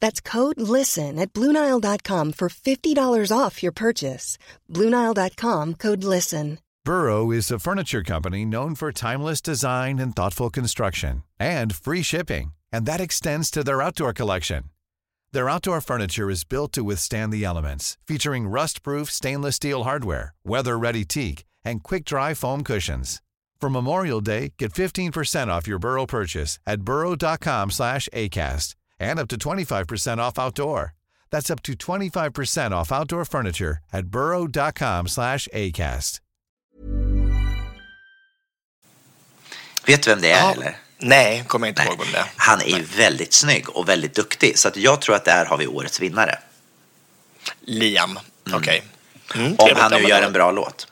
That's 0.00 0.20
code 0.20 0.60
LISTEN 0.60 1.18
at 1.18 1.32
Bluenile.com 1.32 2.32
for 2.32 2.48
$50 2.48 3.36
off 3.36 3.62
your 3.62 3.72
purchase. 3.72 4.38
Bluenile.com 4.70 5.74
code 5.74 6.04
LISTEN. 6.04 6.58
Burrow 6.84 7.30
is 7.30 7.50
a 7.50 7.58
furniture 7.58 8.02
company 8.02 8.44
known 8.44 8.74
for 8.74 8.92
timeless 8.92 9.40
design 9.40 9.98
and 9.98 10.14
thoughtful 10.14 10.50
construction 10.50 11.22
and 11.38 11.74
free 11.74 12.02
shipping, 12.02 12.52
and 12.70 12.84
that 12.84 13.00
extends 13.00 13.50
to 13.50 13.64
their 13.64 13.80
outdoor 13.80 14.12
collection. 14.12 14.64
Their 15.32 15.48
outdoor 15.48 15.80
furniture 15.80 16.28
is 16.30 16.44
built 16.44 16.72
to 16.72 16.84
withstand 16.84 17.32
the 17.32 17.42
elements, 17.42 17.96
featuring 18.06 18.48
rust-proof 18.48 19.10
stainless 19.10 19.56
steel 19.56 19.84
hardware, 19.84 20.34
weather-ready 20.44 21.06
teak, 21.06 21.44
and 21.64 21.82
quick-dry 21.82 22.34
foam 22.34 22.62
cushions. 22.62 23.22
For 23.60 23.70
Memorial 23.70 24.20
Day, 24.20 24.52
get 24.58 24.74
15% 24.74 25.48
off 25.48 25.66
your 25.66 25.78
Burrow 25.78 26.04
purchase 26.06 26.58
at 26.66 26.82
burrow.com/acast 26.82 28.74
and 29.00 29.18
up 29.20 29.28
to 29.28 29.36
25% 29.36 30.20
off 30.20 30.38
outdoor. 30.38 30.92
That's 31.30 31.50
up 31.50 31.62
to 31.62 31.72
25% 31.72 32.72
off 32.74 32.92
outdoor 32.92 33.24
furniture 33.24 33.78
at 33.92 34.06
burrow.com/acast. 34.06 36.20
Vet 39.86 40.02
du 40.02 40.10
vem 40.10 40.20
det 40.20 40.30
är 40.30 40.38
Ja. 40.42 40.52
eller? 40.52 40.76
Nej, 40.98 41.44
kommer 41.46 41.68
inte 41.68 41.82
ihåg 41.82 41.98
vem 41.98 42.12
det 42.12 42.18
är. 42.18 42.30
Han 42.36 42.60
är 42.60 42.66
ju 42.66 42.82
väldigt 42.82 43.32
snygg 43.32 43.70
och 43.70 43.88
väldigt 43.88 44.14
duktig. 44.14 44.58
Så 44.58 44.68
att 44.68 44.76
jag 44.76 45.00
tror 45.00 45.14
att 45.16 45.24
där 45.24 45.44
har 45.44 45.56
vi 45.56 45.66
årets 45.66 46.00
vinnare. 46.00 46.38
Liam. 47.60 48.18
Okej. 48.52 48.82
Mm, 49.34 49.54
Om 49.58 49.68
han 49.76 49.90
nu 49.92 49.98
gör 50.08 50.22
en 50.22 50.32
bra 50.32 50.50
låt. 50.50 50.86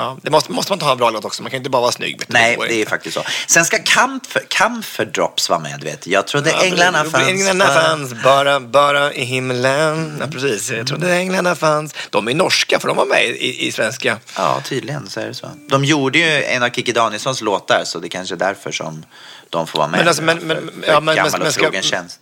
Ja, 0.00 0.16
det 0.22 0.30
måste, 0.30 0.52
måste 0.52 0.72
man 0.72 0.78
ta 0.78 0.92
en 0.92 0.98
bra 0.98 1.10
låt 1.10 1.24
också. 1.24 1.42
Man 1.42 1.50
kan 1.50 1.56
inte 1.58 1.70
bara 1.70 1.82
vara 1.82 1.92
snygg. 1.92 2.22
Nej, 2.26 2.56
går 2.56 2.66
det 2.66 2.82
är 2.82 2.86
faktiskt 2.86 3.14
så. 3.14 3.22
Sen 3.46 3.64
ska 3.64 3.78
Camphor, 3.78 4.42
Camphor 4.48 5.04
Drops 5.04 5.48
vara 5.50 5.60
med, 5.60 5.76
du 5.80 5.84
vet. 5.86 6.06
Jag 6.06 6.26
trodde 6.26 6.50
Ja, 6.50 6.62
änglarna 6.64 7.04
fanns. 7.04 7.28
Änglarna 7.28 7.66
fanns 7.66 8.14
bara, 8.24 8.60
bara 8.60 9.12
i 9.12 9.24
himlen. 9.24 10.16
Ja, 10.20 10.26
precis. 10.26 10.70
Jag 10.70 10.86
trodde 10.86 11.12
änglarna 11.14 11.54
fanns. 11.54 11.94
De 12.10 12.28
är 12.28 12.34
norska, 12.34 12.78
för 12.80 12.88
de 12.88 12.96
var 12.96 13.06
med 13.06 13.24
i, 13.24 13.66
i 13.66 13.72
svenska. 13.72 14.18
Ja, 14.36 14.60
tydligen 14.64 15.08
så 15.10 15.20
är 15.20 15.26
det 15.26 15.34
så. 15.34 15.50
De 15.68 15.84
gjorde 15.84 16.18
ju 16.18 16.44
en 16.44 16.62
av 16.62 16.68
Kikki 16.70 16.92
Danielssons 16.92 17.40
låtar, 17.40 17.82
så 17.84 17.98
det 17.98 18.06
är 18.06 18.08
kanske 18.08 18.34
är 18.34 18.38
därför 18.38 18.72
som 18.72 19.04
de 19.50 19.66
får 19.66 19.78
vara 19.78 19.88
med. 19.88 19.98
Men 19.98 20.08
alltså, 20.08 20.22
men- 20.22 20.38
men- 20.38 20.56
för 20.82 20.92
ja, 20.92 21.00
men- 21.00 21.16
gammal 21.16 21.32
men 21.38 21.46
och 21.46 21.52
ska- 21.52 21.62
trogen 21.62 21.82
tjänst. 21.82 22.18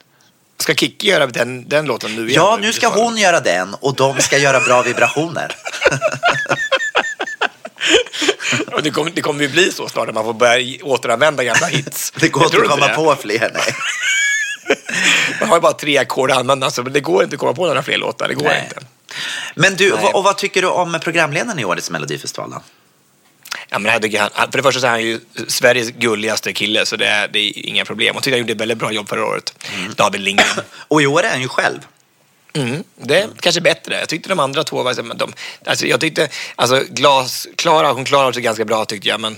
Ska 0.61 0.75
Kikki 0.75 1.09
göra 1.09 1.27
den, 1.27 1.69
den 1.69 1.85
låten 1.87 2.15
nu 2.17 2.21
igen? 2.29 2.33
Ja, 2.43 2.59
nu 2.61 2.73
ska 2.73 2.89
hon 2.89 3.17
göra 3.17 3.41
den 3.41 3.75
och 3.75 3.95
de 3.95 4.21
ska 4.21 4.39
göra 4.39 4.61
bra 4.61 4.83
vibrationer. 4.83 5.57
Och 8.73 8.83
det, 8.83 8.91
kommer, 8.91 9.11
det 9.11 9.21
kommer 9.21 9.43
ju 9.43 9.49
bli 9.49 9.73
så 9.73 9.89
snart 9.89 10.09
att 10.09 10.15
man 10.15 10.25
får 10.25 10.35
börja 10.35 10.85
återanvända 10.85 11.45
gamla 11.45 11.67
hits. 11.71 12.13
Det 12.17 12.29
går 12.29 12.45
inte 12.45 12.59
att 12.59 12.69
komma 12.69 12.89
det. 12.89 12.95
på 12.95 13.17
fler. 13.17 13.51
Nej. 13.55 13.75
Man 15.41 15.49
har 15.49 15.57
ju 15.57 15.61
bara 15.61 15.73
tre 15.73 15.99
ackord 15.99 16.31
att 16.31 16.39
använda, 16.39 16.71
så 16.71 16.83
det 16.83 17.01
går 17.01 17.25
inte 17.25 17.35
att 17.35 17.41
komma 17.41 17.55
på 17.55 17.67
några 17.67 17.83
fler 17.83 17.99
låtar. 17.99 18.29
Det 18.29 18.35
går 18.35 18.45
Nej. 18.45 18.65
inte. 18.69 18.87
Men 19.55 19.77
du, 19.77 19.95
Nej. 19.95 20.13
och 20.15 20.25
vad 20.25 20.39
tycker 20.39 20.63
du 20.63 20.69
om 20.69 20.99
programledaren 21.03 21.59
i 21.59 21.65
årets 21.65 21.91
Melodifestival? 21.91 22.55
Ja, 23.69 23.79
men 23.79 23.93
jag 23.93 24.03
tycker 24.03 24.21
han, 24.21 24.51
för 24.51 24.59
det 24.59 24.63
första 24.63 24.81
så 24.81 24.87
är 24.87 24.91
han 24.91 25.03
ju 25.03 25.21
Sveriges 25.49 25.91
gulligaste 25.91 26.53
kille, 26.53 26.87
så 26.87 26.97
det 26.97 27.07
är, 27.07 27.29
det 27.29 27.39
är 27.39 27.67
inga 27.67 27.85
problem. 27.85 28.17
Och 28.17 28.23
tyckte 28.23 28.35
han 28.35 28.39
gjorde 28.39 28.53
ett 28.53 28.61
väldigt 28.61 28.79
bra 28.79 28.93
jobb 28.93 29.09
förra 29.09 29.27
året. 29.27 29.55
David 29.97 30.21
Lindgren. 30.21 30.65
Och 30.89 31.03
i 31.03 31.07
år 31.07 31.23
är 31.23 31.31
han 31.31 31.41
ju 31.41 31.49
själv. 31.49 31.79
Mm, 32.55 32.85
det 32.97 33.19
är 33.19 33.29
kanske 33.41 33.61
bättre. 33.61 33.99
Jag 33.99 34.09
tyckte 34.09 34.29
de 34.29 34.41
andra 34.41 34.65
två 34.65 34.83
var... 34.83 35.03
Men 35.03 35.19
de, 35.19 35.33
alltså 35.67 35.87
jag 35.87 36.01
tyckte... 36.01 36.29
Alltså 36.57 36.85
glas... 36.91 37.47
Klara, 37.57 37.93
hon 37.93 38.05
klarade 38.05 38.35
sig 38.35 38.43
ganska 38.43 38.65
bra 38.65 38.85
tyckte 38.85 39.09
jag, 39.09 39.21
men 39.21 39.37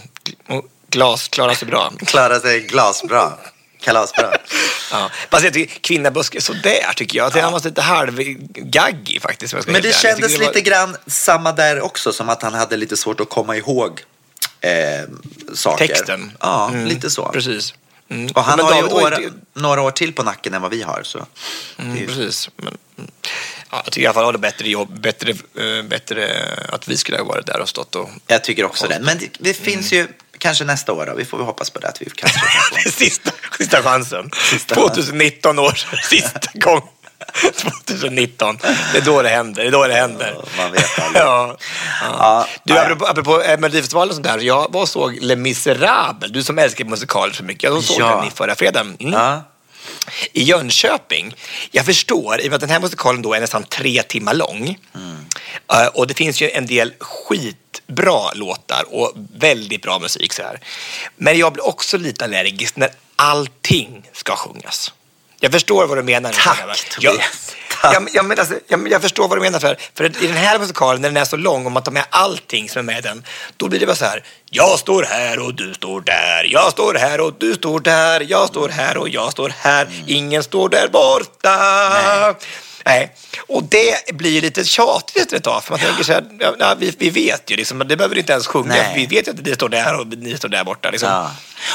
glas 0.91 1.29
klarade 1.29 1.57
sig 1.57 1.69
bra. 1.69 1.93
Klarar 2.07 2.41
sig 2.41 2.61
glasbra. 2.61 3.33
Kalasbra. 3.81 4.31
Ja. 4.93 5.11
Fast 5.31 5.45
jag 5.45 5.55
tycker 5.55 5.81
kvinnabuske, 5.81 6.41
sådär 6.41 6.93
tycker 6.97 7.19
jag. 7.19 7.37
Ja. 7.37 7.43
Han 7.43 7.53
var 7.53 7.61
lite 7.65 7.83
halvgaggig 7.83 9.23
faktiskt. 9.23 9.55
Men 9.67 9.83
det 9.83 9.95
kändes 9.95 10.33
tycker 10.33 10.47
lite 10.47 10.61
grann 10.61 10.97
samma 11.07 11.53
där 11.53 11.81
också, 11.81 12.13
som 12.13 12.29
att 12.29 12.43
han 12.43 12.55
hade 12.55 12.77
lite 12.77 12.97
svårt 12.97 13.21
att 13.21 13.31
komma 13.31 13.57
ihåg 13.57 14.01
eh, 14.61 14.71
saker. 15.55 15.87
Texten. 15.87 16.33
Ja, 16.41 16.69
Mm, 16.69 16.87
lite 16.87 17.11
så. 17.11 17.29
Precis. 17.33 17.75
Mm. 18.11 18.31
Och 18.35 18.45
han 18.45 18.57
Men 18.57 18.67
har 18.67 18.75
ju 18.77 18.83
år, 18.83 19.15
inte- 19.23 19.37
några 19.55 19.83
år 19.83 19.91
till 19.91 20.13
på 20.13 20.23
nacken 20.23 20.55
än 20.55 20.63
vad 20.63 20.71
vi 20.71 20.83
har. 20.83 21.01
Så. 21.05 21.27
Mm, 21.79 21.97
ju- 21.97 22.07
precis. 22.07 22.51
Men, 22.57 22.77
mm. 22.99 23.11
ja, 23.71 23.81
jag 23.85 23.93
tycker 23.93 24.01
i 24.01 24.07
alla 24.07 24.15
fall 24.15 24.27
att 24.27 24.33
det 24.33 24.39
bättre 24.39 24.69
jobb, 24.69 25.01
bättre, 25.01 25.31
eh, 25.31 25.83
bättre 25.89 26.45
att 26.69 26.89
vi 26.89 26.97
skulle 26.97 27.19
ha 27.19 27.25
varit 27.25 27.47
där 27.47 27.61
och 27.61 27.69
stått 27.69 27.95
och... 27.95 28.11
Jag 28.27 28.45
tycker 28.45 28.65
också 28.65 28.87
det. 28.89 28.99
Men 29.01 29.19
det, 29.19 29.29
det 29.39 29.51
Mm. 29.61 29.65
finns 29.65 29.93
ju 29.93 30.09
kanske 30.39 30.65
nästa 30.65 30.93
år 30.93 31.07
då. 31.07 31.15
Vi 31.15 31.25
får 31.25 31.37
väl 31.39 31.47
hoppas 31.47 31.71
på 31.71 31.79
det. 31.79 31.89
Att 31.89 32.03
vi 32.03 32.07
kanske 32.15 32.39
kan 32.41 32.83
få. 32.85 32.91
sista, 32.91 33.31
sista 33.59 33.83
chansen. 33.83 34.31
Sista 34.51 34.75
2019 34.75 35.59
års 35.59 35.87
sista 36.11 36.41
gång. 36.55 36.83
2019. 37.55 38.59
Det 38.93 38.99
är 38.99 39.03
då 39.03 39.22
det 39.22 39.28
händer. 39.28 39.62
Det 39.62 39.68
är 39.68 39.72
då 39.72 39.87
det 39.87 39.95
händer. 39.95 40.35
Ja, 40.37 40.45
man 40.62 40.72
vet 40.72 40.99
aldrig. 40.99 41.22
Ja. 41.22 41.57
Ja. 42.03 42.47
Du, 42.64 42.74
ja, 42.74 42.83
apropå, 42.83 43.07
apropå 43.07 43.43
eh, 43.43 43.59
Melodifestivalen 43.59 44.09
och 44.09 44.14
sånt 44.14 44.26
där. 44.26 44.39
Jag 44.39 44.72
var 44.72 44.81
och 44.81 44.89
såg 44.89 45.18
Les 45.20 45.39
Misérables. 45.39 46.33
Du 46.33 46.43
som 46.43 46.59
älskar 46.59 46.85
musikaler 46.85 47.33
så 47.33 47.43
mycket. 47.45 47.62
Jag 47.62 47.85
såg 47.85 48.01
Ja. 48.01 48.16
den 48.16 48.24
i 48.28 48.31
förra 48.31 48.55
fredagen. 48.55 48.97
Mm. 49.01 49.12
Ja. 49.12 49.43
I 50.33 50.43
Jönköping. 50.43 51.35
Jag 51.70 51.87
förstår, 51.87 52.41
i 52.41 52.47
och 52.47 52.51
med 52.51 52.55
att 52.55 52.61
den 52.61 52.70
här 52.70 52.81
musikalen 52.81 53.22
då 53.22 53.35
är 53.35 53.41
nästan 53.41 53.62
tre 53.64 54.03
timmar 54.03 54.35
lång. 54.35 54.78
Eh, 55.72 55.87
och 55.87 56.07
det 56.07 56.14
finns 56.14 56.41
ju 56.43 56.51
en 56.51 56.66
del 56.66 56.93
skitbra 57.01 58.33
låtar 58.35 58.85
och 58.91 59.12
väldigt 59.39 59.83
bra 59.83 59.99
musik 59.99 60.33
så 60.33 60.43
här. 60.43 60.61
Men 61.16 61.39
jag 61.39 61.53
blir 61.53 61.66
också 61.66 61.97
lite 61.99 62.24
allergisk 62.24 62.76
när 62.76 62.89
allting 63.16 64.03
ska 64.12 64.37
sjungas. 64.37 64.93
Jag 65.43 65.53
förstår 65.53 65.86
vad 65.86 65.99
du 65.99 66.03
menar. 66.03 66.32
Tack, 66.32 66.64
jag, 66.68 66.76
Tobias. 66.76 67.57
Jag, 67.82 68.09
jag, 68.12 68.24
men 68.24 68.38
alltså, 68.38 68.55
jag, 68.68 68.88
jag 68.88 69.03
förstår 69.03 69.28
vad 69.28 69.38
du 69.38 69.43
menar. 69.43 69.59
För, 69.59 69.76
för 69.95 70.05
i 70.05 70.26
den 70.26 70.36
här 70.36 70.59
musikalen, 70.59 71.03
när 71.03 71.09
den 71.09 71.16
är 71.16 71.24
så 71.24 71.36
lång, 71.36 71.66
om 71.66 71.76
att 71.76 71.84
de 71.84 71.97
är 71.97 72.05
allting 72.11 72.68
som 72.68 72.78
är 72.78 72.82
med 72.82 72.99
i 72.99 73.01
den, 73.01 73.24
då 73.57 73.68
blir 73.68 73.80
det 73.80 73.86
bara 73.86 73.97
så 73.97 74.05
här. 74.05 74.24
Jag 74.51 74.78
står 74.78 75.03
här 75.03 75.38
och 75.38 75.55
du 75.55 75.74
står 75.74 76.01
där. 76.01 76.45
Jag 76.53 76.72
står 76.72 76.95
här 76.95 77.20
och 77.20 77.34
du 77.38 77.55
står 77.55 77.80
där. 77.80 78.26
Jag 78.28 78.49
står 78.49 78.68
här 78.68 78.97
och 78.97 79.09
jag 79.09 79.32
står 79.32 79.53
här. 79.59 79.88
Ingen 80.07 80.43
står 80.43 80.68
där 80.68 80.88
borta. 80.88 81.57
Nej. 81.93 82.34
Nej. 82.84 83.14
Och 83.47 83.62
det 83.62 84.14
blir 84.14 84.43
lite 84.43 84.64
tjatigt 84.64 85.16
efter 85.22 85.36
ett 85.36 85.45
tag. 85.45 85.64
För 85.64 85.70
man 85.72 85.80
tänker 85.80 86.05
så 86.05 86.12
här, 86.12 86.24
ja, 86.59 86.74
vi, 86.78 86.95
vi 86.99 87.11
vet 87.11 87.51
ju, 87.51 87.57
liksom, 87.57 87.78
det 87.78 87.97
behöver 87.97 88.14
du 88.14 88.20
inte 88.20 88.32
ens 88.32 88.47
sjunga. 88.47 88.74
Vi 88.95 89.07
vet 89.07 89.26
ju 89.26 89.30
att 89.30 89.45
det 89.45 89.55
står 89.55 89.68
där 89.68 90.01
och 90.01 90.07
ni 90.07 90.36
står 90.36 90.49
där 90.49 90.64
borta. 90.64 90.91
Liksom. 90.91 91.09
Ja. 91.09 91.30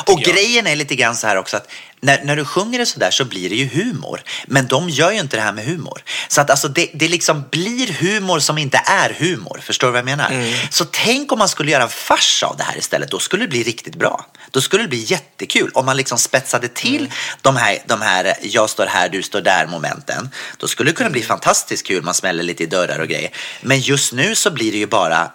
Och 0.05 0.21
jag. 0.21 0.33
grejen 0.35 0.67
är 0.67 0.75
lite 0.75 0.95
grann 0.95 1.15
så 1.15 1.27
här 1.27 1.35
också 1.35 1.57
att 1.57 1.71
när, 2.01 2.23
när 2.23 2.35
du 2.35 2.45
sjunger 2.45 2.79
det 2.79 2.85
så 2.85 2.99
där 2.99 3.11
så 3.11 3.25
blir 3.25 3.49
det 3.49 3.55
ju 3.55 3.65
humor. 3.83 4.21
Men 4.47 4.67
de 4.67 4.89
gör 4.89 5.11
ju 5.11 5.19
inte 5.19 5.37
det 5.37 5.41
här 5.43 5.51
med 5.53 5.65
humor. 5.65 6.03
Så 6.27 6.41
att 6.41 6.49
alltså 6.49 6.67
det, 6.67 6.89
det 6.93 7.07
liksom 7.07 7.43
blir 7.51 7.87
humor 7.87 8.39
som 8.39 8.57
inte 8.57 8.81
är 8.85 9.09
humor. 9.19 9.59
Förstår 9.63 9.87
du 9.87 9.91
vad 9.91 9.99
jag 9.99 10.05
menar? 10.05 10.29
Mm. 10.31 10.53
Så 10.69 10.85
tänk 10.85 11.31
om 11.31 11.39
man 11.39 11.49
skulle 11.49 11.71
göra 11.71 11.83
en 11.83 11.89
fars 11.89 12.43
av 12.43 12.57
det 12.57 12.63
här 12.63 12.77
istället. 12.77 13.11
Då 13.11 13.19
skulle 13.19 13.43
det 13.43 13.47
bli 13.47 13.63
riktigt 13.63 13.95
bra. 13.95 14.25
Då 14.51 14.61
skulle 14.61 14.83
det 14.83 14.89
bli 14.89 15.03
jättekul. 15.07 15.71
Om 15.73 15.85
man 15.85 15.97
liksom 15.97 16.17
spetsade 16.17 16.67
till 16.67 16.95
Mm. 16.95 17.11
de, 17.41 17.55
här, 17.55 17.77
de 17.85 18.01
här 18.01 18.33
jag 18.41 18.69
står 18.69 18.85
här, 18.85 19.09
du 19.09 19.23
står 19.23 19.41
där 19.41 19.67
momenten. 19.67 20.29
Då 20.57 20.67
skulle 20.67 20.91
det 20.91 20.95
kunna 20.95 21.09
bli 21.09 21.21
Mm. 21.21 21.27
fantastiskt 21.27 21.87
kul. 21.87 22.03
Man 22.03 22.13
smäller 22.13 22.43
lite 22.43 22.63
i 22.63 22.65
dörrar 22.65 22.99
och 22.99 23.07
grejer. 23.07 23.29
Men 23.61 23.79
just 23.79 24.13
nu 24.13 24.35
så 24.35 24.51
blir 24.51 24.71
det 24.71 24.77
ju 24.77 24.87
bara 24.87 25.31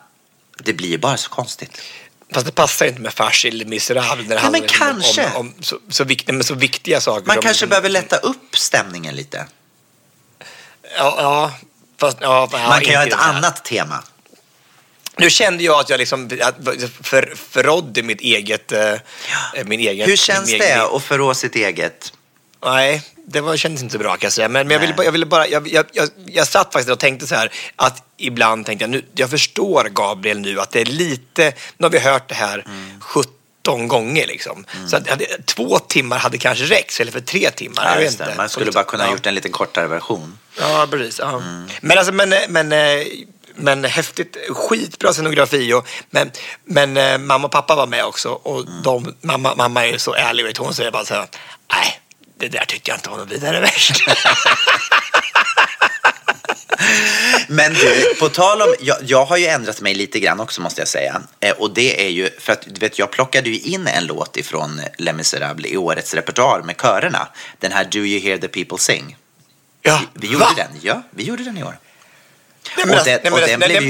det 0.65 0.73
blir 0.73 0.89
ju 0.89 0.99
bara 0.99 1.17
så 1.17 1.31
konstigt. 1.31 1.81
Fast 2.33 2.47
det 2.47 2.53
passar 2.53 2.87
inte 2.87 3.01
med 3.01 3.13
eller 3.45 3.65
miserabel 3.65 4.27
när 4.27 4.29
det 4.29 4.35
Ja, 4.35 4.41
handlar 4.41 4.61
liksom 4.61 4.79
kanske. 4.87 5.27
om, 5.27 5.37
om 5.37 5.55
så, 5.61 5.79
så, 5.89 6.05
viktiga, 6.05 6.33
men 6.35 6.45
så 6.45 6.55
viktiga 6.55 7.01
saker. 7.01 7.27
Man 7.27 7.41
kanske 7.43 7.67
behöver 7.67 7.89
lätta 7.89 8.17
upp 8.17 8.57
stämningen 8.57 9.15
lite. 9.15 9.47
Ja, 10.97 11.15
ja, 11.19 11.53
fast, 12.01 12.19
ja, 12.21 12.49
ja, 12.53 12.59
Man 12.69 12.81
kan 12.81 12.91
ju 12.91 12.97
ha 12.97 13.03
ett 13.05 13.11
det 13.11 13.17
annat 13.17 13.65
tema. 13.65 14.03
Nu 15.17 15.31
kände 15.31 15.65
jag 15.65 15.81
att 15.81 15.91
jag 15.91 15.99
liksom 15.99 16.31
för, 17.03 17.35
förrådde 17.37 18.03
mitt 18.03 18.21
eget... 18.21 18.73
eh, 18.73 18.95
Min 19.65 19.81
egen 19.81 20.09
Hur 20.09 20.17
känns 20.17 20.51
min 20.51 20.59
det 20.59 20.65
egen, 20.71 20.81
att 20.81 21.03
förrå 21.03 21.35
sitt 21.35 21.57
eget? 21.57 22.13
Nej, 22.65 23.03
det 23.27 23.41
var, 23.41 23.57
kändes 23.57 23.83
inte 23.83 23.93
så 23.93 23.99
bra 23.99 24.11
kan 24.17 24.27
jag 24.27 24.33
säga. 24.33 24.49
Men, 24.49 24.69
men 24.69 24.75
jag, 24.75 24.81
ville, 24.81 25.05
jag 25.05 25.13
ville 25.13 25.27
bara... 25.27 25.49
Jag, 25.49 25.69
jag, 25.69 25.87
jag, 25.93 26.09
jag 26.27 26.47
satt 26.47 26.73
faktiskt 26.73 26.91
och 26.91 26.99
tänkte 26.99 27.27
så 27.27 27.35
här 27.35 27.53
att 27.77 28.03
ibland 28.17 28.67
tänkte 28.67 28.83
jag, 28.83 28.91
nu, 28.91 29.05
jag 29.15 29.31
förstår 29.31 29.85
Gabriel 29.85 30.39
nu 30.39 30.61
att 30.61 30.71
det 30.71 30.81
är 30.81 30.85
lite... 30.85 31.53
Nu 31.77 31.85
har 31.85 31.91
vi 31.91 31.99
hört 31.99 32.29
det 32.29 32.35
här 32.35 32.65
Mm. 32.67 33.01
17 33.01 33.89
gånger 33.89 34.27
liksom. 34.27 34.65
Så 34.89 34.97
att, 34.97 35.09
hade, 35.09 35.27
två 35.45 35.79
timmar 35.79 36.19
hade 36.19 36.39
kanske 36.39 36.65
räckt, 36.65 37.01
eller 37.01 37.13
för 37.13 37.21
tre 37.21 37.51
timmar. 37.51 37.85
jag 37.85 37.93
Ja, 37.93 37.97
vet 37.97 38.05
just 38.05 38.19
det. 38.19 38.25
inte. 38.25 38.37
Man 38.37 38.49
skulle 38.49 38.73
bara 38.73 38.85
kunna 38.85 39.03
ha 39.05 39.11
Ja. 39.11 39.15
gjort 39.17 39.27
en 39.27 39.35
lite 39.35 39.49
kortare 39.49 39.87
version. 39.87 40.39
Ja, 40.61 40.87
precis. 40.91 41.19
Ja. 41.19 41.29
Mm. 41.37 41.69
Men, 41.81 41.99
alltså, 41.99 42.13
men, 42.13 42.35
men, 42.49 42.75
men 43.55 43.85
häftigt, 43.85 44.37
skitbra 44.51 45.13
scenografi. 45.13 45.73
Och, 45.73 45.87
men 46.11 46.31
men 46.65 46.97
eh, 46.97 47.19
mamma 47.19 47.47
och 47.47 47.53
pappa 47.53 47.75
var 47.77 47.87
med 47.87 48.05
också. 48.05 48.29
Och 48.29 48.61
Mm. 48.61 48.83
de, 48.83 49.15
mamma, 49.21 49.55
mamma 49.55 49.87
är 49.87 49.99
så 49.99 50.15
ärlig. 50.15 50.45
vet. 50.45 50.57
Hon 50.57 50.75
säger 50.75 50.91
bara 50.91 51.05
så 51.05 51.15
här, 51.15 51.27
nej, 51.73 52.01
det 52.41 52.49
där 52.49 52.65
tyckte 52.65 52.91
jag 52.91 52.99
inte 52.99 53.11
var 53.11 53.17
något 53.17 53.33
vidare 53.33 53.61
värst. 53.61 54.03
Men 57.47 57.75
du, 57.75 58.15
på 58.19 58.29
tal 58.29 58.63
om, 58.63 58.75
jag, 58.81 58.97
jag 59.07 59.25
har 59.25 59.37
ju 59.37 59.47
ändrat 59.47 59.81
mig 59.81 59.95
lite 59.95 60.21
grann 60.21 60.41
också 60.41 60.61
måste 60.61 60.81
jag 60.81 60.89
säga. 60.89 61.23
Eh, 61.41 61.51
och 61.53 61.75
det 61.75 62.07
är 62.07 62.09
ju, 62.09 62.31
för 62.39 62.53
att 62.53 62.63
du 62.67 62.81
vet, 62.81 62.99
jag 62.99 63.11
plockade 63.11 63.51
ju 63.51 63.59
in 63.61 63.87
en 63.87 64.07
låt 64.07 64.37
ifrån 64.37 64.81
Les 64.99 65.15
Misérables 65.15 65.73
i 65.73 65.77
årets 65.77 66.15
repertoar 66.15 66.63
med 66.63 66.77
körerna. 66.77 67.29
Den 67.59 67.73
här 67.73 67.85
Do 67.85 67.99
You 67.99 68.21
Hear 68.21 68.39
The 68.39 68.49
People 68.49 68.79
Sing. 68.79 69.17
ja, 69.83 70.01
Vi 70.15 70.27
gjorde 70.27 70.45
va? 70.45 70.53
den, 70.57 70.69
ja, 70.83 71.03
vi 71.11 71.25
gjorde 71.25 71.45
den 71.45 71.59
i 71.59 71.63
år. 71.63 71.79
Nej, 72.77 72.87
men 72.87 72.91
och 72.91 72.95
alltså, 72.95 73.19
den, 73.23 73.33
och 73.33 73.39
alltså, 73.39 73.59
blev 73.59 73.83
ju 73.83 73.89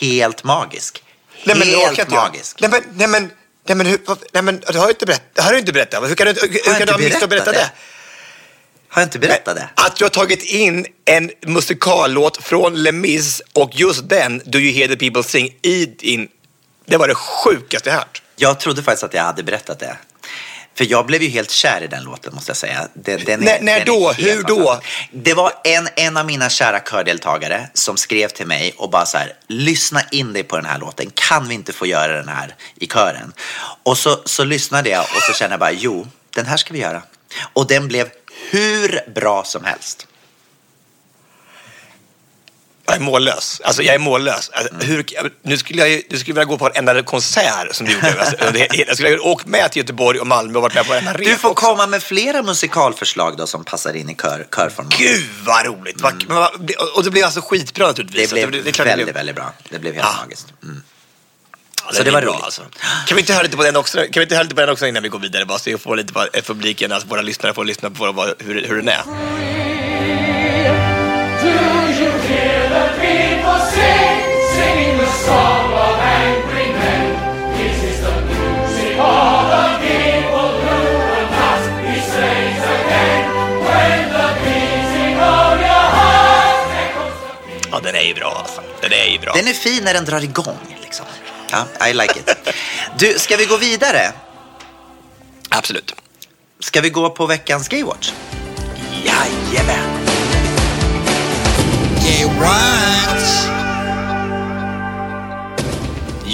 helt 0.00 0.44
magisk. 0.44 1.02
Helt 1.96 2.10
magisk. 2.10 2.60
Nej, 2.60 2.70
men, 3.08 3.30
nej, 3.66 3.76
men, 3.76 3.86
hur, 3.86 3.98
nej, 4.32 4.42
men 4.42 4.62
du 4.72 4.78
har 4.78 4.86
ju 4.86 4.90
inte 4.90 5.06
berättat. 5.06 5.34
Det 5.34 5.42
har 5.42 5.52
du 5.52 5.58
inte 5.58 5.72
berättat. 5.72 6.10
Hur 6.10 6.14
kan 6.14 6.26
du, 6.26 6.32
hur, 6.32 6.48
hur 6.48 6.78
kan 6.78 6.86
du 6.86 6.92
ha 6.92 6.98
missat 6.98 7.22
att 7.22 7.30
berätta 7.30 7.52
berättat 7.52 7.72
det? 7.72 7.82
Har 8.88 9.02
jag 9.02 9.06
inte 9.06 9.18
berättat 9.18 9.56
det? 9.56 9.68
Att 9.74 9.96
du 9.96 10.04
har 10.04 10.10
tagit 10.10 10.42
in 10.42 10.86
en 11.04 11.30
musikallåt 11.46 12.44
från 12.44 12.82
Les 12.82 12.94
Mis 12.94 13.42
och 13.52 13.70
just 13.72 14.08
den, 14.08 14.42
Do 14.44 14.58
You 14.58 14.72
Hear 14.72 14.88
The 14.88 14.96
People 14.96 15.22
Sing, 15.22 15.54
i 15.62 15.86
din... 15.86 16.28
Det 16.86 16.96
var 16.96 17.08
det 17.08 17.14
sjukaste 17.14 17.90
jag 17.90 17.96
hört. 17.96 18.22
Jag 18.36 18.60
trodde 18.60 18.82
faktiskt 18.82 19.04
att 19.04 19.14
jag 19.14 19.22
hade 19.22 19.42
berättat 19.42 19.78
det. 19.78 19.96
För 20.74 20.90
jag 20.90 21.06
blev 21.06 21.22
ju 21.22 21.28
helt 21.28 21.50
kär 21.50 21.80
i 21.82 21.86
den 21.86 22.04
låten 22.04 22.34
måste 22.34 22.50
jag 22.50 22.56
säga. 22.56 22.88
Den, 22.94 23.24
den 23.24 23.40
När- 23.40 23.60
när 23.60 23.84
då? 23.84 24.12
Hur 24.12 24.42
då? 24.42 24.80
Det 25.12 25.34
var 25.34 25.52
en, 25.64 25.88
en 25.96 26.16
av 26.16 26.26
mina 26.26 26.48
kära 26.50 26.80
kördeltagare 26.80 27.68
som 27.74 27.96
skrev 27.96 28.28
till 28.28 28.46
mig 28.46 28.74
och 28.76 28.90
bara 28.90 29.06
så 29.06 29.18
här, 29.18 29.32
lyssna 29.46 30.02
in 30.10 30.32
dig 30.32 30.42
på 30.42 30.56
den 30.56 30.66
här 30.66 30.78
låten. 30.78 31.10
Kan 31.14 31.48
vi 31.48 31.54
inte 31.54 31.72
få 31.72 31.86
göra 31.86 32.12
den 32.16 32.28
här 32.28 32.54
i 32.76 32.86
kören? 32.86 33.32
Och 33.82 33.98
så, 33.98 34.22
så 34.24 34.44
lyssnade 34.44 34.90
jag 34.90 35.02
och 35.02 35.22
så 35.22 35.32
kände 35.32 35.52
jag 35.52 35.60
bara, 35.60 35.72
jo, 35.72 36.06
den 36.34 36.46
här 36.46 36.56
ska 36.56 36.72
vi 36.74 36.80
göra. 36.80 37.02
Och 37.52 37.66
den 37.66 37.88
blev 37.88 38.08
hur 38.50 39.10
bra 39.14 39.44
som 39.44 39.64
helst. 39.64 40.06
Jag 42.86 42.94
är 42.96 43.00
mållös. 43.00 43.60
Alltså, 43.64 43.82
jag 43.82 43.94
är 43.94 43.98
mållös. 43.98 44.50
Alltså, 44.52 44.74
Mm. 44.74 44.86
hur, 44.86 45.04
nu 45.42 45.58
skulle 45.58 45.88
jag, 45.88 46.02
nu 46.10 46.18
skulle 46.18 46.30
jag 46.30 46.34
vilja 46.34 46.44
gå 46.44 46.58
på 46.58 46.66
en 46.66 46.72
enda 46.74 47.02
konsert 47.02 47.74
som 47.74 47.86
du 47.86 47.92
gjorde. 47.92 48.20
Alltså, 48.20 48.36
det- 48.52 48.68
jag 48.86 48.96
skulle 48.96 49.16
ha 49.16 49.30
åkt 49.30 49.46
med 49.46 49.72
till 49.72 49.82
Göteborg 49.82 50.18
och 50.20 50.26
Malmö 50.26 50.56
och 50.56 50.62
varit 50.62 50.74
med 50.74 50.86
på 50.86 50.94
en 50.94 51.04
Du 51.18 51.36
får 51.36 51.54
komma 51.54 51.86
med 51.86 52.02
flera 52.02 52.42
musikalförslag 52.42 53.36
då 53.36 53.46
som 53.46 53.64
passar 53.64 53.94
in 53.96 54.10
i 54.10 54.14
kör, 54.14 54.46
körformat. 54.56 54.98
Gud 54.98 55.24
vad 55.46 55.66
roligt! 55.66 56.02
Det- 56.60 56.74
Och 56.76 57.04
det 57.04 57.10
blev 57.10 57.24
alltså 57.24 57.40
skitbra 57.40 57.84
Mm. 57.84 57.94
Det 57.96 58.02
naturligtvis. 58.02 58.32
blev 58.32 58.46
Alltså, 58.46 58.68
är 58.68 58.72
klart 58.72 58.84
det 58.86 58.90
väldigt, 58.90 59.06
blev- 59.06 59.14
väldigt 59.14 59.36
bra. 59.36 59.52
Det 59.68 59.78
blev 59.78 59.94
helt 59.94 60.06
Ja. 60.06 60.22
magiskt. 60.24 60.46
Mm. 60.62 60.82
Ja, 61.86 61.92
Så 61.92 62.02
det 62.02 62.10
var 62.10 62.22
bra, 62.22 62.30
roligt. 62.32 62.44
Alltså. 62.44 62.62
Kan 63.06 63.14
vi 63.16 63.20
inte 63.20 63.32
höra 63.32 63.42
lite 63.42 63.56
på 63.56 63.62
den 63.62 63.76
också? 63.76 63.98
Kan 63.98 64.08
vi 64.14 64.22
inte 64.22 64.34
höra 64.34 64.42
lite 64.42 64.54
på 64.54 64.60
den 64.60 64.70
också 64.70 64.86
innan 64.86 65.02
vi 65.02 65.08
går 65.08 65.18
vidare? 65.18 65.46
Bara 65.46 65.58
så 65.58 65.70
jag 65.70 65.80
får 65.80 65.96
lite 65.96 66.12
på 66.12 66.20
eh, 66.32 66.42
publiken, 66.42 66.92
alltså 66.92 67.08
våra 67.08 67.22
lyssnare 67.22 67.54
får 67.54 67.64
lyssna 67.64 67.90
på 67.90 68.12
vad, 68.12 68.34
hur, 68.38 68.66
hur 68.68 68.76
den 68.76 68.88
är. 68.88 69.02
Är 88.02 88.06
ju 88.06 88.14
bra 88.14 88.36
alltså. 88.38 88.62
Den 88.80 88.92
är 88.92 89.06
ju 89.12 89.18
bra. 89.18 89.32
Den 89.32 89.48
är 89.48 89.52
fin 89.52 89.84
när 89.84 89.94
den 89.94 90.04
drar 90.04 90.20
igång. 90.20 90.58
Liksom. 90.82 91.06
Ja, 91.50 91.88
I 91.88 91.92
like 91.94 92.18
it. 92.18 92.54
Du, 92.98 93.18
ska 93.18 93.36
vi 93.36 93.44
gå 93.44 93.56
vidare? 93.56 94.12
Absolut. 95.48 95.94
Ska 96.60 96.80
vi 96.80 96.90
gå 96.90 97.10
på 97.10 97.26
veckans 97.26 97.68
Gaywatch? 97.68 98.12
Jajamän. 99.04 100.02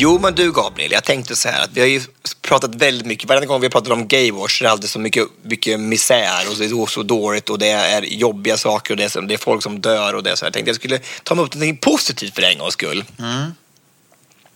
Jo, 0.01 0.19
men 0.19 0.35
du 0.35 0.53
Gabriel, 0.53 0.93
jag 0.93 1.05
tänkte 1.05 1.37
så 1.37 1.49
här 1.49 1.65
att 1.65 1.71
vi 1.73 1.81
har 1.81 1.89
ju 1.89 2.01
pratat 2.43 2.75
väldigt 2.75 3.07
mycket, 3.07 3.29
varje 3.29 3.47
gång 3.47 3.61
vi 3.61 3.67
har 3.67 3.71
pratat 3.71 3.93
om 3.93 4.09
gaywash 4.09 4.59
så 4.59 4.65
är 4.65 4.67
det 4.67 4.71
alltid 4.73 4.91
så 4.91 4.99
mycket, 4.99 5.25
mycket 5.43 5.81
misär 5.81 6.49
och 6.51 6.57
det 6.59 6.65
är 6.65 6.87
så 6.87 7.03
dåligt 7.03 7.51
och 7.51 7.59
det 7.59 7.69
är 7.69 8.03
jobbiga 8.03 8.57
saker 8.57 8.95
och 8.95 8.97
det 8.97 9.05
är, 9.05 9.09
så- 9.09 9.21
det 9.21 9.35
är 9.35 9.39
folk 9.39 9.63
som 9.63 9.81
dör 9.81 10.15
och 10.15 10.23
det. 10.23 10.37
Så 10.37 10.45
jag 10.45 10.53
tänkte 10.53 10.69
jag 10.69 10.77
skulle 10.77 10.99
ta 11.23 11.35
mig 11.35 11.45
upp 11.45 11.55
något 11.55 11.81
positivt 11.81 12.35
för 12.35 12.43
en 12.43 12.59
gångs 12.59 12.73
skull. 12.73 13.05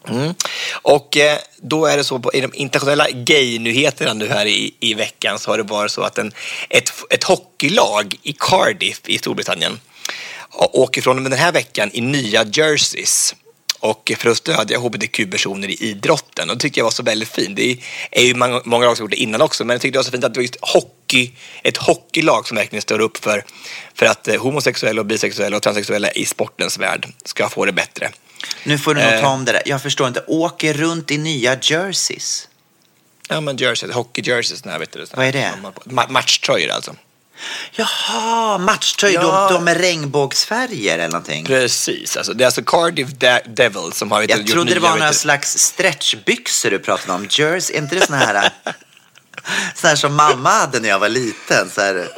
Mm. 0.08 0.34
Och 0.82 1.16
eh, 1.16 1.38
då 1.62 1.86
är 1.86 1.96
det 1.96 2.04
så 2.04 2.18
på, 2.18 2.32
i 2.34 2.40
de 2.40 2.54
internationella 2.54 3.10
gay-nyheterna 3.10 4.12
nu 4.12 4.28
här 4.28 4.46
i, 4.46 4.74
i 4.80 4.94
veckan 4.94 5.38
så 5.38 5.50
har 5.50 5.58
det 5.58 5.62
varit 5.64 5.92
så 5.92 6.02
att 6.02 6.18
en, 6.18 6.32
ett, 6.70 6.92
ett 7.10 7.24
hockeylag 7.24 8.14
i 8.22 8.32
Cardiff 8.38 9.00
i 9.06 9.18
Storbritannien 9.18 9.80
åker 10.72 11.02
från 11.02 11.16
och 11.16 11.22
med 11.22 11.32
den 11.32 11.38
här 11.38 11.52
veckan 11.52 11.90
i 11.92 12.00
nya 12.00 12.44
jerseys 12.52 13.34
och 13.82 14.12
för 14.16 14.30
att 14.30 14.36
stödja 14.36 14.78
hbtq-personer 14.78 15.68
i 15.68 15.74
idrotten. 15.74 16.50
Och 16.50 16.56
det 16.56 16.60
tyckte 16.60 16.80
jag 16.80 16.84
var 16.84 16.90
så 16.90 17.02
väldigt 17.02 17.28
fint. 17.28 17.56
Det 17.56 17.76
är 18.10 18.22
ju 18.22 18.34
många, 18.34 18.60
många 18.64 18.86
lag 18.86 18.96
som 18.96 19.04
gjort 19.04 19.10
det 19.10 19.16
innan 19.16 19.42
också, 19.42 19.64
men 19.64 19.74
jag 19.74 19.80
tyckte 19.80 19.94
det 19.94 19.98
var 19.98 20.04
så 20.04 20.10
fint 20.10 20.24
att 20.24 20.34
det 20.34 20.38
var 20.38 20.42
just 20.42 20.56
hockey, 20.60 21.30
ett 21.62 21.76
hockeylag 21.76 22.48
som 22.48 22.56
verkligen 22.56 22.82
står 22.82 22.98
upp 22.98 23.16
för, 23.24 23.44
för 23.94 24.06
att 24.06 24.28
eh, 24.28 24.42
homosexuella, 24.42 25.00
och 25.00 25.06
bisexuella 25.06 25.56
och 25.56 25.62
transsexuella 25.62 26.10
i 26.12 26.24
sportens 26.26 26.78
värld 26.78 27.06
ska 27.24 27.48
få 27.48 27.64
det 27.64 27.72
bättre. 27.72 28.10
Nu 28.64 28.78
får 28.78 28.94
du 28.94 29.02
nog 29.02 29.12
Eh. 29.12 29.20
ta 29.20 29.28
om 29.28 29.44
det 29.44 29.52
där. 29.52 29.62
Jag 29.66 29.82
förstår 29.82 30.08
inte. 30.08 30.24
Åker 30.26 30.74
runt 30.74 31.10
i 31.10 31.18
nya 31.18 31.58
jerseys. 31.62 32.48
Ja, 33.28 33.40
men 33.40 33.56
jerseys, 33.56 33.92
hockey-jerseys, 33.92 34.62
nej, 34.64 34.78
vet 34.78 34.92
du. 34.92 35.06
Vad 35.14 35.26
är 35.26 35.32
det? 35.32 35.52
Ma- 35.84 36.10
matchtröjor 36.10 36.70
alltså. 36.70 36.94
Jaha, 37.72 38.58
matchtröjor. 38.58 39.22
Ja. 39.22 39.46
De, 39.48 39.54
de 39.54 39.64
med 39.64 39.76
regnbågsfärger 39.80 40.94
eller 40.98 41.08
någonting. 41.08 41.44
Precis, 41.46 42.16
alltså, 42.16 42.32
det 42.32 42.44
är 42.44 42.46
alltså 42.46 42.62
Cardiff 42.64 43.08
De- 43.10 43.40
Devils 43.46 43.96
som 43.96 44.10
har 44.10 44.20
du, 44.20 44.26
Jag 44.26 44.38
gjort 44.38 44.48
trodde 44.50 44.74
det 44.74 44.80
var 44.80 44.96
några 44.96 45.12
slags 45.12 45.58
stretchbyxor 45.58 46.70
du 46.70 46.78
pratade 46.78 47.12
om. 47.12 47.26
Jersey, 47.30 47.76
är 47.76 47.80
inte 47.82 47.94
det 47.94 48.06
såna 48.06 48.18
här, 48.18 48.34
såna 49.74 49.88
här 49.88 49.96
som 49.96 50.14
mamma 50.14 50.50
hade 50.50 50.80
när 50.80 50.88
jag 50.88 50.98
var 50.98 51.08
liten? 51.08 51.70
Så 51.70 51.80
här 51.80 52.08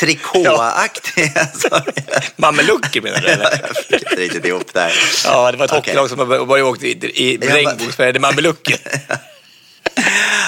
trikåaktiga. 0.00 1.46
Sorry. 1.46 1.92
Mamelucker 2.36 3.00
menar 3.00 3.20
du? 3.20 3.26
eller? 3.28 3.60
Jag 3.66 3.76
fick 3.76 3.92
inte 4.10 4.16
riktigt 4.16 4.44
ihop 4.44 4.74
där. 4.74 4.92
Ja, 5.24 5.52
det 5.52 5.58
var 5.58 5.64
ett 5.64 5.70
Okej. 5.70 5.78
hockeylag 5.80 6.10
som 6.10 6.18
har 6.18 6.44
bara 6.46 6.64
åkt 6.64 6.82
i, 6.82 6.88
i 7.14 7.36
regnbågsfärgade 7.36 8.18
mamelucker. 8.20 8.78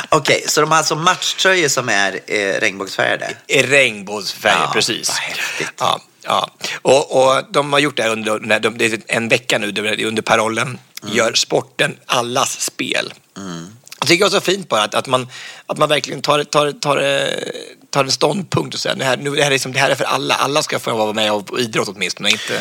Okej, 0.09 0.45
så 0.49 0.61
de 0.61 0.71
har 0.71 0.79
alltså 0.79 0.95
matchtröjor 0.95 1.69
som 1.69 1.89
är 1.89 2.21
eh, 2.27 2.61
regnbågsfärgade? 2.61 3.37
Regnbågsfärger, 3.49 4.59
Ja, 4.63 4.71
precis. 4.73 5.09
vad 5.09 5.17
häftigt. 5.17 5.73
Ja, 5.79 6.01
ja. 6.23 6.51
Och, 6.83 7.23
och 7.23 7.45
de 7.51 7.73
har 7.73 7.81
gjort 7.81 7.97
det 7.97 8.03
här 8.03 8.11
under, 8.11 8.39
när 8.39 8.61
de, 8.61 8.79
det 8.79 8.85
är 8.85 9.01
en 9.07 9.29
vecka 9.29 9.59
nu, 9.59 9.67
under 10.07 10.23
parollen 10.23 10.79
Mm. 11.03 11.17
Gör 11.17 11.33
sporten 11.33 11.97
allas 12.07 12.61
spel. 12.61 13.15
Jag 14.09 14.13
tycker 14.13 14.25
det 14.25 14.31
var 14.31 14.41
så 14.41 14.45
fint 14.45 14.69
bara 14.69 14.83
att, 14.83 14.95
att, 14.95 15.07
man, 15.07 15.29
att 15.67 15.79
man 15.79 15.89
verkligen 15.89 16.23
tar, 16.23 16.45
tar, 16.45 16.73
tar, 16.73 16.97
eh, 16.97 17.29
tar 17.91 18.05
en 18.05 18.11
ståndpunkt 18.11 18.75
och 18.75 18.81
säger 18.81 18.97
det 18.97 19.05
här, 19.05 19.17
nu, 19.17 19.31
det, 19.31 19.43
här 19.43 19.47
är 19.47 19.51
liksom, 19.51 19.73
det 19.73 19.79
här 19.79 19.91
är 19.91 19.95
för 19.95 20.05
alla. 20.05 20.35
Alla 20.35 20.63
ska 20.63 20.79
få 20.79 20.95
vara 20.95 21.13
med 21.13 21.33
och 21.33 21.61
idrott 21.61 21.89
åtminstone. 21.89 22.31
Inte, 22.31 22.61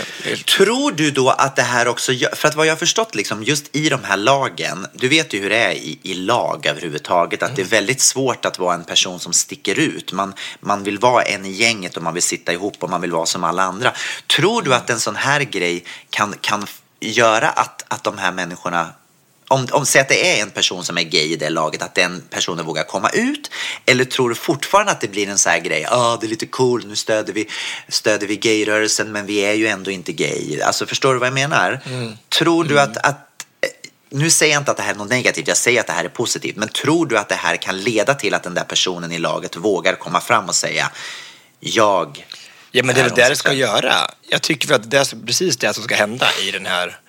Tror 0.57 0.91
du 0.91 1.11
då 1.11 1.29
att 1.29 1.55
det 1.55 1.61
här 1.61 1.87
också 1.87 2.11
för 2.33 2.47
att 2.47 2.55
vad 2.55 2.65
jag 2.65 2.71
har 2.71 2.77
förstått 2.77 3.15
liksom 3.15 3.43
just 3.43 3.75
i 3.75 3.89
de 3.89 4.03
här 4.03 4.17
lagen, 4.17 4.87
du 4.93 5.07
vet 5.07 5.33
ju 5.33 5.39
hur 5.39 5.49
det 5.49 5.57
är 5.57 5.71
i, 5.71 5.99
i 6.03 6.13
lag 6.13 6.65
överhuvudtaget, 6.65 7.43
att 7.43 7.55
det 7.55 7.61
är 7.61 7.65
väldigt 7.65 8.01
svårt 8.01 8.45
att 8.45 8.59
vara 8.59 8.75
en 8.75 8.83
person 8.83 9.19
som 9.19 9.33
sticker 9.33 9.79
ut. 9.79 10.11
Man, 10.11 10.33
man 10.59 10.83
vill 10.83 10.99
vara 10.99 11.23
en 11.23 11.45
i 11.45 11.51
gänget 11.51 11.97
och 11.97 12.03
man 12.03 12.13
vill 12.13 12.23
sitta 12.23 12.53
ihop 12.53 12.75
och 12.79 12.89
man 12.89 13.01
vill 13.01 13.11
vara 13.11 13.25
som 13.25 13.43
alla 13.43 13.63
andra. 13.63 13.93
Tror 14.35 14.61
du 14.61 14.73
att 14.73 14.89
en 14.89 14.99
sån 14.99 15.15
här 15.15 15.41
grej 15.41 15.83
kan, 16.09 16.35
kan 16.41 16.65
göra 16.99 17.49
att, 17.49 17.85
att 17.87 18.03
de 18.03 18.17
här 18.17 18.31
människorna 18.31 18.93
om, 19.47 19.67
om 19.71 19.85
säg 19.85 20.01
att 20.01 20.09
det 20.09 20.37
är 20.37 20.41
en 20.41 20.49
person 20.49 20.83
som 20.83 20.97
är 20.97 21.03
gay 21.03 21.33
i 21.33 21.35
det 21.35 21.49
laget, 21.49 21.81
att 21.81 21.95
den 21.95 22.23
personen 22.29 22.65
vågar 22.65 22.83
komma 22.83 23.09
ut? 23.09 23.51
Eller 23.85 24.05
tror 24.05 24.29
du 24.29 24.35
fortfarande 24.35 24.91
att 24.91 25.01
det 25.01 25.07
blir 25.07 25.29
en 25.29 25.37
sån 25.37 25.51
här 25.51 25.59
grej, 25.59 25.81
ja 25.81 25.89
ah, 25.91 26.17
det 26.17 26.27
är 26.27 26.29
lite 26.29 26.45
cool, 26.45 26.85
nu 26.87 26.95
stöder 26.95 27.33
vi, 27.33 27.47
stöder 27.87 28.27
vi 28.27 28.35
gayrörelsen 28.35 29.11
men 29.11 29.25
vi 29.25 29.37
är 29.37 29.53
ju 29.53 29.67
ändå 29.67 29.91
inte 29.91 30.11
gay. 30.11 30.61
Alltså 30.61 30.85
förstår 30.85 31.13
du 31.13 31.19
vad 31.19 31.27
jag 31.27 31.33
menar? 31.33 31.79
Tror 32.29 32.63
du 32.63 32.79
att, 32.79 32.97
att 32.97 33.45
eh, 33.61 33.69
nu 34.09 34.29
säger 34.29 34.53
jag 34.53 34.61
inte 34.61 34.71
att 34.71 34.77
det 34.77 34.83
här 34.83 34.93
är 34.93 34.97
något 34.97 35.09
negativt, 35.09 35.47
jag 35.47 35.57
säger 35.57 35.79
att 35.79 35.87
det 35.87 35.93
här 35.93 36.05
är 36.05 36.09
positivt, 36.09 36.55
men 36.55 36.69
tror 36.69 37.05
du 37.05 37.17
att 37.17 37.29
det 37.29 37.35
här 37.35 37.57
kan 37.57 37.81
leda 37.81 38.13
till 38.13 38.33
att 38.33 38.43
den 38.43 38.53
där 38.53 38.63
personen 38.63 39.11
i 39.11 39.17
laget 39.17 39.55
vågar 39.55 39.95
komma 39.95 40.21
fram 40.21 40.45
och 40.45 40.55
säga 40.55 40.91
jag 41.59 42.25
Ja, 42.71 42.83
men 42.83 42.95
det 42.95 43.01
är 43.01 43.03
väl 43.03 43.15
det 43.15 43.29
det 43.29 43.35
ska 43.35 43.53
göra. 43.53 43.93
Jag 44.21 44.41
tycker 44.41 44.73
att 44.73 44.91
det 44.91 44.97
är 44.97 45.25
precis 45.25 45.57
det 45.57 45.73
som 45.73 45.83
ska 45.83 45.95
hända 45.95 46.27
i 46.47 46.51
den 46.51 46.65
här... 46.65 46.99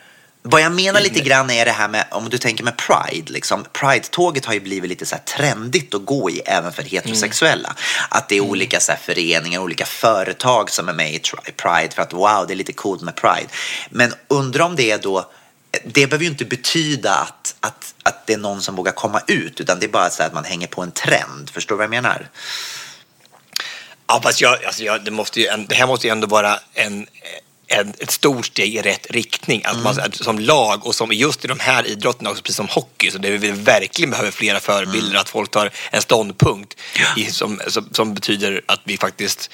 Vad 0.43 0.61
jag 0.61 0.73
menar 0.73 1.01
lite 1.01 1.21
grann 1.21 1.51
är 1.51 1.65
det 1.65 1.71
här 1.71 1.89
med, 1.89 2.07
om 2.11 2.29
du 2.29 2.39
tänker 2.39 2.65
med 2.65 2.75
Pride, 2.77 3.33
liksom, 3.33 3.65
Pride-tåget 3.73 4.45
har 4.45 4.55
ju 4.55 4.61
blivit 4.61 4.89
lite 4.89 5.07
så 5.07 5.15
här 5.15 5.23
trendigt 5.23 5.95
att 5.95 6.05
gå 6.05 6.31
i 6.31 6.41
även 6.47 6.73
för 6.73 6.83
heterosexuella. 6.83 7.75
Att 8.09 8.29
det 8.29 8.37
är 8.37 8.41
olika 8.41 8.81
så 8.81 8.93
här 8.93 8.99
föreningar, 8.99 9.61
olika 9.61 9.87
företag 9.87 10.71
som 10.71 10.89
är 10.89 10.93
med 10.93 11.15
i 11.15 11.21
Pride 11.57 11.91
för 11.95 12.03
att 12.03 12.13
wow, 12.13 12.45
det 12.47 12.55
är 12.55 12.57
lite 12.57 12.73
coolt 12.73 13.03
med 13.03 13.17
Pride. 13.17 13.49
Men 13.91 14.13
undrar 14.29 14.65
om 14.65 14.77
det 14.77 14.91
är 14.91 14.99
då, 14.99 15.31
det 15.85 16.07
behöver 16.07 16.25
ju 16.25 16.31
inte 16.31 16.45
betyda 16.45 17.15
att, 17.15 17.55
att, 17.61 17.95
att 18.03 18.27
det 18.27 18.33
är 18.33 18.39
någon 18.39 18.63
som 18.63 18.77
vågar 18.77 18.93
komma 18.93 19.23
ut, 19.27 19.61
utan 19.61 19.81
det 19.81 19.87
är 19.87 19.91
bara 19.91 20.11
så 20.11 20.23
att 20.23 20.35
man 20.35 20.45
hänger 20.45 20.67
på 20.67 20.83
en 20.83 20.93
trend. 20.93 21.51
Förstår 21.51 21.75
du 21.75 21.77
vad 21.77 21.85
jag 21.85 21.91
menar? 21.91 22.29
Ja, 24.07 24.21
fast 24.23 24.41
jag, 24.41 24.65
alltså 24.65 24.83
jag, 24.83 25.05
det, 25.05 25.11
måste 25.11 25.41
ju, 25.41 25.47
det 25.69 25.75
här 25.75 25.87
måste 25.87 26.07
ju 26.07 26.11
ändå 26.11 26.27
vara 26.27 26.61
en, 26.75 27.07
en, 27.69 27.95
ett 27.99 28.11
stort 28.11 28.47
steg 28.47 28.75
i 28.75 28.83
rätt 28.83 29.07
riktning. 29.11 29.63
Att 29.65 29.83
man 29.83 30.01
att 30.01 30.15
som 30.15 30.39
lag 30.39 30.87
och 30.87 30.95
som 30.95 31.13
just 31.13 31.45
i 31.45 31.49
de 31.49 31.61
här 31.61 31.87
idrotterna, 31.87 32.31
också, 32.31 32.43
precis 32.43 32.57
som 32.57 32.69
hockey, 32.69 33.11
så 33.11 33.19
det 33.19 33.31
vi 33.31 33.51
verkligen 33.51 34.11
behöver 34.11 34.31
flera 34.31 34.61
förebilder. 34.61 35.19
Att 35.19 35.29
folk 35.29 35.51
tar 35.51 35.71
en 35.91 36.03
ståndpunkt 36.03 36.77
i, 37.17 37.25
som, 37.25 37.61
som, 37.67 37.89
som 37.93 38.15
betyder 38.15 38.63
att 38.67 38.81
vi 38.85 38.97
faktiskt 38.97 39.51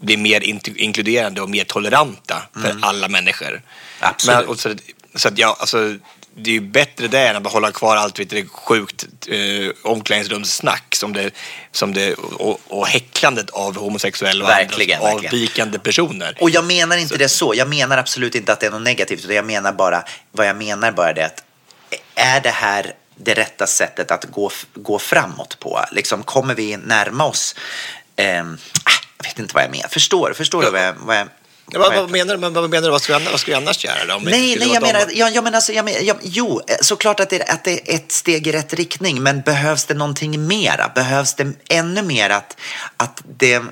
blir 0.00 0.16
mer 0.16 0.40
int- 0.40 0.76
inkluderande 0.76 1.40
och 1.40 1.50
mer 1.50 1.64
toleranta 1.64 2.42
för 2.62 2.78
alla 2.82 3.08
människor. 3.08 3.62
Absolut. 4.00 4.48
Men, 4.48 4.56
så, 4.56 4.74
så 5.14 5.28
att 5.28 5.38
jag, 5.38 5.56
alltså, 5.60 5.96
det 6.38 6.50
är 6.50 6.54
ju 6.54 6.60
bättre 6.60 7.08
det 7.08 7.28
än 7.28 7.36
att 7.36 7.52
hålla 7.52 7.72
kvar 7.72 7.96
allt 7.96 8.18
vet 8.18 8.30
det 8.30 8.48
sjukt 8.48 9.06
eh, 9.26 9.38
omklädningsrumssnack 9.82 10.94
som 10.94 11.12
det, 11.12 11.30
som 11.72 11.94
det, 11.94 12.14
och, 12.14 12.60
och 12.68 12.86
häcklandet 12.86 13.50
av 13.50 13.76
homosexuella 13.76 14.44
och 14.44 14.50
Verkligen, 14.50 14.98
andra 14.98 15.12
verkligen. 15.12 15.34
avvikande 15.34 15.78
personer. 15.78 16.36
Och 16.40 16.50
jag 16.50 16.64
menar 16.64 16.96
inte 16.96 17.16
det 17.16 17.28
så. 17.28 17.54
Jag 17.54 17.68
menar 17.68 17.98
absolut 17.98 18.34
inte 18.34 18.52
att 18.52 18.60
det 18.60 18.66
är 18.66 18.70
något 18.70 18.82
negativt. 18.82 19.24
Utan 19.24 19.36
jag 19.36 19.46
menar 19.46 19.72
bara, 19.72 20.04
vad 20.32 20.46
jag 20.48 20.56
menar 20.56 20.92
bara 20.92 21.12
det 21.12 21.26
att 21.26 21.44
är 22.14 22.40
det 22.40 22.50
här 22.50 22.92
det 23.16 23.34
rätta 23.34 23.66
sättet 23.66 24.10
att 24.10 24.24
gå, 24.24 24.50
gå 24.74 24.98
framåt 24.98 25.58
på? 25.60 25.80
Liksom, 25.92 26.22
kommer 26.22 26.54
vi 26.54 26.76
närma 26.76 27.24
oss? 27.24 27.54
ah, 28.16 28.22
jag 29.18 29.24
vet 29.24 29.38
inte 29.38 29.54
vad 29.54 29.62
jag 29.64 29.70
menar. 29.70 29.88
Förstår, 29.88 30.32
förstår 30.36 30.62
du 30.62 30.70
vad 30.70 30.82
jag, 30.82 30.94
vad 30.94 31.16
jag 31.16 31.28
Ja, 31.28 31.37
vad, 31.72 31.94
vad 31.94 32.10
menar 32.10 32.36
du? 32.36 32.40
Vad 32.40 32.70
menar 32.70 32.82
du? 32.82 32.90
Vad 32.90 33.02
ska 33.02 33.18
vi 33.18 33.26
annars, 33.26 33.46
vad 33.48 33.84
göra? 33.84 34.16
Om 34.16 34.22
Nej, 34.22 34.32
nej, 34.40 34.50
skulle 34.56 34.74
jag 34.74 34.82
menar, 34.82 35.00
dem- 35.00 35.10
ja, 35.14 35.28
jag 35.30 35.44
menar, 35.44 35.56
alltså, 35.56 35.72
jag 35.72 35.84
menar 35.84 36.00
jag, 36.00 36.16
jo, 36.22 36.60
eh, 36.68 36.76
såklart 36.80 37.20
att 37.20 37.30
det, 37.30 37.42
att 37.42 37.64
det 37.64 37.90
är 37.90 37.94
ett 37.96 38.12
steg 38.12 38.46
i 38.46 38.52
rätt 38.52 38.74
riktning, 38.74 39.22
men 39.22 39.40
behövs 39.40 39.84
det 39.84 39.94
någonting 39.94 40.46
mera? 40.46 40.92
Behövs 40.94 41.34
det 41.34 41.52
ännu 41.68 42.02
mer 42.02 42.30
att, 42.30 42.56
att 42.96 43.22
det 43.38 43.62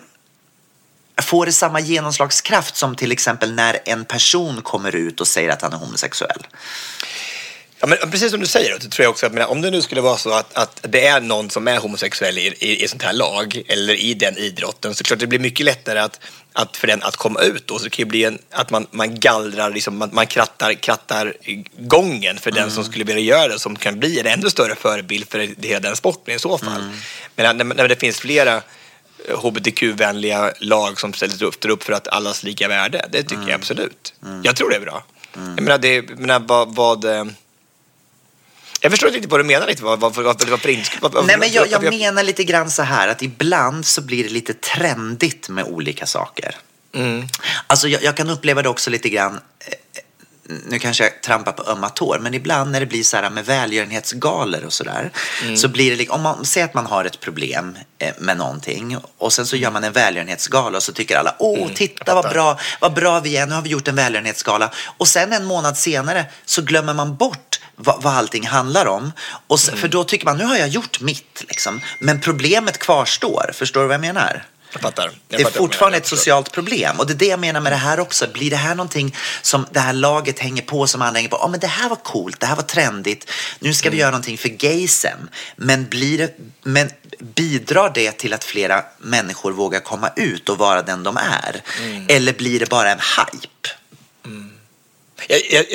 får 1.22 1.46
det 1.46 1.52
samma 1.52 1.80
genomslagskraft 1.80 2.76
som 2.76 2.96
till 2.96 3.12
exempel 3.12 3.52
när 3.54 3.78
en 3.84 4.04
person 4.04 4.62
kommer 4.62 4.94
ut 4.94 5.20
och 5.20 5.28
säger 5.28 5.50
att 5.50 5.62
han 5.62 5.72
är 5.72 5.76
homosexuell? 5.76 6.46
Ja, 7.80 7.86
men 7.86 7.98
precis 8.10 8.30
som 8.30 8.40
du 8.40 8.46
säger, 8.46 8.78
tror 8.78 9.04
jag 9.04 9.10
också 9.10 9.26
att 9.26 9.32
men, 9.32 9.46
om 9.46 9.60
det 9.62 9.70
nu 9.70 9.82
skulle 9.82 10.00
vara 10.00 10.16
så 10.16 10.32
att, 10.32 10.54
att 10.58 10.80
det 10.82 11.06
är 11.06 11.20
någon 11.20 11.50
som 11.50 11.68
är 11.68 11.78
homosexuell 11.78 12.38
i, 12.38 12.54
i, 12.58 12.84
i 12.84 12.88
sånt 12.88 13.02
här 13.02 13.12
lag 13.12 13.62
eller 13.68 13.94
i 13.94 14.14
den 14.14 14.38
idrotten 14.38 14.94
så 14.94 15.04
klart 15.04 15.18
det 15.18 15.26
blir 15.26 15.38
mycket 15.38 15.66
lättare 15.66 15.98
att, 15.98 16.20
att 16.52 16.76
för 16.76 16.86
den 16.86 17.02
att 17.02 17.16
komma 17.16 17.40
ut 17.40 17.66
då. 17.66 17.78
Så 17.78 17.84
det 17.84 17.90
kan 17.90 18.02
ju 18.02 18.06
bli 18.08 18.24
en, 18.24 18.38
att 18.50 18.70
man, 18.70 18.86
man 18.90 19.20
gallrar, 19.20 19.70
liksom, 19.70 19.96
man, 19.98 20.10
man 20.12 20.26
krattar, 20.26 20.72
krattar 20.74 21.34
gången 21.78 22.38
för 22.38 22.50
den 22.50 22.70
som 22.70 22.84
skulle 22.84 23.04
vilja 23.04 23.22
göra 23.22 23.48
det 23.48 23.58
som 23.58 23.76
kan 23.76 23.98
bli 23.98 24.20
en 24.20 24.26
ännu 24.26 24.50
större 24.50 24.74
förebild 24.74 25.28
för 25.30 25.38
det- 25.38 25.68
hela 25.68 25.80
den 25.80 25.96
sporten 25.96 26.34
i 26.34 26.38
så 26.38 26.58
fall. 26.58 26.82
Men 27.36 27.56
när, 27.56 27.64
när 27.64 27.88
det 27.88 28.00
finns 28.00 28.18
flera 28.20 28.62
hbtq-vänliga 29.42 30.52
lag 30.60 31.00
som 31.00 31.12
ställer 31.12 31.42
upp, 31.42 31.64
upp 31.64 31.82
för 31.84 31.92
att 31.92 32.08
allas 32.08 32.42
lika 32.42 32.68
värde, 32.68 33.06
det 33.12 33.22
tycker 33.22 33.42
jag 33.42 33.52
absolut. 33.52 34.14
Jag 34.42 34.56
tror 34.56 34.70
det 34.70 34.76
är 34.76 34.80
bra. 34.80 35.04
Jag 35.56 35.60
menar, 35.62 35.78
det, 35.78 35.94
jag 35.94 36.18
menar 36.18 36.38
vad, 36.46 36.74
vad 36.74 37.04
eh, 37.04 37.24
jag 38.80 38.92
förstår 38.92 39.08
inte 39.08 39.16
riktigt 39.16 39.30
vad 39.30 39.40
du 39.40 39.44
menar. 39.44 39.66
Lite. 39.66 39.84
Vad, 39.84 40.00
vad, 40.00 40.14
vad, 40.14 40.24
varför 40.48 40.68
inte? 40.68 40.90
Vad, 41.00 41.12
vad- 41.12 41.26
Nej, 41.26 41.38
men 41.38 41.52
jag, 41.52 41.70
jag 41.70 41.82
menar 41.82 42.22
lite 42.22 42.44
grann 42.44 42.70
så 42.70 42.82
här 42.82 43.08
att 43.08 43.22
ibland 43.22 43.86
så 43.86 44.00
blir 44.00 44.24
det 44.24 44.30
lite 44.30 44.54
trendigt 44.54 45.48
med 45.48 45.64
olika 45.64 46.06
saker. 46.06 46.56
Mm. 46.94 47.26
Alltså 47.66 47.88
jag, 47.88 48.02
jag 48.02 48.16
kan 48.16 48.30
uppleva 48.30 48.62
det 48.62 48.68
också 48.68 48.90
lite 48.90 49.08
grann 49.08 49.34
eh, 49.34 49.72
nu 50.66 50.78
kanske 50.78 51.04
jag 51.04 51.22
trampar 51.22 51.52
på 51.52 51.70
ömma 51.70 51.88
tår, 51.88 52.18
men 52.22 52.34
ibland 52.34 52.70
när 52.70 52.80
det 52.80 52.86
blir 52.86 53.02
så 53.02 53.16
här 53.16 53.30
med 53.30 53.44
välgörenhetsgalor 53.46 54.64
och 54.64 54.72
sådär, 54.72 55.10
Mm. 55.42 55.56
så 55.56 55.68
blir 55.68 55.90
det, 55.90 55.96
li- 55.96 56.08
om 56.08 56.22
man 56.22 56.44
säger 56.44 56.64
att 56.64 56.74
man 56.74 56.86
har 56.86 57.04
ett 57.04 57.20
problem 57.20 57.78
eh, 57.98 58.12
med 58.18 58.36
någonting 58.36 58.96
och 59.18 59.32
sen 59.32 59.46
så 59.46 59.56
gör 59.56 59.70
man 59.70 59.84
en 59.84 59.92
välgörenhetsgala 59.92 60.76
och 60.76 60.82
så 60.82 60.92
tycker 60.92 61.16
alla, 61.16 61.34
åh, 61.38 61.58
Mm, 61.62 61.74
titta 61.74 62.14
vad 62.14 62.30
bra, 62.32 62.58
vad 62.80 62.94
bra 62.94 63.20
vi 63.20 63.36
är, 63.36 63.46
nu 63.46 63.54
har 63.54 63.62
vi 63.62 63.70
gjort 63.70 63.88
en 63.88 63.96
välgörenhetsgala. 63.96 64.72
Och 64.98 65.08
sen 65.08 65.32
en 65.32 65.44
månad 65.44 65.78
senare 65.78 66.24
så 66.44 66.62
glömmer 66.62 66.94
man 66.94 67.16
bort 67.16 67.55
vad, 67.76 68.02
vad 68.02 68.14
allting 68.14 68.46
handlar 68.46 68.86
om. 68.86 69.12
Och 69.46 69.58
Mm. 69.58 69.58
sen, 69.58 69.76
För 69.78 69.88
då 69.88 70.04
tycker 70.04 70.24
man, 70.24 70.38
nu 70.38 70.44
har 70.44 70.56
jag 70.56 70.68
gjort 70.68 71.00
mitt, 71.00 71.44
liksom. 71.48 71.80
men 72.00 72.20
problemet 72.20 72.78
kvarstår. 72.78 73.50
Förstår 73.54 73.80
du 73.80 73.86
vad 73.86 73.94
jag 73.94 74.00
menar? 74.00 74.44
Jag 74.72 74.82
fattar. 74.82 75.04
Jag 75.04 75.12
Det 75.28 75.36
är 75.42 75.44
fattar. 75.44 75.58
fortfarande 75.58 75.98
ett 75.98 76.06
socialt 76.06 76.52
problem. 76.52 76.98
Och 77.00 77.06
det 77.06 77.12
är 77.12 77.16
det 77.16 77.26
jag 77.26 77.40
menar 77.40 77.60
med 77.60 77.72
det 77.72 77.76
här 77.76 78.00
också. 78.00 78.26
Blir 78.32 78.50
det 78.50 78.56
här 78.56 78.74
någonting 78.74 79.14
som 79.42 79.66
det 79.70 79.80
här 79.80 79.92
laget 79.92 80.38
hänger 80.38 80.62
på, 80.62 80.86
som 80.86 81.02
andra 81.02 81.16
hänger 81.18 81.28
på? 81.28 81.38
Ja, 81.40 81.48
men 81.48 81.60
det 81.60 81.66
här 81.66 81.88
var 81.88 81.96
coolt, 81.96 82.40
det 82.40 82.46
här 82.46 82.56
var 82.56 82.62
trendigt. 82.62 83.30
Nu 83.58 83.74
ska 83.74 83.88
Mm. 83.88 83.94
vi 83.96 84.00
göra 84.00 84.10
någonting 84.10 84.38
för 84.38 84.48
gaysen. 84.48 85.28
Men, 85.56 85.88
blir 85.88 86.18
det, 86.18 86.36
men 86.62 86.90
bidrar 87.20 87.90
det 87.94 88.12
till 88.12 88.32
att 88.32 88.44
flera 88.44 88.84
människor 88.98 89.52
vågar 89.52 89.80
komma 89.80 90.10
ut 90.16 90.48
och 90.48 90.58
vara 90.58 90.82
den 90.82 91.02
de 91.02 91.16
är? 91.16 91.62
Mm. 91.82 92.06
Eller 92.08 92.32
blir 92.32 92.60
det 92.60 92.68
bara 92.68 92.90
en 92.92 92.98
hype? 93.00 93.68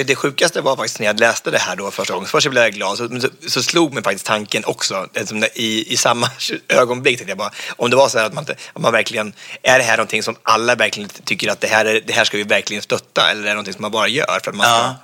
Det 0.05 0.15
sjukaste 0.15 0.61
var 0.61 0.75
faktiskt 0.75 0.99
när 0.99 1.05
jag 1.05 1.19
läste 1.19 1.51
det 1.51 1.57
här 1.57 1.75
då 1.75 1.91
första 1.91 2.13
gången. 2.13 2.29
Först 2.29 2.49
blev 2.49 2.63
jag 2.63 2.73
glad, 2.73 2.97
så, 2.97 3.19
så, 3.19 3.29
så 3.47 3.63
slog 3.63 3.93
mig 3.93 4.03
faktiskt 4.03 4.25
tanken 4.25 4.65
också. 4.65 5.07
I, 5.53 5.93
I 5.93 5.97
samma 5.97 6.29
ögonblick 6.67 7.17
tänkte 7.17 7.31
jag 7.31 7.37
bara, 7.37 7.51
om 7.77 7.89
det 7.89 7.95
var 7.95 8.09
så 8.09 8.17
här 8.17 8.25
att 8.25 8.33
man, 8.33 8.45
om 8.73 8.81
man 8.81 8.91
verkligen, 8.91 9.33
är 9.63 9.77
det 9.77 9.83
här 9.83 9.97
någonting 9.97 10.23
som 10.23 10.35
alla 10.43 10.75
verkligen 10.75 11.09
tycker 11.09 11.51
att 11.51 11.61
det 11.61 11.67
här, 11.67 11.85
är, 11.85 12.01
det 12.01 12.13
här 12.13 12.23
ska 12.23 12.37
vi 12.37 12.43
verkligen 12.43 12.83
stötta? 12.83 13.31
Eller 13.31 13.41
är 13.41 13.45
det 13.45 13.53
någonting 13.53 13.73
som 13.73 13.81
man 13.81 13.91
bara 13.91 14.07
gör 14.07 14.39
för 14.43 14.51
att 14.51 14.57
man 14.57 14.65
ska... 14.65 14.75
Ja. 14.75 14.95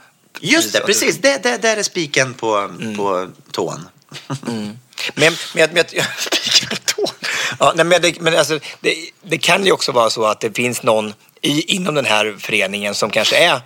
Just 0.42 0.74
det, 0.74 0.80
precis. 0.80 1.18
Det, 1.18 1.44
det, 1.44 1.58
där 1.58 1.78
är 1.78 1.84
spiken 1.84 2.34
på, 2.34 2.56
Mm. 2.58 2.98
på 2.98 3.28
tån. 3.52 3.90
Men, 4.28 4.78
men, 5.16 5.34
men, 5.54 5.70
men 5.74 5.84
spiken 6.18 6.70
på 6.70 6.76
tån. 6.76 7.16
Ja, 7.60 7.74
nej, 7.76 7.86
men 7.86 8.02
det, 8.02 8.22
men 8.22 8.38
alltså, 8.38 8.60
det, 8.80 8.96
det 9.22 9.38
kan 9.38 9.66
ju 9.66 9.72
också 9.72 9.92
vara 9.92 10.10
så 10.10 10.26
att 10.26 10.40
det 10.40 10.56
finns 10.56 10.84
någon 10.84 11.14
i, 11.42 11.76
inom 11.76 11.96
den 11.96 12.06
här 12.06 12.36
föreningen 12.40 12.96
som 12.96 13.10
kanske 13.10 13.38
är 13.38 13.62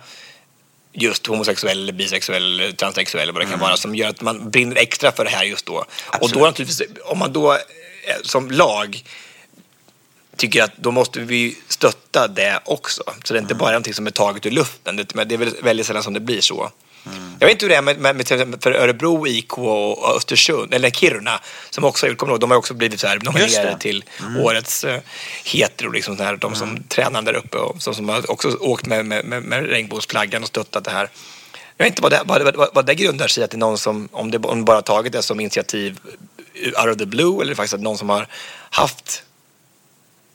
just 0.92 1.26
homosexuell, 1.26 1.92
bisexuell, 1.92 2.74
transsexuell 2.76 3.22
eller 3.22 3.32
vad 3.32 3.42
det 3.42 3.50
kan 3.50 3.58
vara 3.58 3.76
som 3.76 3.94
gör 3.94 4.08
att 4.08 4.20
man 4.20 4.50
brinner 4.50 4.76
extra 4.76 5.12
för 5.12 5.24
det 5.24 5.30
här 5.30 5.44
just 5.44 5.66
då. 5.66 5.74
Och 5.74 5.86
Absolut. 6.10 6.34
då 6.34 6.46
naturligtvis, 6.46 6.88
om 7.04 7.18
man 7.18 7.32
då 7.32 7.52
eh, 7.52 7.58
som 8.22 8.50
lag 8.50 9.04
tycker 10.36 10.62
att 10.62 10.76
då 10.76 10.90
måste 10.90 11.20
vi 11.20 11.58
stötta 11.68 12.28
det 12.28 12.60
också. 12.64 13.02
Så 13.24 13.34
det 13.34 13.38
är 13.38 13.42
inte 13.42 13.54
bara 13.54 13.70
någonting 13.70 13.94
som 13.94 14.06
är 14.06 14.10
taget 14.10 14.46
ur 14.46 14.50
luften. 14.50 14.96
Det, 14.96 15.14
är 15.14 15.36
väl 15.36 15.54
väldigt 15.62 15.86
sällan 15.86 16.02
som 16.02 16.12
det 16.12 16.20
blir 16.20 16.40
så. 16.40 16.70
Jag 17.38 17.46
vet 17.46 17.50
inte 17.50 17.64
hur 17.64 17.70
det 17.70 17.76
är 17.76 17.82
med, 17.82 17.98
med, 17.98 18.16
med 18.16 18.62
för 18.62 18.72
Örebro 18.72 19.26
IK 19.26 19.58
och 19.58 20.16
Östersund, 20.16 20.74
eller 20.74 20.90
Kiruna, 20.90 21.40
som 21.70 21.84
också 21.84 22.06
har 22.06 22.10
gjort, 22.10 22.18
kommer 22.18 22.32
ihåg, 22.32 22.40
de 22.40 22.50
har 22.50 22.58
också 22.58 22.74
blivit 22.74 23.00
så 23.00 23.06
här 23.06 23.18
nominerade 23.22 23.78
till 23.78 24.04
årets 24.40 24.84
uh, 24.84 24.96
hetero, 25.44 25.90
liksom 25.90 26.16
så 26.16 26.22
här, 26.22 26.36
de 26.36 26.54
som 26.54 26.82
tränar 26.82 27.22
där 27.22 27.34
uppe 27.34 27.58
och 27.58 27.82
som, 27.82 27.94
som 27.94 28.08
har 28.08 28.30
också 28.30 28.56
åkt 28.60 28.86
med, 28.86 29.06
med, 29.06 29.24
med, 29.24 29.42
med 29.42 29.66
regnbågsflaggan 29.66 30.42
och 30.42 30.48
stöttat 30.48 30.84
det 30.84 30.90
här. 30.90 31.08
Jag 31.76 31.84
vet 31.84 31.90
inte 31.90 32.02
vad 32.02 32.12
det, 32.12 32.22
vad, 32.24 32.56
vad, 32.56 32.74
vad 32.74 32.86
det 32.86 32.94
grundar 32.94 33.28
sig 33.28 33.40
i, 33.40 33.44
att 33.44 33.50
det 33.50 33.56
är 33.56 33.58
någon 33.58 33.78
som, 33.78 34.08
om 34.12 34.30
det 34.30 34.38
om 34.38 34.64
bara 34.64 34.82
tagit 34.82 35.12
det 35.12 35.22
som 35.22 35.40
initiativ 35.40 35.98
out 36.64 36.92
of 36.92 36.96
the 36.96 37.06
blue 37.06 37.42
eller 37.42 37.54
faktiskt 37.54 37.74
att 37.74 37.80
någon 37.80 37.98
som 37.98 38.10
har 38.10 38.26
haft 38.70 39.22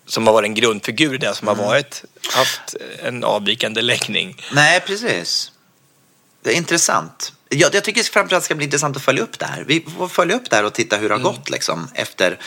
som 0.06 0.28
har 0.28 0.34
varit 0.34 0.48
en 0.48 0.54
grundfigur 0.54 1.18
det 1.18 1.36
som 1.36 1.48
har 1.48 1.56
varit 1.56 2.04
haft 2.34 2.76
en 3.04 3.24
avvikande 3.24 3.82
läggning. 3.82 4.42
Nej, 4.54 4.80
precis. 4.80 5.52
Det 6.48 6.54
är 6.54 6.58
intressant. 6.58 7.34
Jag, 7.50 7.76
jag 7.76 7.84
tycker 7.84 8.04
framförallt 8.04 8.46
ska 8.46 8.56
bli 8.56 8.66
intressant 8.66 8.96
att 8.98 9.04
följa 9.04 9.24
upp 9.24 9.40
det 9.40 9.46
här. 9.46 9.64
Vi 9.68 9.86
får 9.98 10.08
följa 10.08 10.36
upp 10.36 10.50
det 10.50 10.56
här 10.56 10.64
och 10.64 10.74
titta 10.74 10.98
hur 10.98 11.10
det 11.10 11.16
har 11.16 11.22
gått 11.22 11.50
liksom, 11.50 11.88
efter... 11.94 12.40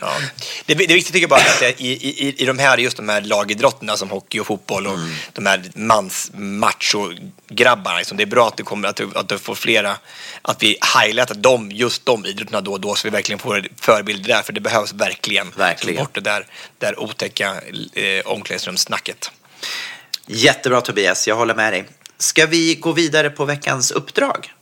Ja. 0.00 0.12
Det, 0.66 0.74
det 0.74 0.84
är 0.84 0.88
viktigt 0.88 1.12
tycker 1.12 1.22
jag 1.22 1.30
bara 1.30 1.40
att 1.40 1.80
i, 1.80 1.92
i, 1.92 2.42
i 2.42 2.46
de 2.46 2.58
här, 2.58 2.78
just 2.78 2.96
de 2.96 3.08
här 3.08 3.20
lagidrotterna 3.20 3.96
som 3.96 4.10
hockey 4.10 4.40
och 4.40 4.46
fotboll 4.46 4.86
och 4.86 4.98
de 5.32 5.46
här 5.46 5.62
mans 5.74 6.30
macho-grabbarna, 6.34 7.98
liksom, 7.98 8.16
det 8.16 8.22
är 8.22 8.26
bra 8.26 8.48
att 8.48 8.56
det 8.56 8.62
kommer 8.62 8.88
att, 8.88 9.16
att 9.16 9.28
det 9.28 9.38
får 9.38 9.54
flera, 9.54 9.96
att 10.42 10.62
vi 10.62 10.78
highlightar 10.98 11.34
dem, 11.34 11.70
just 11.70 12.06
de 12.06 12.26
idrotterna 12.26 12.60
då 12.60 12.72
och 12.72 12.80
då 12.80 12.94
så 12.94 13.08
vi 13.08 13.10
verkligen 13.10 13.38
får 13.38 13.68
förebilder 13.80 14.28
där, 14.28 14.42
för 14.42 14.52
det 14.52 14.60
behövs 14.60 14.92
verkligen. 14.92 15.50
Verkligen. 15.56 15.96
Så 15.96 16.02
Bort 16.04 16.14
det 16.14 16.20
där, 16.20 16.46
där 16.78 17.00
otäcka 17.00 17.54
eh, 17.92 18.26
omklädningsrumssnacket. 18.26 19.30
Jättebra 20.26 20.80
Tobias, 20.80 21.28
jag 21.28 21.36
håller 21.36 21.54
med 21.54 21.72
dig. 21.72 21.84
Ska 22.18 22.46
vi 22.46 22.74
gå 22.74 22.92
vidare 22.92 23.30
på 23.30 23.44
veckans 23.44 23.90
uppdrag? 23.90 24.54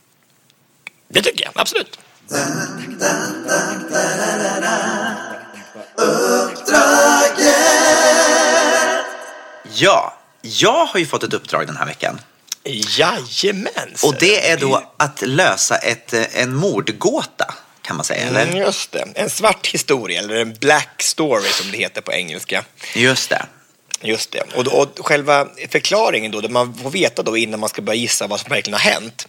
Det 1.07 1.21
tycker 1.21 1.43
jag, 1.43 1.51
absolut. 1.55 1.99
Ja, 9.73 10.17
jag 10.41 10.85
har 10.85 10.99
ju 10.99 11.05
fått 11.05 11.23
ett 11.23 11.33
uppdrag 11.33 11.67
den 11.67 11.77
här 11.77 11.85
veckan. 11.85 12.19
Jajamän! 12.63 13.95
Och 14.03 14.15
det 14.19 14.49
är 14.49 14.57
då 14.57 14.93
att 14.97 15.21
lösa 15.21 15.77
ett, 15.77 16.13
eh, 16.13 16.41
en 16.41 16.55
mordgåta, 16.55 17.53
kan 17.81 17.95
man 17.95 18.05
säga. 18.05 18.21
Mm, 18.21 18.35
Eller? 18.35 18.59
just 18.59 18.91
det. 18.91 19.07
En 19.15 19.29
svart 19.29 19.67
historia, 19.67 20.19
eller 20.19 20.35
en 20.35 20.53
black 20.53 21.03
story 21.03 21.49
som 21.49 21.71
det 21.71 21.77
heter 21.77 22.01
på 22.01 22.13
engelska. 22.13 22.65
Just 22.95 23.29
det. 23.29 23.45
Just 24.05 24.31
det. 24.31 24.43
Och, 24.55 24.67
och 24.67 25.05
själva 25.07 25.47
förklaringen 25.69 26.31
då, 26.31 26.41
det 26.41 26.49
man 26.49 26.73
får 26.73 26.89
veta 26.89 27.23
då 27.23 27.37
innan 27.37 27.59
man 27.59 27.69
ska 27.69 27.81
börja 27.81 27.99
gissa 27.99 28.27
vad 28.27 28.39
som 28.39 28.49
verkligen 28.49 28.79
har 28.79 28.91
hänt, 28.91 29.27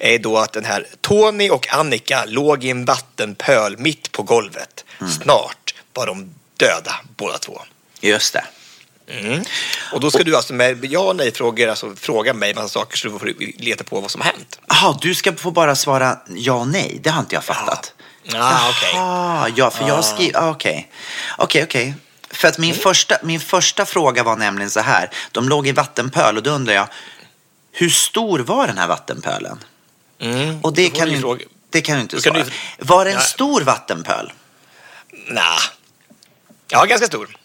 är 0.00 0.18
då 0.18 0.38
att 0.38 0.52
den 0.52 0.64
här 0.64 0.86
Tony 1.00 1.50
och 1.50 1.74
Annika 1.74 2.24
låg 2.26 2.64
i 2.64 2.70
en 2.70 2.84
vattenpöl 2.84 3.78
mitt 3.78 4.12
på 4.12 4.22
golvet. 4.22 4.84
Snart 5.22 5.74
var 5.94 6.06
de 6.06 6.34
döda 6.56 6.94
båda 7.16 7.38
två. 7.38 7.62
Just 8.00 8.32
det. 8.32 8.44
Mm. 9.08 9.42
Och 9.92 10.00
då 10.00 10.10
ska 10.10 10.24
du 10.24 10.36
alltså 10.36 10.54
med 10.54 10.84
ja 10.84 11.00
och 11.00 11.16
nej-frågor 11.16 11.68
alltså, 11.68 11.94
fråga 11.96 12.34
mig 12.34 12.54
massa 12.54 12.68
saker 12.68 12.96
så 12.96 13.08
du 13.08 13.18
får 13.18 13.60
leta 13.62 13.84
på 13.84 14.00
vad 14.00 14.10
som 14.10 14.20
har 14.20 14.32
hänt. 14.32 14.60
Jaha, 14.68 14.98
du 15.02 15.14
ska 15.14 15.32
få 15.32 15.50
bara 15.50 15.76
svara 15.76 16.18
ja 16.28 16.52
och 16.52 16.68
nej. 16.68 16.98
Det 17.02 17.10
har 17.10 17.20
inte 17.20 17.34
jag 17.34 17.44
fattat. 17.44 17.92
Ah, 18.34 18.68
okej. 18.68 18.90
Jaha, 18.94 19.48
ja, 19.56 19.70
för 19.70 19.88
jag 19.88 20.04
skriver... 20.04 20.38
ah, 20.40 20.50
Okej, 20.50 20.90
okej, 21.38 21.62
okej. 21.62 21.94
För 22.32 22.48
att 22.48 22.58
Mm. 22.58 22.68
min, 22.70 22.78
första, 22.80 23.16
min 23.22 23.40
första 23.40 23.86
fråga 23.86 24.22
var 24.22 24.36
nämligen 24.36 24.70
så 24.70 24.80
här. 24.80 25.10
De 25.32 25.48
låg 25.48 25.66
i 25.68 25.72
vattenpöl 25.72 26.36
och 26.36 26.42
då 26.42 26.50
undrar 26.50 26.74
jag, 26.74 26.88
hur 27.72 27.88
stor 27.90 28.38
var 28.38 28.66
den 28.66 28.78
här 28.78 28.86
vattenpölen? 28.88 29.58
Mm. 30.20 30.60
Och 30.60 30.72
det 30.74 30.88
får 30.90 30.96
kan, 30.96 31.08
du 31.08 31.38
det 31.70 31.80
kan 31.80 31.96
du 31.96 32.02
inte 32.02 32.14
kan 32.16 32.22
svara. 32.22 32.44
du- 32.44 32.84
Var 32.84 33.04
det 33.04 33.10
en 33.10 33.16
Ja. 33.16 33.22
stor 33.22 33.60
vattenpöl? 33.60 34.32
Nah. 35.28 35.60
Ja, 36.68 36.84
ganska 36.84 37.06
stor. 37.06 37.36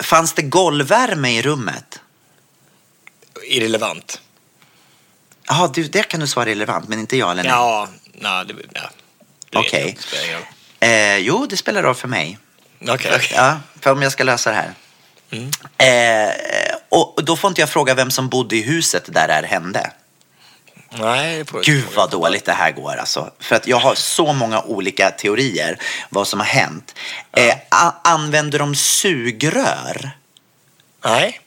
Fanns 0.00 0.32
det 0.32 0.42
golvvärme 0.42 1.30
i 1.38 1.42
rummet? 1.42 2.00
Irrelevant. 3.48 4.20
Jaha, 5.48 5.68
det 5.68 6.02
kan 6.02 6.20
du 6.20 6.26
svara 6.26 6.46
relevant, 6.46 6.88
men 6.88 6.98
inte 6.98 7.16
jag 7.16 7.30
eller 7.30 7.42
nej. 7.42 7.52
Ja, 7.52 7.88
nej, 8.12 8.44
det, 8.46 8.54
ja. 8.74 8.90
Det 9.50 9.58
Okej. 9.58 9.98
roll. 10.34 10.42
Eh, 10.80 11.16
jo, 11.16 11.46
det 11.46 11.56
spelar 11.56 11.82
roll 11.82 11.94
för 11.94 12.08
mig. 12.08 12.38
Okej, 12.80 13.12
okej. 13.16 13.32
Ja, 13.34 13.60
för 13.80 13.92
om 13.92 14.02
jag 14.02 14.12
ska 14.12 14.24
lösa 14.24 14.50
det 14.50 14.56
här. 14.56 14.72
Mm. 15.30 15.50
Eh, 15.78 16.34
och 16.88 17.24
då 17.24 17.36
får 17.36 17.48
inte 17.48 17.60
jag 17.60 17.70
fråga 17.70 17.94
vem 17.94 18.10
som 18.10 18.28
bodde 18.28 18.56
i 18.56 18.62
huset 18.62 19.04
där 19.14 19.26
det 19.28 19.34
här 19.34 19.42
hände. 19.42 19.90
Nej, 20.90 21.44
det 21.52 21.60
Gud 21.64 21.84
vad 21.96 22.10
dåligt 22.10 22.44
det 22.44 22.52
här 22.52 22.70
går 22.72 22.96
alltså. 22.96 23.30
För 23.40 23.56
att 23.56 23.66
jag 23.66 23.76
har 23.76 23.94
så 23.94 24.32
många 24.32 24.60
olika 24.62 25.10
teorier 25.10 25.78
vad 26.10 26.28
som 26.28 26.40
har 26.40 26.46
hänt. 26.46 26.94
Eh, 27.32 27.54
a- 27.68 27.94
använder 28.04 28.58
de 28.58 28.74
sugrör? 28.74 30.10
Nej. 31.04 31.40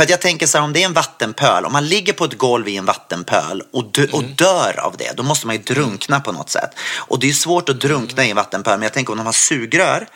För 0.00 0.04
att 0.04 0.10
jag 0.10 0.20
tänker 0.20 0.46
så 0.46 0.58
här, 0.58 0.64
om 0.64 0.72
det 0.72 0.82
är 0.82 0.84
en 0.84 0.92
vattenpöl, 0.92 1.64
om 1.64 1.72
man 1.72 1.86
ligger 1.86 2.12
på 2.12 2.24
ett 2.24 2.38
golv 2.38 2.68
i 2.68 2.76
en 2.76 2.84
vattenpöl 2.84 3.62
och, 3.72 3.84
dö- 3.84 4.08
och 4.12 4.24
dör 4.24 4.80
av 4.80 4.96
det, 4.96 5.12
då 5.16 5.22
måste 5.22 5.46
man 5.46 5.56
ju 5.56 5.62
drunkna 5.62 6.20
på 6.20 6.32
något 6.32 6.50
sätt. 6.50 6.70
Och 6.98 7.18
det 7.18 7.28
är 7.28 7.32
svårt 7.32 7.68
att 7.68 7.80
drunkna 7.80 8.24
i 8.24 8.30
en 8.30 8.36
vattenpöl, 8.36 8.78
men 8.78 8.82
jag 8.82 8.92
tänker 8.92 9.12
om 9.12 9.16
de 9.16 9.26
har 9.26 9.32
sugrör 9.32 10.08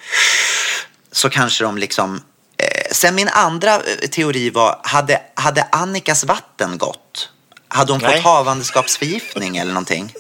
så 1.13 1.31
kanske 1.31 1.65
de 1.65 1.79
liksom... 1.79 2.23
Eh, 2.57 2.93
sen 2.93 3.15
min 3.15 3.29
andra 3.29 3.75
eh, 3.75 4.09
teori 4.11 4.51
var, 4.51 4.81
hade, 4.83 5.21
hade 5.35 5.63
Annikas 5.73 6.25
vatten 6.25 6.79
gått? 6.79 7.31
Hade 7.69 7.93
hon 7.93 8.01
Nej. 8.03 8.17
fått 8.17 8.25
havandeskapsförgiftning 8.25 9.57
eller 9.57 9.73
någonting? 9.73 10.13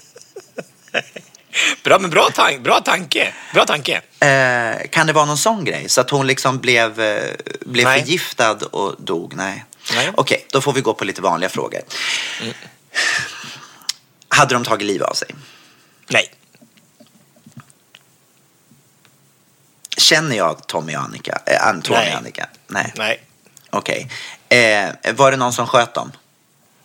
Bra, 1.82 1.98
men 1.98 2.10
bra, 2.10 2.28
tank, 2.34 2.60
bra 2.60 2.80
tanke. 2.80 3.34
Bra 3.54 3.64
tanke. 3.64 4.02
Eh, 4.20 4.88
kan 4.90 5.06
det 5.06 5.12
vara 5.12 5.24
någon 5.24 5.38
sån 5.38 5.64
grej? 5.64 5.88
Så 5.88 6.00
att 6.00 6.10
hon 6.10 6.26
liksom 6.26 6.58
blev, 6.58 7.00
eh, 7.00 7.34
blev 7.60 7.84
Nej. 7.84 8.00
förgiftad 8.00 8.52
och 8.72 8.94
dog? 8.98 9.34
Nej. 9.36 9.64
Nej. 9.94 10.10
Okej, 10.14 10.46
då 10.52 10.60
får 10.60 10.72
vi 10.72 10.80
gå 10.80 10.94
på 10.94 11.04
lite 11.04 11.22
vanliga 11.22 11.50
frågor. 11.50 11.80
Hade 14.28 14.54
de 14.54 14.64
tagit 14.64 14.86
liv 14.86 15.02
av 15.02 15.12
sig? 15.14 15.28
Nej. 16.08 16.30
Känner 19.96 20.36
jag 20.36 20.66
Tommy 20.66 20.96
och 20.96 21.02
Annika? 21.02 21.38
Eh, 21.46 21.68
An- 21.68 21.82
Tony 21.82 21.98
Nej. 21.98 22.12
och 22.12 22.18
Annika? 22.18 22.48
Nej. 22.66 22.92
Nej. 22.96 23.22
Okej. 23.70 24.10
Eh, 24.48 25.14
var 25.14 25.30
det 25.30 25.36
någon 25.36 25.52
som 25.52 25.66
sköt 25.66 25.94
dem? 25.94 26.12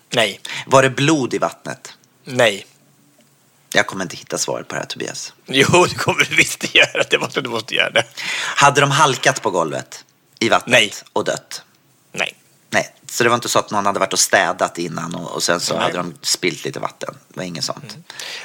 Nej. 0.09 0.39
Var 0.67 0.84
det 0.84 0.89
blod 0.89 1.34
i 1.34 1.38
vattnet? 1.38 1.93
Nej. 2.24 2.65
Jag 3.74 3.88
kommer 3.88 4.03
inte 4.03 4.15
hitta 4.15 4.38
svaret 4.38 4.67
på 4.67 4.76
det 4.76 4.82
här 4.82 4.88
Tobias. 4.88 5.34
Jo, 5.45 5.86
det 5.89 5.95
kommer 5.95 6.24
du 6.30 6.36
visst 6.36 6.76
göra. 6.76 7.03
Det 7.09 7.20
måste 7.20 7.41
du 7.41 7.49
måste 7.49 7.76
göra 7.76 7.89
det. 7.89 8.03
Hade 8.55 8.82
de 8.82 8.91
halkat 8.91 9.41
på 9.41 9.51
golvet 9.51 10.05
i 10.39 10.49
vattnet 10.49 10.80
Nej. 10.80 10.93
och 11.13 11.24
dött? 11.24 11.63
Nej. 12.11 12.36
Nej, 12.70 12.95
så 13.09 13.24
det 13.24 13.30
var 13.30 13.36
inte 13.36 13.49
så 13.49 13.59
att 13.59 13.72
någon 13.72 13.86
hade 13.86 13.99
varit 13.99 14.13
och 14.13 14.20
städat 14.20 14.78
innan 14.78 15.15
och, 15.15 15.32
och 15.32 15.43
sen 15.43 15.59
så 15.59 15.74
Nej. 15.74 15.84
hade 15.84 15.97
de 15.97 16.13
spilt 16.22 16.65
lite 16.65 16.80
vatten. 16.80 17.17
Det 17.28 17.38
var 17.38 17.43
inget 17.43 17.63
sånt. 17.63 17.97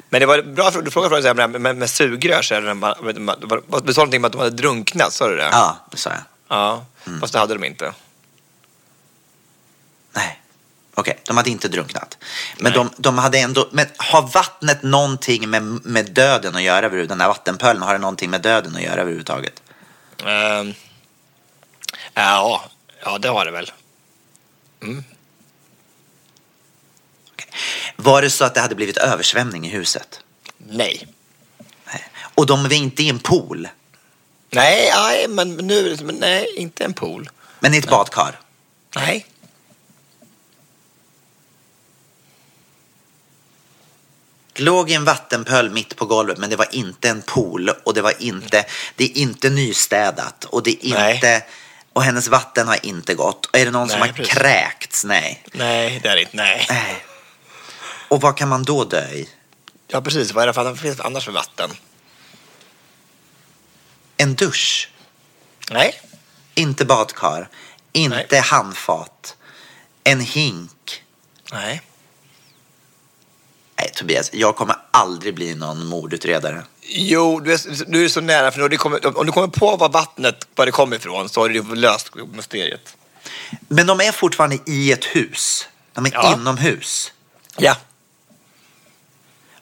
Men 0.09 0.21
det 0.21 0.27
var 0.27 0.43
bra. 0.43 0.71
Du 0.71 0.91
frågade 0.91 1.23
frågan 1.23 1.37
med, 1.37 1.61
med, 1.61 1.77
med 1.77 1.91
sugrör. 1.91 2.43
Så 2.43 2.55
är 2.55 2.61
det, 2.61 2.75
man, 2.75 2.95
man, 3.19 3.37
var, 3.41 3.63
var, 3.67 3.81
du 3.81 3.95
sa 3.95 4.01
någonting 4.01 4.21
om 4.21 4.25
att 4.25 4.33
de 4.33 4.39
hade 4.39 4.51
drunknat, 4.51 5.13
sa 5.13 5.29
du 5.29 5.37
det? 5.37 5.49
Ja, 5.53 5.77
det 5.91 5.97
sa 5.97 6.11
jag. 6.11 6.21
Ja, 6.49 6.87
fast 7.21 7.33
det 7.33 7.39
hade 7.39 7.55
de 7.55 7.65
inte. 7.65 7.93
Nej. 10.97 11.01
Okej, 11.01 11.21
de 11.27 11.37
hade 11.37 11.51
inte 11.51 11.69
drunknat. 11.69 12.19
Men 12.59 12.73
Nej. 12.73 12.85
de, 12.97 13.03
de 13.03 13.19
hade 13.19 13.39
ändå... 13.39 13.69
Men 13.73 13.87
har 13.97 14.23
vattnet 14.23 14.83
någonting 14.83 15.51
med, 15.51 15.63
med 15.63 16.11
döden 16.13 16.57
att 16.57 16.63
göra? 16.63 16.89
Den 16.89 17.21
här 17.21 17.29
vattenpölen, 17.29 17.83
har 17.83 17.93
det 17.93 17.99
någonting 17.99 18.31
med 18.31 18.41
döden 18.41 18.77
att 18.77 18.83
göra 18.83 19.01
överhuvudtaget? 19.01 19.63
Ehm, 20.27 20.75
ja, 22.15 22.65
ja, 23.05 23.19
det 23.19 23.29
har 23.29 23.45
det 23.45 23.51
väl. 23.51 23.73
Var 27.97 28.23
det 28.23 28.31
så 28.31 28.45
att 28.45 28.55
det 28.55 28.61
hade 28.61 28.75
blivit 28.75 28.97
översvämning 28.97 29.67
i 29.67 29.71
huset? 29.71 30.21
Nej. 30.59 31.07
Nej. 31.87 32.05
Och 32.35 32.47
de 32.47 32.63
var 32.63 32.73
inte 32.73 33.03
i 33.03 33.09
en 33.09 33.19
pool, 33.19 33.69
Nej, 34.51 34.91
nej, 34.95 35.29
men 35.29 35.57
nu, 35.57 35.97
men 36.03 36.15
nej, 36.15 36.47
inte 36.57 36.85
en 36.85 36.95
pool. 36.95 37.31
men 37.61 37.75
i 37.75 37.79
ett 37.79 37.91
badkar? 37.91 38.41
Nej. 38.97 39.27
Låg 44.61 44.91
i 44.91 44.95
en 44.95 45.05
vattenpöl 45.05 45.71
mitt 45.71 45.97
på 45.97 46.07
golvet 46.07 46.39
men 46.39 46.51
det 46.51 46.57
var 46.57 46.75
inte 46.75 47.09
en 47.09 47.23
pool 47.23 47.71
och 47.85 47.95
det 47.95 48.03
var 48.03 48.23
inte, 48.23 48.65
det 48.97 49.05
är 49.05 49.19
inte 49.19 49.51
nystädat 49.51 50.45
och 50.45 50.63
det 50.63 50.87
är 50.87 50.95
Nej. 50.95 51.15
inte, 51.15 51.43
och 51.93 52.03
hennes 52.03 52.29
vatten 52.29 52.69
har 52.69 52.87
inte 52.87 53.15
gått. 53.15 53.47
Och 53.47 53.59
är 53.59 53.65
det 53.65 53.71
någon 53.71 53.89
som 53.89 54.01
Nej, 54.01 54.09
har 54.09 54.17
precis. 54.17 54.35
kräkts? 54.35 55.05
Nej. 55.05 55.45
Nej, 55.53 56.01
det 56.03 56.09
är 56.09 56.17
det 56.17 56.23
inte. 56.23 56.37
Nej. 56.37 56.67
Nej. 56.71 57.05
Och 58.09 58.21
vad 58.21 58.37
kan 58.37 58.49
man 58.49 58.63
då 58.63 58.85
dö 58.85 59.11
i? 59.11 59.29
Ja, 59.89 60.01
precis. 60.01 60.33
Vad 60.33 60.43
är 60.43 60.47
det 60.47 60.53
för, 60.53 60.75
finns 60.75 60.97
det 60.97 61.03
annars 61.03 61.25
för 61.25 61.33
vatten? 61.33 61.71
En 64.17 64.35
dusch, 64.35 64.91
Nej. 65.71 66.01
inte 66.55 66.85
badkar, 66.85 67.49
inte 67.93 68.27
Nej. 68.31 68.41
handfat, 68.41 69.37
en 70.05 70.21
hink. 70.21 71.03
Nej. 71.53 71.83
Nej, 73.79 73.91
Tobias, 73.95 74.31
jag 74.33 74.57
kommer 74.57 74.77
aldrig 74.91 75.35
bli 75.35 75.55
någon 75.55 75.87
mordutredare. 75.87 76.63
Jo, 76.83 77.41
du 77.41 77.53
är, 77.53 77.91
du 77.91 78.05
är 78.05 78.09
så 78.09 78.21
nära. 78.21 78.51
För 78.51 78.69
du, 78.69 78.77
kommer, 78.77 79.19
om 79.19 79.27
du 79.27 79.33
kommer 79.33 79.49
på 79.49 79.77
var 79.77 79.89
vattnet 79.89 80.47
var 80.55 80.67
det 80.67 80.73
kommer 80.73 80.97
ifrån 80.97 81.29
så 81.29 81.41
har 81.41 81.49
du 81.49 81.75
löst 81.75 82.15
mysteriet. 82.15 82.97
Men 83.69 83.87
de 83.87 84.01
är 84.01 84.13
fortfarande 84.13 84.59
i 84.67 84.93
ett 84.93 85.05
hus. 85.05 85.69
De 85.93 86.07
är 86.07 86.11
Ja. 86.13 86.35
inomhus. 86.35 87.13
Ja. 87.57 87.77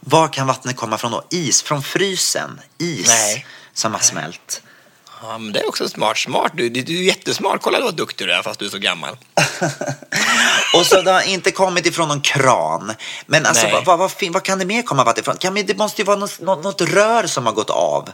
Var 0.00 0.28
kan 0.28 0.46
vattnet 0.46 0.76
komma 0.76 0.98
från 0.98 1.10
då? 1.12 1.24
Is 1.30 1.62
från 1.62 1.82
frysen? 1.82 2.60
Is 2.78 3.08
Nej. 3.08 3.46
som 3.72 3.92
har 3.92 4.00
smält? 4.00 4.62
ja 5.22 5.38
men 5.38 5.52
det 5.52 5.60
är 5.60 5.68
också 5.68 5.88
smart. 5.88 6.18
Smart. 6.18 6.52
Du, 6.54 6.68
du, 6.68 6.82
du 6.82 6.98
är 6.98 7.02
jättesmart. 7.02 7.62
Kolla 7.62 7.80
vad 7.80 7.94
duktig 7.96 8.26
du 8.26 8.32
är 8.32 8.42
fast 8.42 8.60
du 8.60 8.66
är 8.66 8.70
så 8.70 8.78
gammal. 8.78 9.16
Och 10.74 10.86
så 10.86 11.02
det 11.02 11.10
har 11.10 11.22
inte 11.22 11.50
kommit 11.50 11.86
ifrån 11.86 12.08
någon 12.08 12.20
kran. 12.20 12.94
Men 13.26 13.46
alltså, 13.46 13.68
vad, 13.72 13.84
vad, 13.84 13.98
vad, 13.98 14.12
vad 14.30 14.42
kan 14.42 14.58
det 14.58 14.64
mer 14.64 14.82
komma 14.82 15.14
ifrån? 15.16 15.36
Kan, 15.36 15.54
det 15.54 15.78
måste 15.78 16.00
ju 16.00 16.06
vara 16.06 16.16
något, 16.16 16.40
något, 16.40 16.80
rör 16.80 17.26
som 17.26 17.46
har 17.46 17.52
gått 17.52 17.70
av. 17.70 18.10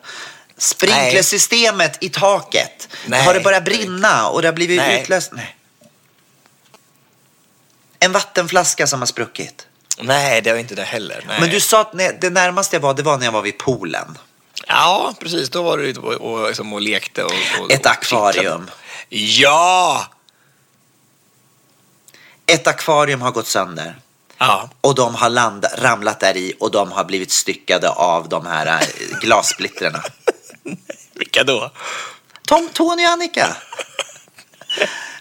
Sprinklersystemet 0.56 2.04
i 2.04 2.09
taket. 2.09 2.88
Nej. 3.06 3.24
Har 3.24 3.34
det 3.34 3.40
börjat 3.40 3.64
brinna 3.64 4.28
och 4.28 4.42
det 4.42 4.48
har 4.48 4.52
blivit 4.52 4.78
Nej. 4.78 5.02
utlöst? 5.02 5.30
Nej. 5.32 5.56
En 8.00 8.12
vattenflaska 8.12 8.86
som 8.86 9.00
har 9.00 9.06
spruckit. 9.06 9.66
Nej, 10.00 10.40
det 10.42 10.52
var 10.52 10.59
inte 10.59 10.74
det 10.74 10.82
heller. 10.82 11.24
Nej. 11.28 11.40
Men 11.40 11.50
du 11.50 11.61
sa 11.61 11.80
att 11.80 11.92
det 12.20 12.30
närmaste 12.30 12.76
jag 12.76 12.80
var, 12.80 12.94
det 12.94 13.02
var 13.02 13.18
när 13.18 13.24
jag 13.24 13.32
var 13.32 13.42
vid 13.42 13.59
poolen. 13.59 14.18
Ja, 14.66 15.14
precis. 15.20 15.50
Då 15.50 15.62
var 15.62 15.78
du 15.78 15.84
ute 15.84 16.00
och, 16.00 16.12
och, 16.12 16.46
liksom, 16.46 16.72
och 16.72 16.80
lekte. 16.80 17.24
Och, 17.24 17.32
och, 17.61 17.72
Ett 17.72 17.86
och 17.86 17.92
akvarium. 17.92 18.70
Ja! 19.09 20.06
Ett 22.49 22.66
akvarium 22.66 23.20
har 23.20 23.30
gått 23.30 23.46
sönder. 23.46 23.96
Ja. 24.38 24.70
Och 24.80 24.94
de 24.94 25.14
har 25.14 25.28
landat, 25.28 25.72
ramlat 25.78 26.20
där 26.20 26.36
i 26.36 26.55
och 26.61 26.70
de 26.70 26.92
har 26.92 27.05
blivit 27.05 27.30
styckade 27.30 27.88
av 27.90 28.28
de 28.28 28.46
här 28.46 28.66
eh, 28.66 29.18
glassplittrarna. 29.20 30.03
Vilka 31.14 31.44
då? 31.44 31.70
Tom, 32.46 32.68
Tony 32.72 33.07
och 33.07 33.11
Annika. 33.11 33.57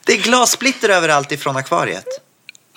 Det 0.03 0.13
är 0.13 0.17
glassplitter 0.17 0.89
överallt 0.89 1.31
ifrån 1.31 1.57
akvariet. 1.57 2.07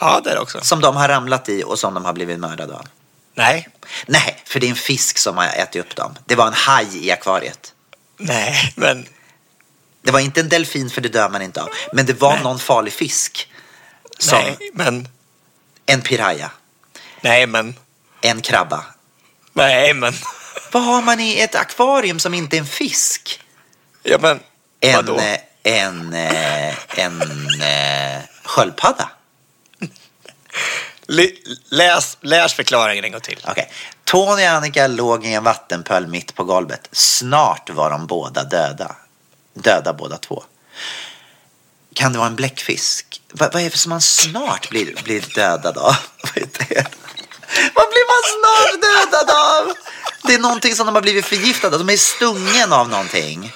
Ja, 0.00 0.20
där 0.24 0.38
också. 0.38 0.60
Som 0.62 0.80
de 0.80 0.96
har 0.96 1.08
ramlat 1.08 1.48
i 1.48 1.62
och 1.64 1.78
som 1.78 1.94
de 1.94 2.04
har 2.04 2.12
blivit 2.12 2.38
mördade 2.38 2.74
av. 2.74 2.86
Nej. 3.34 3.68
Nej, 4.06 4.42
för 4.44 4.60
det 4.60 4.66
är 4.66 4.70
en 4.70 4.76
fisk 4.76 5.18
som 5.18 5.36
har 5.36 5.44
ätit 5.44 5.84
upp 5.84 5.96
dem. 5.96 6.14
Det 6.26 6.34
var 6.34 6.46
en 6.46 6.52
haj 6.52 7.06
i 7.06 7.10
akvariet. 7.10 7.74
Nej, 8.16 8.72
men... 8.76 9.06
Det 10.02 10.10
var 10.10 10.20
inte 10.20 10.40
en 10.40 10.48
delfin 10.48 10.90
för 10.90 11.00
det 11.00 11.08
dör 11.08 11.28
man 11.28 11.42
inte 11.42 11.62
av. 11.62 11.68
Men 11.92 12.06
det 12.06 12.20
var 12.20 12.34
Nej. 12.34 12.42
någon 12.42 12.58
farlig 12.58 12.92
fisk. 12.92 13.49
Som 14.20 14.38
Nej, 14.38 14.70
men... 14.72 15.08
en 15.86 16.02
piraya, 16.02 16.50
Nej, 17.20 17.46
men... 17.46 17.74
en 18.20 18.40
krabba. 18.40 18.84
Nej, 19.52 19.94
men... 19.94 20.12
Vad 20.72 20.82
har 20.82 21.02
man 21.02 21.20
i 21.20 21.40
ett 21.40 21.54
akvarium 21.54 22.18
som 22.18 22.34
inte 22.34 22.56
är 22.56 22.58
en 22.58 22.66
fisk? 22.66 23.40
Ja, 24.02 24.18
men... 24.20 24.40
En, 24.80 24.94
Vadå? 24.96 25.18
eh, 25.18 25.38
en, 25.62 26.14
eh, 26.14 26.98
en 26.98 27.20
eh, 27.62 28.22
sköldpadda. 28.44 29.10
Läs, 31.70 32.18
läs 32.20 32.54
förklaringen 32.54 33.04
en 33.04 33.12
gång 33.12 33.20
till. 33.20 33.46
Okej. 33.48 33.70
Tony 34.04 34.42
och 34.42 34.48
Annika 34.48 34.86
låg 34.86 35.26
i 35.26 35.34
en 35.34 35.44
vattenpöl 35.44 36.06
mitt 36.06 36.34
på 36.34 36.44
golvet. 36.44 36.88
Snart 36.92 37.70
var 37.70 37.90
de 37.90 38.06
båda 38.06 38.44
döda. 38.44 38.96
Döda 39.54 39.92
båda 39.92 40.16
två. 40.16 40.44
Kan 41.94 42.12
det 42.12 42.18
vara 42.18 42.28
en 42.28 42.36
bläckfisk? 42.36 43.22
Vad, 43.32 43.54
är 43.54 43.70
det 43.70 43.76
som 43.76 43.90
man 43.90 44.00
snart 44.00 44.70
blir, 44.70 45.02
blir 45.04 45.20
dödad 45.34 45.78
av? 45.78 45.96
Vad 46.22 46.36
är 46.36 46.48
det? 46.58 46.86
Vad 47.74 47.88
blir 47.88 48.06
man 48.12 48.22
snart 48.36 48.82
dödad 48.82 49.30
av? 49.30 49.74
Det 50.22 50.34
är 50.34 50.38
någonting 50.38 50.74
som 50.74 50.86
de 50.86 50.94
har 50.94 51.02
blivit 51.02 51.24
förgiftade 51.26 51.76
av. 51.76 51.86
De 51.86 51.92
är 51.92 51.96
stungen 51.96 52.72
av 52.72 52.88
någonting. 52.88 53.52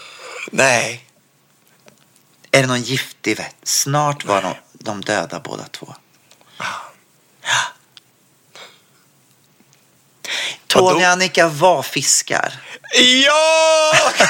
Nej. 0.50 1.04
Är 2.50 2.60
det 2.60 2.66
någon 2.66 2.82
giftig 2.82 3.36
vett? 3.36 3.56
Snart 3.62 4.24
var 4.24 4.42
de, 4.42 4.54
de 4.72 5.00
döda 5.00 5.40
båda 5.40 5.64
två. 5.64 5.94
Ja. 6.58 6.64
Tony 10.66 11.04
och 11.04 11.10
Annika 11.10 11.48
var 11.48 11.82
fiskar. 11.82 12.60
Ja! 13.26 13.92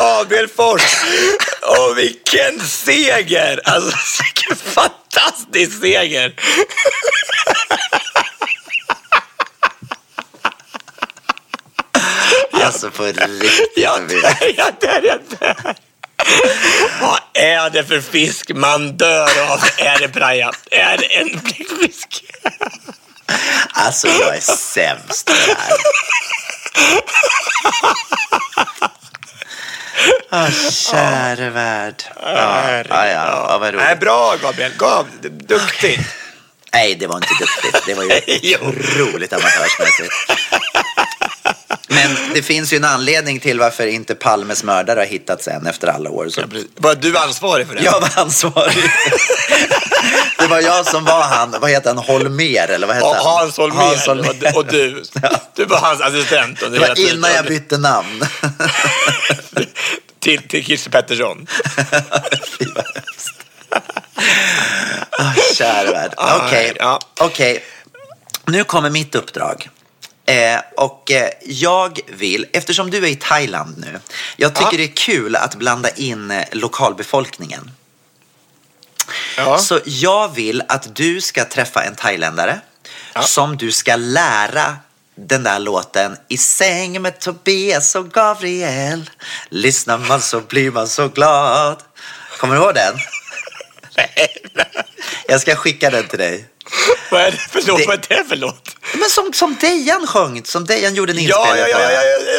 Gabriel 0.00 0.48
Fors! 0.48 0.82
Åh, 1.62 1.94
vilken 1.94 2.60
seger! 2.60 3.60
Alltså, 3.64 3.96
vilken 4.22 4.56
fantastisk 4.56 5.80
seger! 5.80 6.34
Alltså 12.52 12.90
på 12.90 13.04
riktigt. 13.04 13.72
Jag 13.76 14.08
dör, 14.08 14.54
jag 14.56 14.74
dör, 14.80 15.02
jag 15.02 15.20
dör! 15.38 15.74
Vad 17.00 17.20
är 17.34 17.70
det 17.70 17.84
för 17.84 18.00
fisk 18.00 18.50
man 18.54 18.96
dör 18.96 19.50
av? 19.50 19.60
Är 19.76 19.98
det 19.98 20.08
praja? 20.08 20.52
Är 20.70 20.98
det 20.98 21.16
en 21.16 21.40
bläckfisk? 21.40 22.24
Alltså 23.72 24.08
jag 24.08 24.36
är 24.36 24.40
sämst 24.40 25.26
på 25.26 25.32
det 25.32 25.56
här. 25.58 25.76
Ah, 30.32 30.50
käre 30.70 31.50
värld. 31.50 32.02
Ja, 32.22 32.70
ja, 32.70 32.82
ja, 32.88 33.06
ja, 33.06 33.58
vad 33.60 33.74
Nej, 33.74 33.86
roligt. 33.86 34.00
bra 34.00 34.34
Gabriel. 34.42 34.72
Gav, 34.78 35.06
duktigt. 35.46 36.00
Nej, 36.72 36.94
det 36.94 37.06
var 37.06 37.16
inte 37.16 37.28
duktigt. 37.40 37.82
Det 37.86 37.94
var 37.94 38.02
ju 38.04 38.20
Jo. 38.42 38.58
otroligt 38.62 39.32
amatörsmässigt. 39.32 40.12
Men 41.88 42.16
det 42.34 42.42
finns 42.42 42.72
ju 42.72 42.76
en 42.76 42.84
anledning 42.84 43.40
till 43.40 43.58
varför 43.58 43.86
inte 43.86 44.14
Palmes 44.14 44.64
mördare 44.64 44.98
har 45.00 45.06
hittats 45.06 45.48
än 45.48 45.66
efter 45.66 45.88
alla 45.88 46.10
år. 46.10 46.28
Så 46.28 46.42
Var 46.76 46.94
du 46.94 47.18
ansvarig 47.18 47.66
för 47.66 47.74
det? 47.74 47.82
jag 47.82 48.00
var 48.00 48.10
ansvarig. 48.16 48.84
Det 50.38 50.46
var 50.46 50.60
jag 50.60 50.86
som 50.86 51.04
var 51.04 51.22
han, 51.22 51.56
vad 51.60 51.70
heter 51.70 51.94
han, 51.94 51.98
Holmer 52.04 52.68
eller 52.70 52.86
vad 52.86 52.96
heter 52.96 53.08
Ja, 53.08 53.14
han? 53.24 53.24
Hans 53.36 53.56
Holmér 53.58 53.76
Hans 53.76 54.06
Holmér. 54.06 54.56
och, 54.56 54.66
du. 54.66 55.02
Du 55.54 55.64
var 55.64 55.78
hans 55.78 56.00
assistent. 56.00 56.60
Det 56.60 56.78
var 56.78 56.98
innan 57.12 57.30
jag 57.32 57.44
bytte 57.44 57.78
namn. 57.78 58.22
Till, 60.20 60.48
till 60.48 60.64
Christer 60.64 60.90
Pettersson. 60.90 61.46
Fy 62.58 62.64
vad 62.74 62.84
hemskt. 62.94 63.44
Ah, 65.10 65.32
Kära 65.54 65.90
värld. 65.92 66.14
Ja, 66.16 66.42
Okej, 66.46 66.76
ja. 66.78 66.98
okej. 67.20 67.64
Nu 68.46 68.64
kommer 68.64 68.90
mitt 68.90 69.14
uppdrag. 69.14 69.68
Eh, 70.26 70.60
och 70.76 71.10
eh, 71.10 71.28
jag 71.46 71.98
vill, 72.08 72.46
eftersom 72.52 72.90
du 72.90 72.98
är 72.98 73.06
i 73.10 73.16
Thailand 73.16 73.78
nu, 73.78 74.00
jag 74.36 74.54
tycker 74.54 74.72
Ja. 74.72 74.76
det 74.78 74.84
är 74.84 74.96
kul 74.96 75.36
att 75.36 75.54
blanda 75.54 75.88
in 75.90 76.30
eh, 76.30 76.44
lokalbefolkningen. 76.52 77.70
Ja. 79.36 79.58
Så 79.58 79.80
jag 79.84 80.34
vill 80.34 80.62
att 80.68 80.94
du 80.96 81.20
ska 81.20 81.44
träffa 81.44 81.82
en 81.84 81.94
thailändare 81.94 82.60
Ja. 83.14 83.22
som 83.22 83.56
du 83.56 83.72
ska 83.72 83.96
lära 83.96 84.76
den 85.28 85.42
där 85.42 85.58
låten 85.58 86.16
I 86.28 86.36
säng 86.38 87.02
med 87.02 87.20
Tobias 87.20 87.94
och 87.94 88.10
Gabriel 88.12 89.10
Lyssnar 89.48 89.98
man 89.98 90.20
så 90.20 90.40
blir 90.40 90.70
man 90.70 90.88
så 90.88 91.08
glad 91.08 91.76
Kommer 92.38 92.54
du 92.56 92.60
ihåg 92.62 92.74
den? 92.74 92.94
Jag 95.28 95.40
ska 95.40 95.56
skicka 95.56 95.90
den 95.90 96.08
till 96.08 96.18
dig. 96.18 96.44
Vad 97.10 97.20
är 97.20 97.30
det 97.30 97.36
för 97.36 97.62
låt? 97.66 97.78
Det- 97.78 97.86
Vad 97.86 97.94
är 98.10 98.16
det 98.16 98.24
för 98.28 98.36
låt? 98.36 98.76
Men 98.94 99.10
som, 99.10 99.32
som 99.32 99.56
Dejan 99.60 100.06
sjöng, 100.06 100.44
som 100.44 100.64
Dejan 100.66 100.94
gjorde 100.94 101.12
en 101.12 101.24
Ja, 101.24 101.46
inspelning 101.48 101.64
ja, 101.72 101.80
ja, 101.80 101.88
på. 101.88 101.92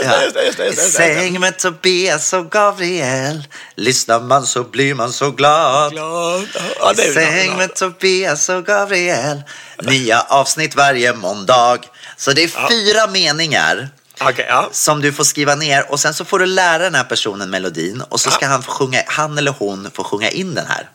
ja, 0.06 0.14
ja, 0.18 0.24
just 0.24 0.34
det, 0.36 0.44
just 0.46 0.58
det, 0.58 0.66
just 0.66 0.78
det, 0.78 0.84
just 0.84 0.98
det. 0.98 1.04
Säng 1.16 1.40
med 1.40 1.58
Tobias 1.58 2.34
och 2.34 2.52
Gabriel 2.52 3.44
Lyssnar 3.76 4.20
man 4.20 4.46
så 4.46 4.64
blir 4.64 4.94
man 4.94 5.14
så 5.14 5.32
glad. 5.32 5.94
Ja, 5.96 6.42
bra. 6.80 6.94
Säng 7.14 7.58
med 7.58 7.76
Tobias 7.76 8.50
och 8.50 8.66
Gabriel 8.66 9.42
Nya 9.84 10.22
avsnitt 10.22 10.76
varje 10.76 11.14
måndag 11.14 11.78
Så 12.22 12.32
det 12.34 12.44
är 12.44 12.52
Ja. 12.56 12.68
fyra 12.70 13.08
meningar 13.08 13.90
Okej, 14.22 14.46
ja. 14.50 14.70
som 14.72 15.02
du 15.02 15.14
får 15.14 15.24
skriva 15.24 15.56
ner 15.56 15.92
och 15.92 16.00
sen 16.00 16.14
så 16.14 16.26
får 16.26 16.40
du 16.40 16.46
lära 16.46 16.84
den 16.84 16.96
här 16.96 17.04
personen 17.04 17.50
melodin 17.50 18.02
och 18.02 18.20
så 18.20 18.32
ska 18.32 18.48
han, 18.48 18.64
få 18.64 18.72
sjunga, 18.72 19.04
han 19.08 19.38
eller 19.38 19.52
hon 19.60 19.92
få 19.94 20.04
sjunga 20.04 20.30
in 20.30 20.56
den 20.56 20.66
här. 20.66 20.90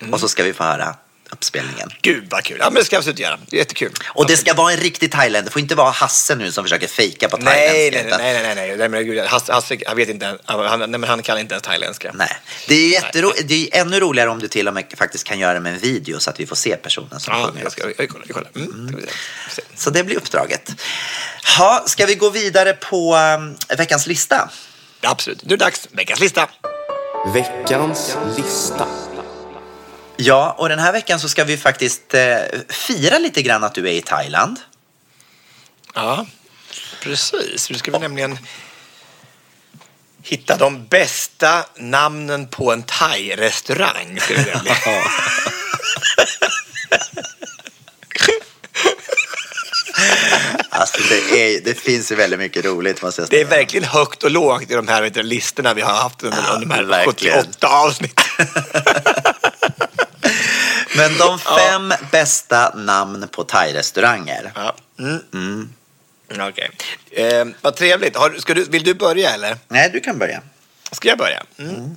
Mm. 0.00 0.14
Och 0.14 0.20
så 0.20 0.28
ska 0.28 0.42
vi 0.44 0.52
få 0.52 0.64
höra 0.64 0.94
uppspelningen. 1.30 1.90
Gud 2.02 2.24
vad 2.30 2.44
kul. 2.44 2.56
Ja, 2.60 2.64
men 2.64 2.74
det 2.74 2.84
ska 2.84 2.96
jag 2.96 2.98
absolut 2.98 3.18
göra. 3.18 3.38
Det 3.46 3.56
är 3.56 3.58
jättekul. 3.58 3.92
Och 4.08 4.26
det 4.26 4.36
ska 4.36 4.54
vara 4.54 4.72
en 4.72 4.78
riktig 4.78 5.12
thailändare. 5.12 5.44
Det 5.44 5.50
får 5.50 5.60
inte 5.62 5.74
vara 5.74 5.90
Hasse 5.90 6.34
nu 6.34 6.52
som 6.52 6.64
försöker 6.64 6.88
fejka 6.88 7.28
på 7.28 7.36
Nej, 7.36 7.68
thailändska. 7.90 8.18
nej, 8.18 8.32
nej, 8.32 8.42
nej, 8.42 8.54
nej, 8.54 8.68
nej, 8.68 8.76
nej, 8.76 8.88
men 8.88 9.04
gud, 9.06 9.24
Hasse, 9.24 9.52
Hasse, 9.52 9.76
han 9.86 9.96
vet 9.96 10.08
inte, 10.08 10.38
han, 10.44 10.78
nej, 10.78 10.88
men 10.88 11.04
han 11.04 11.22
kan 11.22 11.38
inte 11.38 11.54
ens 11.54 11.62
thailändska. 11.66 12.10
Nej. 12.14 12.36
Det 12.68 12.74
är, 12.74 13.00
jättero- 13.00 13.42
det 13.44 13.54
är 13.72 13.80
ännu 13.80 14.00
roligare 14.00 14.30
om 14.30 14.38
du 14.38 14.48
till 14.48 14.68
och 14.68 14.74
med 14.74 14.84
faktiskt 14.96 15.24
kan 15.24 15.38
göra 15.38 15.54
det 15.54 15.60
med 15.60 15.72
en 15.74 15.78
video 15.80 16.20
så 16.20 16.30
att 16.30 16.40
vi 16.40 16.46
får 16.46 16.56
se 16.56 16.76
personen 16.76 17.20
som 17.20 17.34
Ja, 17.38 17.46
sjunger. 17.46 17.62
jag 17.62 17.72
ska, 17.72 17.82
jag 17.98 18.08
kollar, 18.08 18.24
jag 18.28 18.34
kollar. 18.36 18.50
Mm. 18.56 18.96
se. 19.50 19.62
Så 19.76 19.90
det 19.90 20.04
blir 20.04 20.16
uppdraget. 20.16 20.70
Ha, 21.58 21.84
ska 21.86 22.06
vi 22.06 22.14
gå 22.14 22.30
vidare 22.30 22.72
på 22.72 23.16
um, 23.16 23.56
veckans 23.78 24.06
lista? 24.06 24.50
Absolut. 25.02 25.42
Nu 25.44 25.54
är 25.54 25.58
det 25.58 25.64
dags. 25.64 25.88
Veckans 25.92 26.20
lista. 26.20 26.48
Veckans 27.34 28.16
lista. 28.36 28.86
Ja, 30.22 30.54
och 30.58 30.68
den 30.68 30.78
här 30.78 30.92
veckan 30.92 31.20
så 31.20 31.28
ska 31.28 31.44
vi 31.44 31.56
faktiskt 31.56 32.14
eh, 32.14 32.36
fira 32.68 33.18
lite 33.18 33.42
grann 33.42 33.64
att 33.64 33.74
du 33.74 33.88
är 33.88 33.92
i 33.92 34.02
Thailand. 34.02 34.60
Ja, 35.94 36.26
precis. 37.02 37.70
Nu 37.70 37.78
ska 37.78 37.90
vi 37.92 37.98
nämligen 37.98 38.38
hitta 40.22 40.56
de 40.56 40.86
bästa 40.86 41.64
namnen 41.76 42.46
på 42.48 42.72
en 42.72 42.82
thai-restaurang. 42.82 44.18
Alltså 50.70 50.98
det, 51.08 51.54
är, 51.56 51.60
det 51.60 51.74
finns 51.74 52.12
ju 52.12 52.16
väldigt 52.16 52.38
mycket 52.38 52.64
roligt 52.64 53.02
måste 53.02 53.20
jag 53.22 53.30
Det 53.30 53.40
är 53.40 53.44
säga. 53.46 53.56
verkligen 53.58 53.84
högt 53.88 54.22
och 54.22 54.30
lågt 54.30 54.70
i 54.70 54.74
de 54.74 54.88
här 54.88 55.22
listorna 55.22 55.74
vi 55.74 55.80
har 55.82 55.94
haft 55.94 56.22
under, 56.22 56.38
Ja, 56.48 56.58
de 56.58 56.70
här 56.70 56.82
verkligen. 56.82 57.36
78 57.42 57.68
avsnitt. 57.68 58.20
Men 60.96 61.18
de 61.18 61.38
fem 61.38 61.92
bästa 62.10 62.74
namn 62.74 63.28
på 63.28 63.44
thai-restauranger. 63.44 64.52
Ja. 64.54 64.74
Mm. 65.32 65.72
Okej. 66.38 66.70
Eh, 67.10 67.46
vad 67.60 67.76
trevligt. 67.76 68.16
Har, 68.16 68.30
ska 68.38 68.54
du, 68.54 68.64
vill 68.64 68.84
du 68.84 68.94
börja 68.94 69.30
eller? 69.30 69.56
Nej, 69.68 69.90
du 69.92 70.00
kan 70.00 70.18
börja. 70.18 70.42
Ska 70.92 71.08
jag 71.08 71.18
börja? 71.18 71.42
Mm. 71.58 71.96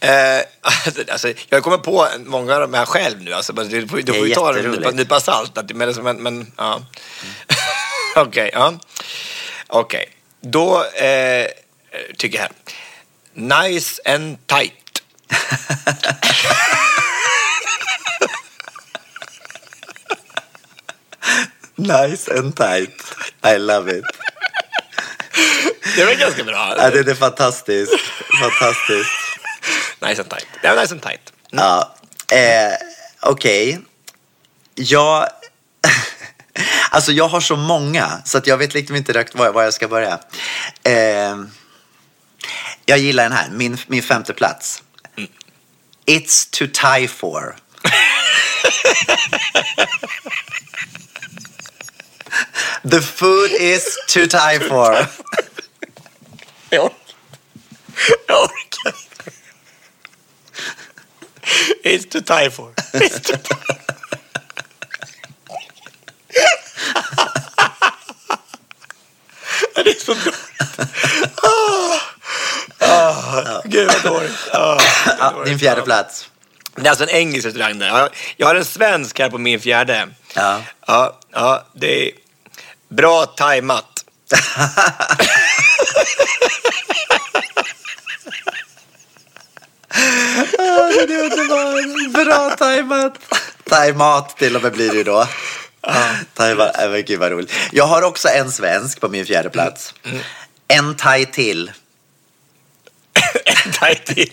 Eh, 0.00 0.44
alltså, 1.12 1.32
jag 1.48 1.62
kommer 1.62 1.78
på 1.78 2.08
många 2.18 2.54
av 2.54 2.60
de 2.60 2.74
här 2.74 2.86
själv 2.86 3.22
nu. 3.22 3.32
Alltså, 3.32 3.52
du 3.52 3.88
får, 3.88 3.98
du 3.98 4.12
får 4.12 4.28
ju 4.28 4.34
ta 4.34 4.52
det 4.52 4.62
med 4.62 4.84
en 4.84 4.96
nypa 4.96 5.20
salt. 5.20 5.58
Men, 5.74 5.94
men, 6.02 6.22
men 6.22 6.52
ja. 6.56 6.82
Okej, 8.16 8.50
ja. 8.52 8.74
Okej. 9.66 10.08
Då 10.40 10.84
eh, 10.84 11.46
tycker 12.16 12.38
jag 12.38 12.42
här. 12.42 12.52
Nice 13.68 14.02
and 14.04 14.46
tight. 14.46 14.72
Nice 21.78 22.38
and 22.38 22.56
tight. 22.56 23.02
I 23.44 23.58
love 23.58 23.98
it. 23.98 24.04
Det 25.96 26.04
var 26.04 26.14
ganska 26.14 26.44
bra. 26.44 26.74
Ja, 26.78 26.90
det 26.90 27.10
är 27.10 27.14
fantastiskt. 27.14 27.92
Fantastiskt. 28.40 29.10
Nice 30.02 30.22
and 30.22 30.30
tight. 30.30 30.46
Det 30.62 30.68
var 30.68 30.80
nice 30.80 30.94
and 30.94 31.02
tight. 31.02 31.32
Ja, 31.50 31.96
eh, 32.32 32.76
okej. 33.20 33.80
Jag... 34.74 35.28
alltså 36.90 37.12
jag 37.12 37.28
har 37.28 37.40
så 37.40 37.56
många 37.56 38.22
så 38.24 38.38
att 38.38 38.46
jag 38.46 38.56
vet 38.56 38.74
liksom 38.74 38.96
inte 38.96 39.12
riktigt 39.12 39.38
var, 39.38 39.52
var 39.52 39.62
jag 39.62 39.74
ska 39.74 39.88
börja. 39.88 40.18
Eh, 40.82 41.36
jag 42.84 42.98
gillar 42.98 43.22
den 43.22 43.32
här, 43.32 43.48
min, 43.50 43.78
min 43.86 44.02
femte 44.02 44.32
plats. 44.32 44.82
It's 46.06 46.44
to 46.46 46.66
tie 46.66 47.06
for. 47.06 47.56
The 52.84 53.00
food 53.00 53.50
is 53.50 53.98
to 54.08 54.28
tie 54.28 54.60
for. 54.60 54.92
Jag 56.70 56.92
orkar. 58.28 58.94
It's 61.82 62.04
to 62.06 62.20
tie 62.20 62.48
for. 62.48 62.72
It's 62.94 63.20
to 63.20 63.36
tie. 63.36 63.76
Det. 69.76 70.34
Ah. 72.88 73.42
Ah. 73.46 73.62
Gud 73.64 73.86
vad 73.92 74.12
dåligt. 74.12 74.32
Ah. 74.52 74.78
Ja, 75.18 75.34
din 75.44 75.58
fjärde 75.58 75.82
plats. 75.82 76.28
Det 76.74 76.86
är 76.86 76.90
alltså 76.90 77.04
en 77.04 77.10
engelsk 77.10 77.46
restaurang 77.46 77.78
där. 77.78 77.86
Jag- 77.88 78.08
Jag 78.36 78.46
har 78.46 78.54
en 78.54 78.64
svensk 78.64 79.18
här 79.18 79.30
på 79.30 79.38
min 79.38 79.60
fjärde. 79.60 80.08
Ja. 80.34 80.60
Ja, 80.86 81.18
ja 81.32 81.66
det 81.74 82.08
är 82.08 82.12
bra 82.88 83.26
tajmat. 83.26 84.04
Det 89.88 91.14
är 91.14 91.22
underbart. 91.24 92.26
Bra 92.26 92.50
tajmat. 92.50 93.18
Tajmat 93.68 94.36
till 94.38 94.56
och 94.56 94.62
med 94.62 94.72
blir 94.72 94.90
det 94.90 94.96
ju 94.96 95.04
då. 95.04 95.20
Äh, 95.20 96.90
men 96.90 97.04
gud 97.04 97.20
vad 97.20 97.30
roligt. 97.32 97.52
Jag 97.72 97.84
har 97.86 98.02
också 98.02 98.28
en 98.28 98.52
svensk 98.52 99.00
på 99.00 99.08
min 99.08 99.26
fjärde 99.26 99.50
plats. 99.50 99.94
En 100.68 100.96
thai 100.96 101.26
till. 101.26 101.72
En 103.44 103.72
taj 103.72 103.94
till. 104.04 104.32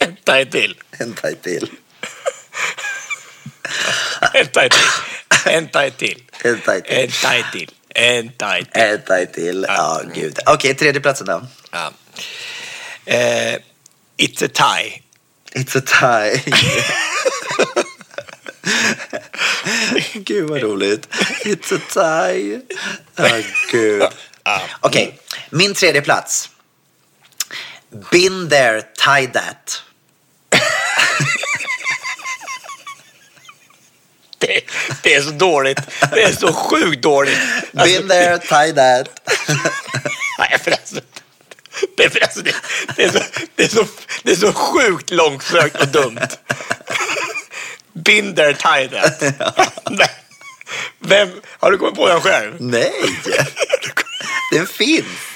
En 0.00 0.16
taj 0.24 0.50
till. 0.50 0.74
En 0.98 1.14
thai 1.14 1.34
till. 1.36 1.68
En 4.34 4.46
taj 4.52 4.68
till. 4.70 4.88
En 5.46 5.68
taj 5.68 5.90
till. 5.90 6.22
En 6.44 6.60
thai 6.60 6.82
till. 6.82 7.00
En 7.00 7.12
taj 7.22 7.42
till. 7.52 7.70
En 7.94 8.32
taj 8.38 8.64
till. 8.64 8.82
En 8.82 9.02
thai 9.02 9.26
till. 9.26 9.66
Ja, 9.68 10.02
gud. 10.14 10.38
Okej, 10.46 10.74
tredje 10.74 11.00
platsen 11.00 11.26
då. 11.26 11.42
Ja. 11.70 11.92
Eh, 13.04 13.56
it's 14.16 14.44
a 14.44 14.48
tie. 14.48 15.02
It's 15.54 15.78
a 15.78 15.82
thai. 15.86 16.42
gud 20.14 20.50
vad 20.50 20.62
roligt. 20.62 21.08
It's 21.44 21.74
a 21.76 21.80
thai. 21.94 22.60
Ja, 23.16 23.42
gud. 23.72 24.02
Okej, 24.80 25.18
min 25.50 25.74
tredje 25.74 26.02
plats. 26.02 26.50
Been 27.90 28.48
there, 28.48 28.82
tie 28.82 29.26
that. 29.26 29.82
Det, 34.38 34.60
det 35.02 35.14
är 35.14 35.22
så 35.22 35.30
dåligt. 35.30 35.78
Det 36.12 36.22
är 36.22 36.32
så 36.32 36.52
sjukt 36.52 37.02
dåligt. 37.02 37.38
Been 37.72 38.08
there, 38.08 38.38
tie 38.38 38.72
that. 38.72 39.30
Nej, 40.38 40.58
för 40.64 40.70
alltså, 40.70 41.00
det, 41.96 42.04
är 42.04 42.08
för 42.08 42.20
alltså, 42.20 42.42
det, 42.42 42.54
det, 42.96 43.04
är 43.04 43.08
så, 43.08 43.18
det, 43.54 43.62
är 43.64 43.68
så, 43.68 43.86
det 44.22 44.32
är 44.32 44.36
så 44.36 44.52
sjukt 44.52 45.10
långsökt 45.10 45.80
och 45.80 45.88
dumt. 45.88 46.28
Binder 47.92 48.52
tie 48.52 48.88
that. 48.88 49.20
Nej. 49.90 50.10
Vem, 50.98 51.28
har 51.58 51.70
du 51.70 51.78
kommit 51.78 51.94
på 51.94 52.08
den 52.08 52.20
själv? 52.20 52.56
Nej, 52.60 52.92
den 54.52 54.66
finns. 54.66 55.29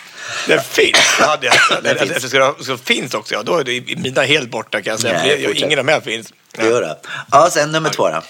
Den 0.46 0.60
finns. 0.62 0.96
Ja, 1.20 1.36
det, 1.40 1.50
den, 1.82 1.96
den, 1.96 2.08
finns. 2.08 2.28
Ska, 2.30 2.54
ska, 2.60 2.76
finns 2.76 3.14
också, 3.14 3.34
ja. 3.34 3.42
Då 3.42 3.56
är 3.58 3.64
det, 3.64 3.96
mina 3.98 4.22
helt 4.22 4.50
borta 4.50 4.82
kan 4.82 4.90
jag 4.90 5.00
säga. 5.00 5.18
Nej, 5.22 5.42
jag, 5.42 5.56
ingen 5.56 5.78
av 5.78 5.84
de 5.84 5.92
här 5.92 6.00
finns. 6.00 6.32
Det 6.52 6.64
gör 6.66 6.80
det. 6.82 6.96
Ja, 7.32 7.50
sen 7.50 7.72
nummer 7.72 7.90
två 7.90 8.08
då. 8.08 8.22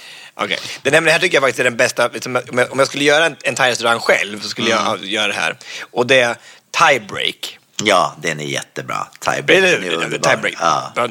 Men 0.82 1.04
det 1.04 1.10
här 1.10 1.18
tycker 1.18 1.36
jag 1.36 1.42
faktiskt 1.42 1.60
är 1.60 1.64
den 1.64 1.76
bästa. 1.76 2.08
liksom, 2.08 2.36
Om 2.50 2.58
jag, 2.58 2.68
jag 2.76 2.86
skulle 2.86 3.04
göra 3.04 3.26
en, 3.26 3.36
en 3.42 3.54
thai-restaurang 3.54 3.98
själv 4.00 4.40
så 4.40 4.48
skulle 4.48 4.72
Mm. 4.72 4.84
jag 4.86 5.04
göra 5.04 5.26
det 5.26 5.34
här. 5.34 5.56
Och 5.90 6.06
det 6.06 6.20
är 6.20 6.36
thai 6.70 7.00
break. 7.00 7.58
Ja, 7.82 8.16
den 8.22 8.40
är 8.40 8.44
jättebra. 8.44 9.06
Tiebreak 9.20 9.58
Eller 9.58 9.76
är 9.76 9.80
hur? 9.80 9.92
underbar. 9.94 10.18
Thai 10.18 10.36
break. 10.36 10.54
Ja, 10.60 10.92
Ja, 10.96 11.08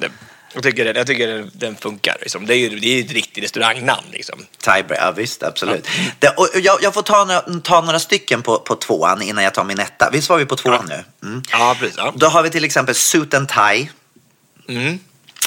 jag 0.54 0.64
tycker, 0.64 0.86
det, 0.86 1.00
jag 1.00 1.08
tycker 1.08 1.28
den, 1.28 1.52
den 1.54 1.76
funkar. 1.76 2.18
Liksom. 2.22 2.46
Det 2.46 2.56
är 2.56 2.58
ju 2.58 2.80
det 2.80 2.88
är 3.00 3.04
ett 3.06 3.12
riktigt 3.12 3.44
restaurangnamn. 3.44 4.08
Liksom. 4.12 4.46
tiebreak. 4.58 5.02
Ja, 5.02 5.12
visst, 5.12 5.44
absolut. 5.44 5.88
Det, 6.20 6.30
och 6.30 6.48
jag, 6.62 6.84
jag 6.84 6.94
får 6.94 7.02
ta, 7.02 7.26
några- 7.26 7.60
ta 7.64 7.82
några 7.82 8.00
stycken 8.00 8.42
på, 8.42 8.60
på 8.60 8.76
tvåan 8.76 9.22
innan 9.22 9.44
jag 9.44 9.54
tar 9.54 9.64
min 9.64 9.80
etta. 9.80 10.10
Visst 10.14 10.30
var 10.30 10.38
vi 10.38 10.46
på 10.46 10.56
tvåan 10.56 10.86
nu? 10.90 11.04
Mm. 11.28 11.44
Ja, 11.52 11.76
precis. 11.80 11.98
Ja. 11.98 12.14
Då 12.16 12.28
har 12.28 12.44
vi 12.44 12.50
till 12.50 12.64
exempel 12.64 12.96
Suit 12.96 13.34
and 13.34 13.50
Tie. 13.50 13.90
Mm. 14.70 15.00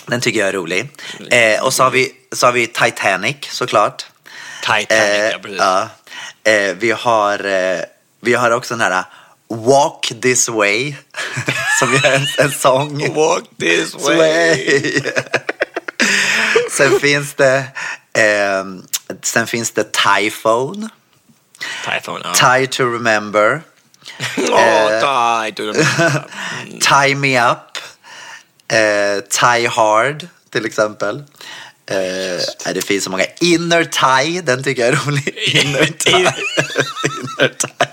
Den 0.06 0.20
tycker 0.20 0.40
jag 0.40 0.48
är 0.48 0.52
rolig. 0.52 0.88
Eh, 1.30 1.64
och 1.64 1.72
så 1.74 1.82
har, 1.82 1.90
vi, 1.90 2.12
så 2.32 2.46
har 2.46 2.52
vi 2.52 2.66
Titanic 2.66 3.36
såklart. 3.50 4.06
Titanic, 4.60 4.86
Eh, 4.90 5.30
ja, 5.30 5.38
precis. 5.42 5.58
ja. 5.58 5.88
Eh, 6.52 6.74
vi, 6.76 6.90
har, 6.90 7.44
eh, 7.46 7.80
vi 8.20 8.34
har 8.34 8.50
också 8.50 8.74
den 8.76 8.80
här 8.92 9.04
Walk 9.48 10.12
this 10.22 10.48
way. 10.48 10.94
som 11.78 11.94
är 11.94 12.14
en, 12.16 12.26
en 12.38 12.50
sång. 12.52 13.14
Walk 13.14 13.44
this 13.60 13.94
way. 14.06 14.10
Sway. 14.16 15.02
sen 16.70 17.00
finns 17.00 17.34
det 17.34 17.64
ehm, 18.18 18.82
Sen 19.22 19.46
finns 19.46 19.70
det 19.70 19.84
Typhone, 19.92 20.88
Typhone, 21.84 22.20
ja. 22.24 22.34
Tie 22.56 22.66
to 22.66 22.84
remember, 22.84 23.62
Åh, 24.50 25.00
thai. 25.00 25.52
to 25.52 25.72
the- 25.72 26.20
Tie 26.80 27.14
me 27.14 27.50
up, 27.50 27.78
eh, 28.72 29.20
Tie 29.30 29.68
hard 29.68 30.28
till 30.52 30.66
exempel. 30.66 31.24
Eh, 31.90 32.72
det 32.74 32.82
finns 32.86 33.04
så 33.04 33.10
många. 33.10 33.24
Inner 33.40 33.84
tie, 33.84 34.40
den 34.40 34.62
tycker 34.62 34.82
jag 34.84 34.92
är 34.94 34.96
rolig. 35.06 35.28
Inner 35.54 35.86
tie. 35.86 36.16
Inner 36.18 37.48
tie. 37.48 37.88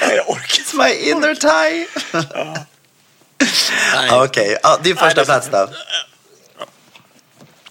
Nej, 0.00 0.16
jag 0.16 0.30
orkar 0.30 0.61
It's 0.72 0.78
my 0.78 1.10
inner 1.10 1.34
tie. 1.34 1.86
Okej, 4.24 4.58
ja, 4.62 4.78
din 4.82 4.96
första 4.96 5.24
plats 5.24 5.48
då? 5.52 5.68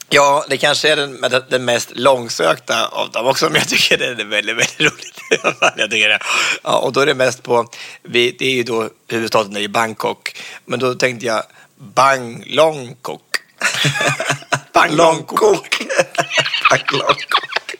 Ja, 0.10 0.46
det 0.50 0.58
kanske 0.58 0.90
är 0.92 0.96
den, 0.96 1.22
den- 1.22 1.44
den 1.50 1.66
mest 1.66 1.92
långsökta 1.96 2.88
av 2.88 3.12
dem 3.12 3.26
också, 3.28 3.46
men 3.46 3.56
jag 3.56 3.68
tycker 3.70 3.98
det 3.98 4.06
är 4.06 4.16
väldigt, 4.26 4.56
väldigt 4.58 4.80
roligt. 4.80 5.20
jag 5.78 5.92
tycker 5.92 6.10
det. 6.10 6.20
Ja, 6.64 6.78
och 6.78 6.94
då 6.94 7.00
är 7.00 7.06
det 7.06 7.14
mest 7.14 7.44
på, 7.44 7.68
vi, 8.04 8.32
det 8.40 8.46
är 8.46 8.52
ju 8.54 8.64
då 8.64 8.90
huvudstaden 9.08 9.56
är 9.56 9.60
ju 9.60 9.68
Bangkok, 9.68 10.38
men 10.66 10.80
då 10.80 10.94
tänkte 10.96 11.26
jag 11.26 11.44
Bang 11.76 12.44
Longkok. 12.48 13.38
Bang 14.74 14.94
Longkok. 14.94 15.42
Långkok. 15.42 15.88
Tack, 16.70 16.92
långkok. 16.92 17.76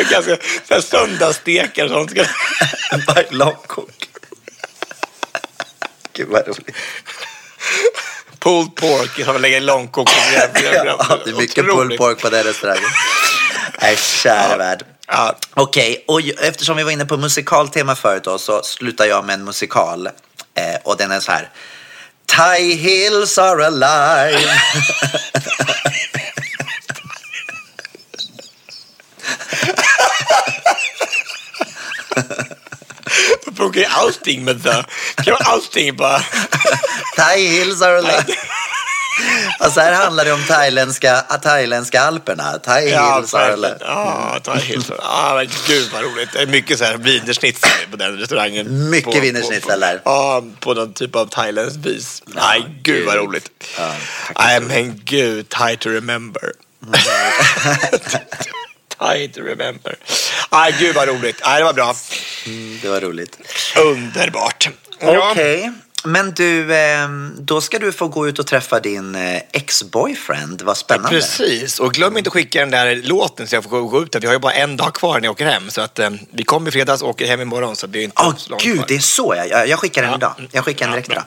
Med 0.00 0.08
ganska 0.10 0.36
så 0.68 0.74
här 0.74 0.80
söndagsstekar 0.80 1.84
och 1.84 1.90
sånt. 1.90 2.12
By 3.14 3.24
långkok. 3.36 3.90
Gud 6.12 6.28
vad 6.28 6.46
roligt. 6.48 6.76
Pulled 8.38 8.74
pork, 8.76 9.24
som 9.24 9.40
lägger 9.40 9.56
i 9.56 9.60
långkok. 9.60 10.08
Ja, 10.34 10.46
det 11.24 11.30
är 11.30 11.34
mycket 11.36 11.64
pulled 11.64 11.98
pork 11.98 12.20
på 12.20 12.30
den 12.30 12.44
restaurangen. 12.44 12.90
Nej, 13.80 13.96
kära 13.96 14.56
värld. 14.56 14.84
Ja. 15.06 15.36
Okej, 15.54 16.04
och 16.08 16.20
ju- 16.20 16.32
eftersom 16.32 16.76
vi 16.76 16.82
var 16.82 16.90
inne 16.90 17.06
på 17.06 17.16
musikaltema 17.16 17.96
förut 17.96 18.24
då, 18.24 18.38
så 18.38 18.62
slutar 18.62 19.04
jag 19.04 19.24
med 19.24 19.34
en 19.34 19.44
musikal. 19.44 20.06
Eh, 20.06 20.76
och 20.84 20.96
den 20.96 21.10
är 21.10 21.20
så 21.20 21.32
här. 21.32 21.50
Thai 22.26 22.72
hills 22.74 23.38
are 23.38 23.66
alive. 23.66 24.50
funkar 33.60 33.80
ju 33.80 33.86
allting 33.86 34.44
med 34.44 34.62
the. 34.62 34.72
Kan 35.22 35.32
vara 35.32 35.44
allting 35.44 35.96
bara. 35.96 36.22
Thai 37.16 37.46
hills 37.46 37.82
are 37.82 37.98
alive. 37.98 38.24
Alltså 39.58 39.80
här 39.80 39.92
handlar 39.92 40.24
det 40.24 40.32
om 40.32 40.44
thailändska, 40.44 41.20
thailändska 41.42 42.00
alperna. 42.00 42.58
Thai 42.58 42.80
hills 42.88 43.34
are 43.34 43.52
alive. 43.52 43.76
Ja, 43.80 44.38
ta 44.42 44.54
Hills. 44.54 44.90
Ja, 44.98 45.32
men 45.36 45.48
gud 45.66 45.90
vad 45.92 46.02
roligt. 46.02 46.28
Det 46.32 46.38
är 46.42 46.46
mycket 46.46 46.78
så 46.78 46.84
här 46.84 46.96
wienerschnitzel 46.96 47.70
på 47.90 47.96
den 47.96 48.18
restaurangen. 48.18 48.90
Mycket 48.90 49.22
wienerschnitzel 49.22 49.70
på- 49.72 49.78
där. 49.80 50.00
Ja, 50.04 50.42
på 50.60 50.74
någon 50.74 50.92
typ 50.92 51.16
av 51.16 51.26
thailändsk 51.26 51.78
vis. 51.82 52.22
Nej, 52.26 52.66
gud 52.82 53.06
vad 53.06 53.14
gud. 53.14 53.24
roligt. 53.24 53.50
Ja, 53.78 53.92
Nej, 54.38 54.60
men 54.60 55.00
gud. 55.04 55.48
Thai 55.48 55.76
to 55.76 55.88
remember. 55.88 56.52
Thai 56.92 57.00
to 59.34 59.40
remember. 59.40 59.96
Nej, 60.52 60.74
gud 60.78 60.94
vad 60.94 61.08
roligt. 61.08 61.40
Nej, 61.44 61.58
det 61.58 61.64
var 61.64 61.72
bra. 61.72 61.94
Det 62.82 62.88
var 62.88 63.00
roligt. 63.00 63.38
Underbart. 63.76 64.68
Ja. 65.00 65.30
Okej, 65.30 65.72
men 66.04 66.32
du, 66.34 66.74
ehm, 66.76 67.34
då 67.38 67.60
ska 67.60 67.78
du 67.78 67.92
få 67.92 68.08
gå 68.08 68.28
ut 68.28 68.38
och 68.38 68.46
träffa 68.46 68.80
din 68.80 69.14
eh, 69.14 69.42
ex-boyfriend. 69.52 70.62
Vad 70.62 70.76
spännande. 70.76 71.08
Precis, 71.10 71.80
och 71.80 71.92
glöm 71.94 72.16
inte 72.16 72.28
att 72.28 72.32
skicka 72.34 72.60
den 72.60 72.70
där 72.70 72.96
låten 72.96 73.46
så 73.48 73.56
jag 73.56 73.64
får 73.64 73.70
gå- 73.80 74.02
ut 74.02 74.12
där. 74.12 74.20
Vi 74.20 74.26
har 74.26 74.34
ju 74.34 74.38
bara 74.40 74.52
en 74.52 74.76
dag 74.76 74.94
kvar 74.94 75.14
när 75.20 75.24
jag 75.26 75.32
åker 75.32 75.46
hem. 75.46 75.70
Så 75.70 75.80
att 75.80 75.98
eh, 75.98 76.10
vi 76.32 76.42
kommer 76.44 76.68
i 76.68 76.72
fredags 76.72 77.02
och 77.02 77.08
åker 77.08 77.26
hem 77.26 77.40
imorgon. 77.40 77.76
Så 77.76 77.86
det 77.86 77.98
är 77.98 78.04
inte 78.04 78.22
Åh 78.22 78.34
så 78.36 78.50
långt 78.50 78.62
gud, 78.62 78.76
kvar. 78.76 78.84
det 78.88 78.94
är 78.94 78.98
så 78.98 79.34
jag, 79.50 79.68
jag, 79.68 79.78
skickar 79.78 80.02
den 80.02 80.10
Ja. 80.10 80.16
idag. 80.16 80.34
Jag 80.52 80.64
skickar 80.64 80.86
den 80.86 80.90
Ja, 80.90 80.96
direkt 80.96 81.08
bra. 81.08 81.16
idag. 81.16 81.24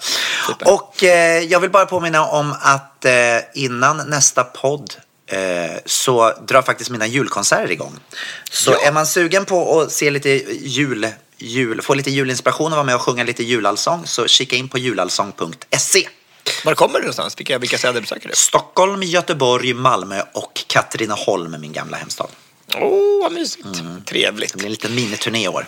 Super. 0.48 0.74
Och 0.74 1.04
eh, 1.04 1.40
jag 1.44 1.60
vill 1.60 1.70
bara 1.70 1.86
påminna 1.86 2.26
om 2.26 2.56
att 2.62 3.06
eh, 3.06 3.14
innan 3.54 3.98
nästa 3.98 4.44
podd 4.44 4.94
så 5.86 6.34
drar 6.48 6.62
faktiskt 6.62 6.90
mina 6.90 7.08
julkonserter 7.08 7.72
igång. 7.72 8.00
Så 8.52 8.72
Ja. 8.72 8.88
är 8.88 8.92
man 8.92 9.06
sugen 9.08 9.46
på 9.46 9.82
att 9.82 9.92
se 9.92 10.12
lite 10.12 10.30
jul, 10.62 11.08
jul, 11.38 11.82
få 11.82 11.94
lite 11.94 12.12
julinspiration 12.12 12.66
och 12.72 12.72
vara 12.72 12.84
med 12.84 12.96
och 12.96 13.02
sjunga 13.02 13.24
lite 13.24 13.44
julallsång 13.44 14.08
så 14.08 14.28
kika 14.28 14.56
in 14.56 14.70
på 14.70 14.78
jullallsång.se. 14.78 16.08
Var 16.66 16.76
kommer 16.76 16.94
du 16.94 17.00
någonstans? 17.00 17.40
Vilka, 17.40 17.58
vilka 17.58 17.78
städer 17.78 18.02
besöker 18.02 18.30
du? 18.30 18.36
Stockholm, 18.36 19.04
Göteborg, 19.04 19.74
Malmö 19.74 20.22
och 20.34 20.64
Katrineholm, 20.68 21.62
min 21.62 21.74
gamla 21.74 21.98
hemstad. 21.98 22.28
Åh, 22.76 22.84
oh, 22.84 23.22
vad 23.24 23.32
mysigt. 23.32 23.68
Trevligt. 24.06 24.52
Det 24.52 24.58
blir 24.58 24.66
en 24.66 24.72
liten 24.72 24.96
miniturné 24.96 25.44
i 25.44 25.48
år. 25.48 25.68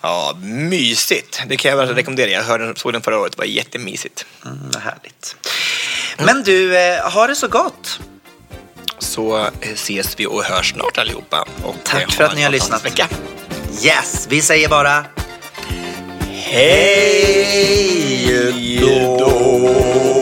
Ja, 0.00 0.36
mysigt. 0.42 1.42
Det 1.48 1.56
kan 1.56 1.68
jag 1.70 1.76
verkligen 1.76 1.96
rekommendera. 1.96 2.30
Jag 2.30 2.42
hörde, 2.42 2.74
såg 2.76 2.92
den 2.92 3.02
förra 3.02 3.18
året. 3.18 3.32
Det 3.32 3.38
var 3.38 3.44
jättemysigt. 3.44 4.26
Mm, 4.44 4.58
härligt. 4.80 5.36
Men 6.18 6.42
du, 6.42 6.76
eh, 6.78 7.10
ha 7.10 7.26
det 7.26 7.36
så 7.36 7.48
gott. 7.48 8.00
Så 9.02 9.38
eh, 9.38 9.48
ses 9.74 10.20
vi 10.20 10.26
och 10.26 10.44
hörs 10.44 10.72
snart 10.72 10.98
allihopa. 10.98 11.44
Och, 11.64 11.76
Tack 11.84 12.02
eh, 12.02 12.08
för 12.08 12.24
att 12.24 12.34
ni 12.34 12.42
har 12.42 12.50
lyssnat. 12.50 12.84
Vecka. 12.84 13.08
Yes, 13.84 14.26
vi 14.30 14.42
säger 14.42 14.68
bara 14.68 15.04
Hej 16.30 17.88
då! 19.18 20.21